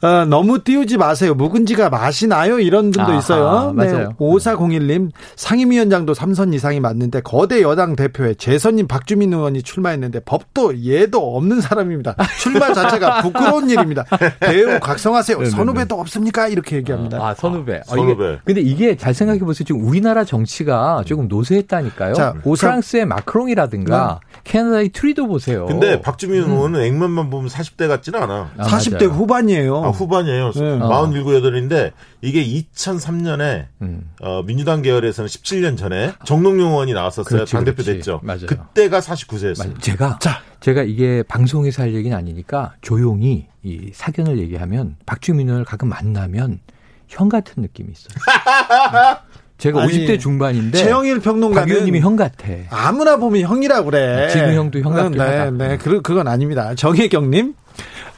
어, 0.00 0.24
너무 0.24 0.62
띄우지 0.62 0.96
마세요. 0.96 1.34
묵은지가 1.34 1.90
맛이 1.90 2.26
나요. 2.28 2.58
이런 2.60 2.90
분도 2.90 3.10
아하, 3.10 3.18
있어요. 3.18 3.72
네, 3.76 3.84
맞아요. 3.92 4.08
5401님, 4.18 5.10
상임위원장도 5.36 6.12
3선 6.12 6.54
이상이 6.54 6.78
맞는데 6.80 7.20
거대 7.22 7.62
여당 7.62 7.96
대표에 7.96 8.34
재선님 8.34 8.86
박주민 8.86 9.32
의원이 9.32 9.62
출마했는데 9.62 10.20
법도 10.20 10.78
예도 10.84 11.36
없는 11.36 11.60
사람입니다. 11.60 12.14
출마 12.40 12.72
자체가 12.72 13.22
부끄러운 13.22 13.68
일입니다. 13.70 14.04
배우 14.40 14.78
각성하세요. 14.80 15.36
네네네. 15.38 15.50
선후배도 15.56 15.98
없습니까? 16.00 16.48
이렇게 16.48 16.76
얘기합니다. 16.76 17.18
아, 17.20 17.34
선후배. 17.34 17.78
아, 17.78 17.82
선후배. 17.86 18.24
이게, 18.28 18.38
근데 18.44 18.60
이게 18.60 18.96
잘 18.96 19.14
생각해 19.14 19.40
보세요. 19.40 19.64
지금 19.64 19.82
우리나라 19.84 20.24
정치가 20.24 21.02
조금 21.06 21.26
노쇠했다니까요. 21.28 22.14
자, 22.14 22.34
오사- 22.44 22.60
프랑스의 22.68 23.06
마크롱이라든가 23.06 24.20
캐나다의 24.44 24.90
트리도 24.90 25.26
보세요. 25.26 25.66
근데 25.66 26.00
박주민 26.00 26.42
의원은 26.42 26.80
액면만 26.82 27.30
보면 27.30 27.48
40대 27.48 27.88
같지는 27.88 28.22
않아. 28.22 28.50
아, 28.58 28.62
40대 28.64 29.06
맞아요. 29.06 29.18
후반이에요. 29.18 29.87
아, 29.88 29.92
후반이에요. 29.92 30.52
네. 30.52 30.78
47, 30.78 31.22
8인데 31.24 31.92
이게 32.22 32.44
2003년에 32.44 33.66
음. 33.82 34.10
어, 34.20 34.42
민주당 34.44 34.82
계열에서는 34.82 35.28
17년 35.28 35.76
전에 35.76 36.12
정동영 36.24 36.68
의원이 36.70 36.92
나왔었어요. 36.94 37.24
그렇지, 37.24 37.52
당대표 37.52 37.82
그렇지. 37.82 37.92
됐죠. 37.94 38.20
맞아요. 38.22 38.46
그때가 38.46 39.00
49세였어요. 39.00 39.72
맞- 39.74 39.82
제가 39.82 40.18
자. 40.20 40.40
제가 40.60 40.82
이게 40.82 41.22
방송에서 41.28 41.82
할 41.82 41.94
얘기는 41.94 42.16
아니니까 42.16 42.74
조용히 42.80 43.46
이 43.62 43.90
사견을 43.92 44.38
얘기하면 44.38 44.96
박주민 45.06 45.46
의원을 45.48 45.64
가끔 45.64 45.88
만나면 45.88 46.60
형 47.06 47.28
같은 47.28 47.62
느낌이 47.62 47.92
있어요. 47.92 48.18
제가 49.58 49.82
아니, 49.82 49.92
50대 49.92 50.20
중반인데 50.20 50.78
최영일 50.78 51.16
박 51.16 51.24
평론가는 51.24 51.68
의원님이 51.68 52.00
형 52.00 52.14
같아. 52.14 52.44
아무나 52.70 53.16
보면 53.16 53.42
형이라고 53.42 53.90
그래. 53.90 54.28
지금 54.30 54.54
형도 54.54 54.78
형 54.80 54.94
같긴 54.94 55.18
네, 55.18 55.24
하다. 55.24 55.50
네, 55.50 55.76
그, 55.78 56.00
그건 56.00 56.28
아닙니다. 56.28 56.74
정혜경님. 56.76 57.54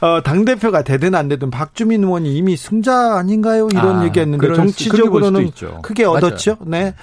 어, 0.01 0.21
당 0.23 0.45
대표가 0.45 0.83
되든 0.83 1.15
안 1.15 1.27
되든 1.27 1.51
박주민 1.51 2.03
의원이 2.03 2.35
이미 2.35 2.57
승자 2.57 3.15
아닌가요? 3.15 3.67
이런 3.71 3.99
아, 3.99 4.05
얘기했는데 4.05 4.53
정치적으로는. 4.53 5.51
크게. 5.83 6.05
얻었죠. 6.05 6.57
네. 6.65 6.95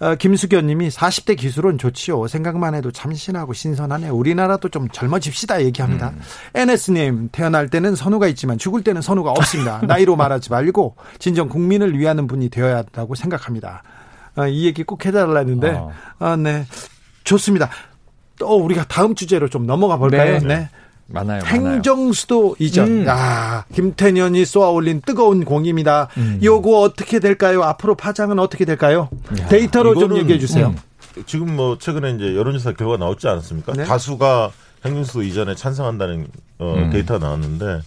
어, 0.00 0.16
김수견 0.16 0.66
님이 0.66 0.88
40대 0.88 1.36
기술은 1.36 1.78
좋지요. 1.78 2.26
생각만 2.26 2.74
해도 2.74 2.90
참신하고 2.90 3.52
신선하네. 3.52 4.08
우리나라도 4.08 4.68
좀 4.68 4.88
젊어집시다 4.88 5.62
얘기합니다. 5.64 6.08
음. 6.10 6.20
NS님, 6.54 7.28
태어날 7.30 7.68
때는 7.68 7.94
선우가 7.94 8.26
있지만 8.28 8.58
죽을 8.58 8.82
때는 8.82 9.00
선우가 9.00 9.30
없습니다. 9.30 9.80
나이로 9.86 10.16
말하지 10.16 10.50
말고 10.50 10.96
진정 11.20 11.48
국민을 11.48 11.96
위하는 11.96 12.26
분이 12.26 12.48
되어야 12.48 12.78
한다고 12.78 13.14
생각합니다. 13.14 13.84
아, 14.34 14.48
이 14.48 14.66
얘기 14.66 14.82
꼭 14.82 15.06
해달라는데 15.06 15.70
어. 15.70 15.92
아, 16.18 16.36
네 16.36 16.66
좋습니다. 17.22 17.70
또 18.38 18.56
우리가 18.56 18.84
다음 18.88 19.14
주제로 19.14 19.48
좀 19.48 19.66
넘어가 19.66 19.96
볼까요? 19.96 20.40
네. 20.40 20.46
네. 20.46 20.68
많아요. 21.12 21.42
행정수도 21.44 22.56
이전. 22.58 23.02
음. 23.02 23.06
아, 23.08 23.64
김태년이 23.74 24.44
쏘아올린 24.44 25.00
뜨거운 25.04 25.44
공입니다. 25.44 26.08
음. 26.16 26.40
요거 26.42 26.80
어떻게 26.80 27.18
될까요? 27.18 27.62
앞으로 27.62 27.94
파장은 27.94 28.38
어떻게 28.38 28.64
될까요? 28.64 29.08
데이터로 29.48 29.94
좀 29.94 30.10
이거는- 30.12 30.18
얘기해 30.18 30.38
주세요. 30.38 30.68
음. 30.68 31.24
지금 31.26 31.54
뭐 31.56 31.76
최근에 31.78 32.12
이제 32.12 32.34
여론조사 32.36 32.72
결과 32.72 32.96
나왔지 32.96 33.28
않았습니까? 33.28 33.72
네. 33.74 33.84
다수가 33.84 34.50
행정수도 34.84 35.22
이전에 35.22 35.54
찬성한다는 35.54 36.26
어, 36.58 36.74
음. 36.76 36.90
데이터가 36.90 37.24
나왔는데 37.24 37.80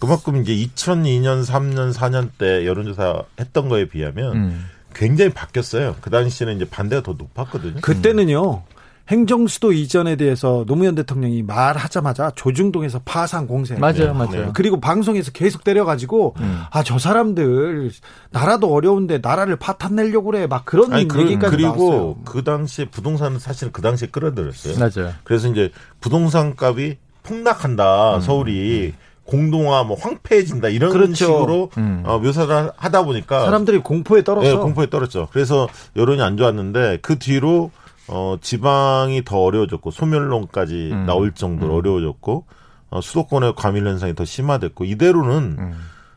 그만큼 0.00 0.42
이제 0.42 0.52
2002년, 0.54 1.44
3년, 1.46 1.92
4년 1.94 2.30
때 2.36 2.66
여론조사 2.66 3.22
했던 3.40 3.68
거에 3.68 3.88
비하면 3.88 4.32
음. 4.36 4.66
굉장히 4.94 5.30
바뀌었어요. 5.32 5.96
그 6.00 6.10
당시에는 6.10 6.56
이제 6.56 6.64
반대가 6.68 7.02
더 7.02 7.12
높았거든요. 7.16 7.80
그때는요. 7.80 8.62
행정수도 9.08 9.72
이전에 9.72 10.16
대해서 10.16 10.64
노무현 10.66 10.94
대통령이 10.94 11.42
말하자마자 11.42 12.32
조중동에서 12.34 13.02
파상 13.04 13.46
공세. 13.46 13.74
맞아요, 13.76 14.14
맞아요. 14.14 14.52
그리고 14.54 14.80
방송에서 14.80 15.30
계속 15.30 15.62
때려가지고 15.62 16.34
음. 16.40 16.62
아저 16.70 16.98
사람들 16.98 17.90
나라도 18.30 18.72
어려운데 18.72 19.18
나라를 19.22 19.56
파탄 19.56 19.96
내려고 19.96 20.30
그래 20.30 20.46
막 20.46 20.64
그런 20.64 20.92
아니, 20.92 21.06
그, 21.06 21.20
얘기까지 21.20 21.56
그 21.56 21.60
리고 21.60 21.90
나왔어요. 21.90 22.16
그 22.24 22.44
당시에 22.44 22.86
부동산은 22.86 23.38
사실은 23.38 23.72
그 23.72 23.82
당시에 23.82 24.08
끌어들였어요. 24.08 24.78
맞아요. 24.78 25.12
그래서 25.24 25.48
이제 25.48 25.70
부동산 26.00 26.54
값이 26.58 26.96
폭락한다. 27.24 28.20
서울이 28.20 28.94
공동화 29.24 29.84
뭐 29.84 29.96
황폐해진다 29.98 30.68
이런 30.68 30.92
그렇죠. 30.92 31.14
식으로 31.14 31.70
음. 31.78 32.02
어, 32.06 32.18
묘사를 32.18 32.70
하다 32.76 33.04
보니까 33.04 33.44
사람들이 33.44 33.78
공포에 33.78 34.22
떨었어. 34.22 34.48
예, 34.48 34.54
공포에 34.54 34.88
떨었죠. 34.88 35.28
그래서 35.32 35.68
여론이 35.96 36.22
안 36.22 36.36
좋았는데 36.36 36.98
그 37.02 37.18
뒤로 37.18 37.70
어, 38.08 38.36
지방이 38.40 39.24
더 39.24 39.38
어려워졌고 39.38 39.90
소멸론까지 39.90 40.90
음. 40.92 41.06
나올 41.06 41.32
정도로 41.32 41.74
어려워졌고 41.76 42.44
어, 42.90 43.00
수도권의 43.00 43.54
과밀 43.56 43.86
현상이 43.86 44.14
더 44.14 44.24
심화됐고 44.24 44.84
이대로는 44.84 45.56
음. 45.58 45.74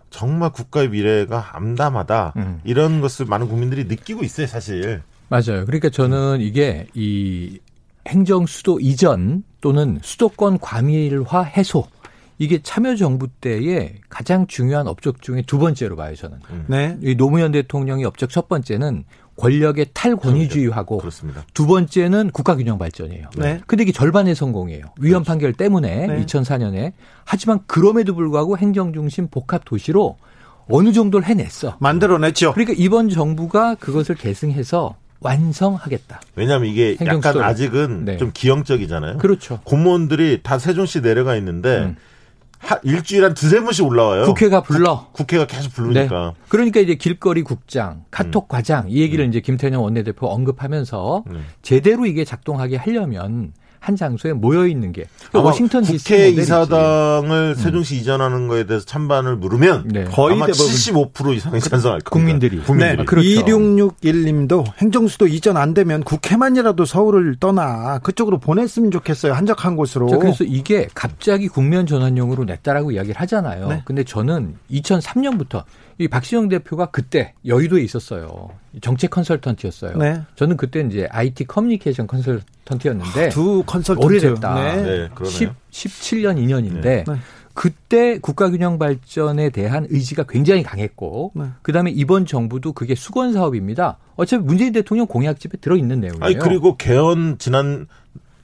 정말 0.09 0.51
국가의 0.51 0.89
미래가 0.89 1.55
암담하다 1.55 2.33
음. 2.37 2.61
이런 2.63 3.01
것을 3.01 3.25
많은 3.25 3.47
국민들이 3.47 3.85
느끼고 3.85 4.23
있어요, 4.23 4.47
사실. 4.47 5.01
맞아요. 5.29 5.65
그러니까 5.65 5.89
저는 5.89 6.39
이게 6.41 6.87
이 6.93 7.59
행정 8.07 8.45
수도 8.45 8.79
이전 8.79 9.43
또는 9.59 9.99
수도권 10.01 10.59
과밀화 10.59 11.43
해소 11.43 11.87
이게 12.39 12.61
참여정부 12.61 13.27
때의 13.41 13.95
가장 14.09 14.47
중요한 14.47 14.87
업적 14.87 15.21
중에 15.21 15.41
두 15.45 15.57
번째로 15.57 15.95
봐요, 15.95 16.15
저는. 16.15 16.37
네. 16.67 16.97
이 17.01 17.15
노무현 17.15 17.51
대통령의 17.51 18.05
업적 18.05 18.29
첫 18.29 18.47
번째는 18.47 19.03
권력의 19.37 19.87
탈권위주의하고 19.93 20.97
그렇습니다. 20.97 21.43
두 21.53 21.67
번째는 21.67 22.31
국가균형 22.31 22.77
발전이에요. 22.77 23.29
네. 23.37 23.61
근데 23.67 23.83
이게 23.83 23.91
절반의 23.91 24.35
성공이에요. 24.35 24.83
위헌 24.99 25.23
판결 25.23 25.53
때문에 25.53 26.07
네. 26.07 26.25
2004년에. 26.25 26.93
하지만 27.23 27.59
그럼에도 27.67 28.15
불구하고 28.15 28.57
행정 28.57 28.93
중심 28.93 29.27
복합 29.27 29.63
도시로 29.63 30.17
어느 30.69 30.91
정도를 30.91 31.27
해냈어. 31.27 31.77
만들어냈죠. 31.79 32.53
그러니까 32.53 32.73
이번 32.77 33.09
정부가 33.09 33.75
그것을 33.75 34.15
계승해서 34.15 34.95
완성하겠다. 35.19 36.21
왜냐하면 36.35 36.69
이게 36.69 36.93
약간 36.93 37.07
행정수도를. 37.07 37.45
아직은 37.47 38.05
네. 38.05 38.17
좀 38.17 38.31
기형적이잖아요. 38.33 39.17
그렇죠. 39.17 39.59
공무원들이 39.63 40.41
다 40.43 40.59
세종시 40.59 41.01
내려가 41.01 41.35
있는데 41.35 41.77
음. 41.79 41.95
하, 42.59 42.79
일주일에 42.83 43.25
한 43.25 43.33
두세 43.33 43.61
번씩 43.61 43.85
올라와요. 43.85 44.25
국회가 44.25 44.61
불러. 44.61 45.07
국 45.11 45.31
회가 45.31 45.45
계속 45.45 45.69
네. 45.69 45.75
부르니까. 45.75 46.33
그러니까 46.49 46.79
이제 46.79 46.95
길거리 46.95 47.43
국장, 47.43 48.03
카톡 48.11 48.45
음. 48.45 48.47
과장 48.49 48.85
이 48.89 49.01
얘기를 49.01 49.25
이제 49.27 49.39
김태년 49.41 49.81
원내대표 49.81 50.27
언급하면서 50.27 51.23
음. 51.27 51.45
제대로 51.61 52.05
이게 52.05 52.25
작동하게 52.25 52.77
하려면 52.77 53.53
한 53.79 53.95
장소에 53.95 54.33
모여 54.33 54.67
있는 54.67 54.91
게 54.91 55.05
그러니까 55.29 55.39
아마 55.39 55.47
워싱턴 55.47 55.83
DC 55.83 56.03
국회. 56.03 56.29
이사당을 56.29 57.55
세종시 57.55 57.97
이전하는 57.97 58.47
거에 58.47 58.65
대해서 58.65 58.85
찬반을 58.85 59.37
물으면 59.37 59.87
네. 59.87 60.05
거의 60.05 60.35
아마 60.35 60.45
대부분 60.45 60.67
75% 60.67 61.35
이상이 61.35 61.59
찬성할 61.59 62.01
겁니다. 62.01 62.09
국민들이. 62.09 62.59
국민들이. 62.61 62.97
네. 62.97 63.05
그렇죠. 63.05 63.27
2661님도 63.27 64.65
행정수도 64.77 65.27
이전 65.27 65.57
안 65.57 65.73
되면 65.73 66.03
국회만이라도 66.03 66.85
서울을 66.85 67.37
떠나 67.39 67.99
그쪽으로 67.99 68.39
보냈으면 68.39 68.91
좋겠어요. 68.91 69.33
한적한 69.33 69.75
곳으로. 69.75 70.09
자, 70.09 70.17
그래서 70.17 70.43
이게 70.43 70.87
갑자기 70.93 71.47
국면 71.47 71.85
전환용으로 71.85 72.45
냈다라고 72.45 72.91
이야기를 72.91 73.19
하잖아요. 73.21 73.67
네. 73.67 73.81
근데 73.85 74.03
저는 74.03 74.55
2003년부터 74.71 75.63
이 75.99 76.07
박시영 76.07 76.49
대표가 76.49 76.87
그때 76.87 77.33
여의도에 77.45 77.81
있었어요. 77.81 78.49
정책 78.81 79.09
컨설턴트였어요. 79.11 79.97
네. 79.97 80.21
저는 80.35 80.57
그때 80.57 80.81
이제 80.81 81.07
IT 81.11 81.45
커뮤니케이션 81.45 82.07
컨설턴트였는데 82.07 83.29
두 83.29 83.63
컨설턴트. 83.65 84.05
오래됐다. 84.05 84.53
네. 84.55 84.75
네, 84.75 85.09
그러네요. 85.13 85.29
10, 85.29 85.51
17년 85.71 86.37
2년인데 86.37 86.81
네. 86.81 87.03
그때 87.53 88.19
국가균형 88.19 88.77
발전에 88.77 89.49
대한 89.49 89.87
의지가 89.89 90.25
굉장히 90.29 90.61
강했고 90.61 91.31
네. 91.33 91.45
그다음에 91.63 91.89
이번 91.89 92.25
정부도 92.27 92.73
그게 92.73 92.93
수건 92.93 93.33
사업입니다. 93.33 93.97
어차피 94.15 94.43
문재인 94.43 94.73
대통령 94.73 95.07
공약집에 95.07 95.57
들어 95.57 95.75
있는 95.75 95.99
내용이에요. 95.99 96.23
아니 96.23 96.37
그리고 96.37 96.77
개헌 96.77 97.37
지난 97.39 97.87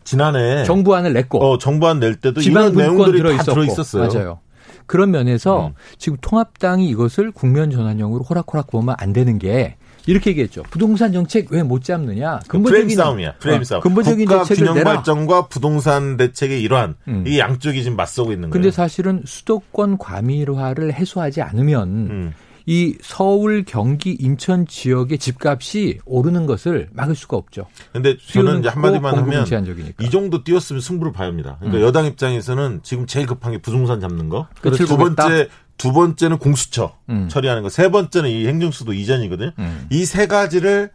지난해 0.03 0.63
정부안을 0.63 1.13
냈고 1.13 1.39
어, 1.39 1.57
정부안 1.57 1.99
낼 1.99 2.15
때도 2.15 2.41
지방 2.41 2.63
이런 2.63 2.73
분권 2.73 2.95
내용들이 2.97 3.17
들어 3.19 3.29
다 3.29 3.35
있었고 3.35 3.53
들어 3.53 3.63
있었어요. 3.65 4.07
맞아요. 4.07 4.39
그런 4.85 5.11
면에서 5.11 5.67
음. 5.67 5.73
지금 5.97 6.17
통합당이 6.19 6.89
이것을 6.89 7.31
국면 7.31 7.71
전환용으로 7.71 8.23
호락호락 8.23 8.67
보면 8.67 8.95
안 8.97 9.13
되는 9.13 9.37
게 9.37 9.77
이렇게 10.05 10.31
얘기했죠. 10.31 10.63
부동산 10.69 11.11
정책 11.13 11.51
왜 11.51 11.63
못 11.63 11.83
잡느냐? 11.83 12.39
그 12.47 12.61
프레임 12.61 12.89
싸움이야. 12.89 13.35
프레임 13.39 13.61
어, 13.61 13.63
싸움. 13.63 13.81
근본적인 13.81 14.25
국가 14.27 14.43
균형 14.43 14.75
내라. 14.75 14.95
발전과 14.95 15.47
부동산 15.47 16.17
대책의 16.17 16.61
일환. 16.61 16.95
음. 17.07 17.23
이 17.25 17.39
양쪽이 17.39 17.83
지금 17.83 17.95
맞서고 17.95 18.31
있는 18.33 18.49
근데 18.49 18.63
거예요. 18.65 18.71
사실은 18.71 19.21
수도권 19.25 19.97
과밀화를 19.97 20.93
해소하지 20.93 21.41
않으면 21.41 21.87
음. 22.09 22.33
이 22.65 22.95
서울, 23.01 23.65
경기, 23.65 24.11
인천 24.17 24.65
지역의 24.65 25.17
집값이 25.17 25.99
오르는 26.05 26.45
것을 26.45 26.87
막을 26.93 27.13
수가 27.13 27.35
없죠. 27.35 27.67
근데 27.91 28.15
저는 28.17 28.59
이제 28.61 28.69
한마디만 28.69 29.15
하면 29.17 29.43
제한적이니까. 29.45 30.01
이 30.05 30.09
정도 30.09 30.45
뛰었으면 30.45 30.81
승부를 30.81 31.11
봐야 31.11 31.27
합니다. 31.27 31.57
그러니까 31.59 31.81
음. 31.81 31.87
여당 31.87 32.05
입장에서는 32.05 32.79
지금 32.83 33.05
제일 33.05 33.25
급한 33.25 33.51
게 33.51 33.57
부동산 33.57 33.99
잡는 33.99 34.29
거. 34.29 34.47
끝을 34.61 34.85
두. 34.85 34.95
번째 34.95 35.49
두 35.77 35.91
번째는 35.91 36.37
공수처 36.37 36.95
음. 37.09 37.27
처리하는 37.29 37.63
거. 37.63 37.69
세 37.69 37.89
번째는 37.89 38.29
이 38.29 38.47
행정수도 38.47 38.93
이전이거든요. 38.93 39.51
음. 39.59 39.87
이세 39.89 40.27
가지를 40.27 40.91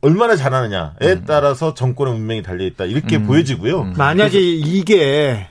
얼마나 0.00 0.36
잘하느냐에 0.36 1.22
따라서 1.26 1.74
정권의 1.74 2.14
운명이 2.14 2.42
달려 2.42 2.64
있다. 2.64 2.84
이렇게 2.84 3.16
음. 3.16 3.26
보여지고요. 3.26 3.80
음. 3.82 3.94
만약에 3.96 4.38
이게 4.40 5.48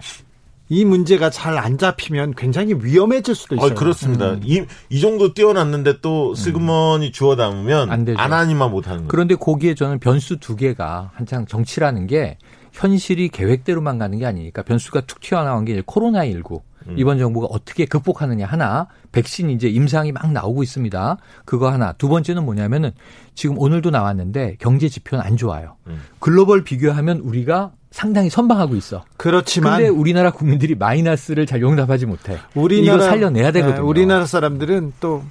이 0.70 0.84
문제가 0.86 1.30
잘 1.30 1.58
안 1.58 1.78
잡히면 1.78 2.34
굉장히 2.36 2.74
위험해질 2.80 3.34
수도 3.36 3.56
있어요. 3.56 3.72
어, 3.72 3.74
그렇습니다. 3.74 4.32
음. 4.34 4.42
이, 4.44 4.64
이 4.90 5.00
정도 5.02 5.34
뛰어났는데 5.34 6.02
또 6.02 6.36
슬그머니 6.36 7.12
주워 7.12 7.36
담으면 7.36 7.90
안 7.90 8.04
되죠. 8.06 8.20
안 8.20 8.34
하니만 8.34 8.70
못하는 8.72 9.00
거예요. 9.00 9.08
그런데 9.08 9.36
거기에 9.36 9.76
저는 9.76 10.00
변수 10.00 10.38
두 10.38 10.56
개가 10.56 11.12
한창 11.16 11.46
정치라는 11.46 12.08
게 12.08 12.38
현실이 12.74 13.30
계획대로만 13.30 13.98
가는 13.98 14.18
게 14.20 14.26
아니니까 14.26 14.62
변수가 14.62 15.02
툭 15.08 15.20
튀어나온 15.22 15.66
게 15.66 15.74
이제 15.74 15.82
코로나19 15.82 16.52
음. 16.52 16.60
이번 16.96 17.18
정부가 17.20 17.48
어떻게 17.50 17.86
극복하느냐 17.86 18.46
하나 18.46 18.88
백신 19.12 19.50
이제 19.50 19.68
임상이 19.68 20.12
막 20.12 20.32
나오고 20.32 20.64
있습니다. 20.64 21.18
그거 21.46 21.72
하나 21.72 21.94
두 21.94 22.08
번째는 22.08 22.46
뭐냐면은 22.46 22.92
지금 23.36 23.58
오늘도 23.58 23.90
나왔는데 23.90 24.58
경제 24.60 24.88
지표는 24.88 25.24
안 25.24 25.38
좋아요. 25.38 25.76
음. 25.88 26.02
글로벌 26.20 26.64
비교하면 26.64 27.20
우리가 27.20 27.72
상당히 27.92 28.30
선방하고 28.30 28.76
있어. 28.76 29.04
그렇지만 29.18 29.78
근데 29.78 29.90
우리나라 29.90 30.32
국민들이 30.32 30.76
마이너스를 30.76 31.46
잘 31.46 31.62
용납하지 31.62 32.06
못해. 32.06 32.38
우리나라 32.54 32.98
이거 32.98 33.10
살려내야 33.10 33.52
되거든요. 33.52 33.76
네, 33.78 33.82
우리나라 33.82 34.26
사람들은 34.26 34.94
또 35.00 35.24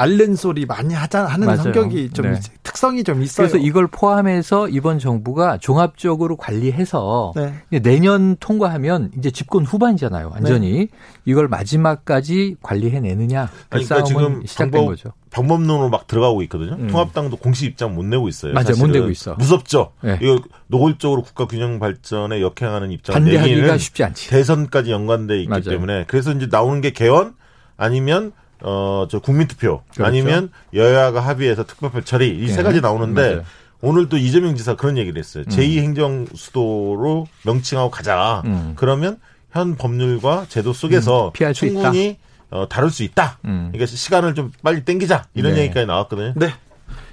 앓는 0.00 0.34
소리 0.34 0.64
많이 0.64 0.94
하자 0.94 1.26
하는 1.26 1.46
맞아요. 1.46 1.62
성격이 1.64 2.10
좀 2.10 2.32
네. 2.32 2.40
특성이 2.62 3.04
좀 3.04 3.22
있어요. 3.22 3.46
그래서 3.48 3.58
이걸 3.62 3.86
포함해서 3.86 4.68
이번 4.68 4.98
정부가 4.98 5.58
종합적으로 5.58 6.36
관리해서 6.36 7.34
네. 7.36 7.80
내년 7.80 8.36
통과하면 8.40 9.10
이제 9.18 9.30
집권 9.30 9.64
후반이잖아요. 9.64 10.30
완전히 10.32 10.88
이걸 11.26 11.48
마지막까지 11.48 12.56
관리해내느냐 12.62 13.46
그 13.46 13.66
그러니까 13.68 13.94
싸움은 13.96 14.06
지금 14.06 14.46
시작된 14.46 14.70
방법- 14.70 14.90
거죠. 14.90 15.12
방법론으로 15.30 15.90
막 15.90 16.06
들어가고 16.06 16.42
있거든요. 16.44 16.72
음. 16.74 16.88
통합당도 16.88 17.36
공식 17.36 17.66
입장 17.66 17.94
못 17.94 18.04
내고 18.04 18.26
있어요. 18.28 18.52
맞아요. 18.54 18.74
못. 18.78 18.86
내고 18.88 19.10
있어. 19.10 19.34
무섭죠. 19.34 19.92
네. 20.02 20.18
이거 20.22 20.40
노골적으로 20.68 21.22
국가 21.22 21.46
균형 21.46 21.78
발전에 21.78 22.40
역행하는 22.40 22.90
입장을 22.90 23.20
반대하기가 23.20 23.54
내기는 23.56 23.78
쉽지 23.78 24.02
않지. 24.02 24.30
대선까지 24.30 24.90
연관돼 24.90 25.36
있기 25.40 25.48
맞아요. 25.48 25.62
때문에 25.62 26.04
그래서 26.08 26.32
이제 26.32 26.48
나오는 26.50 26.80
게 26.80 26.90
개헌 26.90 27.34
아니면 27.76 28.32
어 28.62 29.06
저 29.10 29.18
국민투표 29.18 29.82
그렇죠. 29.94 30.04
아니면 30.06 30.50
여야가 30.74 31.20
합의해서 31.20 31.64
특별법 31.64 32.04
처리 32.06 32.38
이세 32.38 32.56
네. 32.58 32.62
가지 32.62 32.80
나오는데 32.80 33.22
맞아요. 33.30 33.44
오늘 33.82 34.08
또 34.08 34.18
이재명 34.18 34.56
지사 34.56 34.74
그런 34.76 34.98
얘기를 34.98 35.18
했어요. 35.18 35.44
제2행정 35.44 36.36
수도로 36.36 37.26
명칭하고 37.44 37.90
가자. 37.90 38.42
음. 38.44 38.74
그러면 38.76 39.18
현 39.52 39.74
법률과 39.76 40.46
제도 40.48 40.72
속에서 40.74 41.28
음, 41.28 41.32
피할 41.32 41.54
수. 41.54 41.60
충분히 41.66 42.18
어, 42.50 42.68
다룰 42.68 42.90
수 42.90 43.02
있다. 43.02 43.38
음. 43.46 43.70
그러니까 43.72 43.86
시간을 43.86 44.34
좀 44.34 44.52
빨리 44.62 44.84
땡기자 44.84 45.24
이런 45.34 45.54
네. 45.54 45.62
얘기까지 45.62 45.86
나왔거든요. 45.86 46.34
네. 46.36 46.52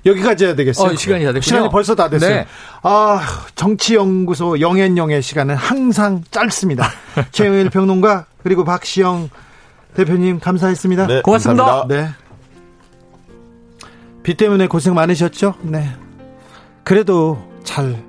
여기까지 0.05 0.45
해야 0.45 0.55
되겠어요. 0.55 0.91
어, 0.91 0.95
시간이 0.95 1.23
다 1.23 1.31
됐군요. 1.31 1.41
시간이 1.41 1.69
벌써 1.69 1.95
다 1.95 2.09
됐어요. 2.09 2.35
네. 2.35 2.47
아, 2.83 3.21
정치연구소 3.55 4.59
영앤영의 4.59 5.21
시간은 5.21 5.55
항상 5.55 6.23
짧습니다. 6.31 6.89
최영일 7.31 7.69
평론가 7.69 8.25
그리고 8.43 8.63
박시영 8.63 9.29
대표님 9.93 10.39
감사했습니다. 10.39 11.07
네, 11.07 11.21
고맙습니다. 11.21 11.63
감사합니다. 11.63 12.01
네. 12.01 12.09
비 14.23 14.35
때문에 14.35 14.67
고생 14.67 14.93
많으셨죠? 14.93 15.55
네. 15.61 15.89
그래도 16.83 17.37
잘 17.63 18.03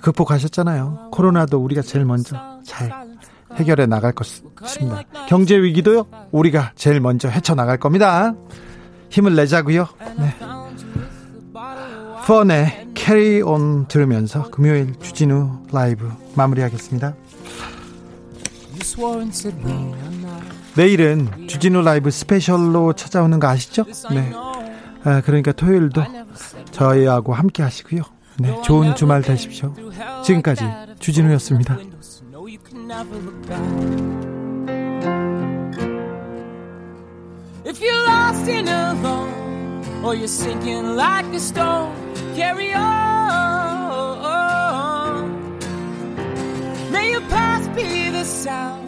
극복하셨잖아요. 0.00 1.08
코로나도 1.12 1.58
우리가 1.58 1.82
제일 1.82 2.04
먼저 2.04 2.36
잘 2.64 2.92
해결해 3.54 3.86
나갈 3.86 4.12
것입니다. 4.12 5.02
경제 5.28 5.56
위기도요, 5.56 6.06
우리가 6.30 6.72
제일 6.74 7.00
먼저 7.00 7.28
헤쳐 7.28 7.54
나갈 7.54 7.78
겁니다. 7.78 8.34
힘을 9.10 9.34
내자고요. 9.36 9.86
네. 10.18 10.34
Fun의 12.26 12.88
Carry 12.94 13.42
On 13.42 13.86
들으면서 13.86 14.50
금요일 14.50 14.98
주진우 14.98 15.66
라이브 15.72 16.10
마무리하겠습니다. 16.34 17.14
내일은 20.76 21.46
주진우 21.46 21.82
라이브 21.82 22.10
스페셜로 22.10 22.94
찾아오는 22.94 23.38
거 23.38 23.46
아시죠? 23.46 23.84
네. 24.12 24.32
아, 25.04 25.20
그러니까 25.20 25.52
토요일도 25.52 26.02
저희하고 26.72 27.32
함께 27.32 27.62
하시고요. 27.62 28.02
네, 28.38 28.60
좋은 28.62 28.96
주말 28.96 29.22
되십시오. 29.22 29.72
지금까지 30.24 30.64
주진우였습니다. 30.98 31.78
If 37.66 37.80
you're 37.80 38.04
lost 38.06 38.46
and 38.50 38.68
alone, 38.68 39.82
or 40.04 40.14
you're 40.14 40.28
sinking 40.28 40.96
like 40.96 41.24
a 41.32 41.38
stone, 41.40 41.94
carry 42.34 42.74
on. 42.74 42.84
May 46.92 47.12
your 47.12 47.22
past 47.28 47.72
be 47.74 48.10
the 48.10 48.24
sound 48.24 48.83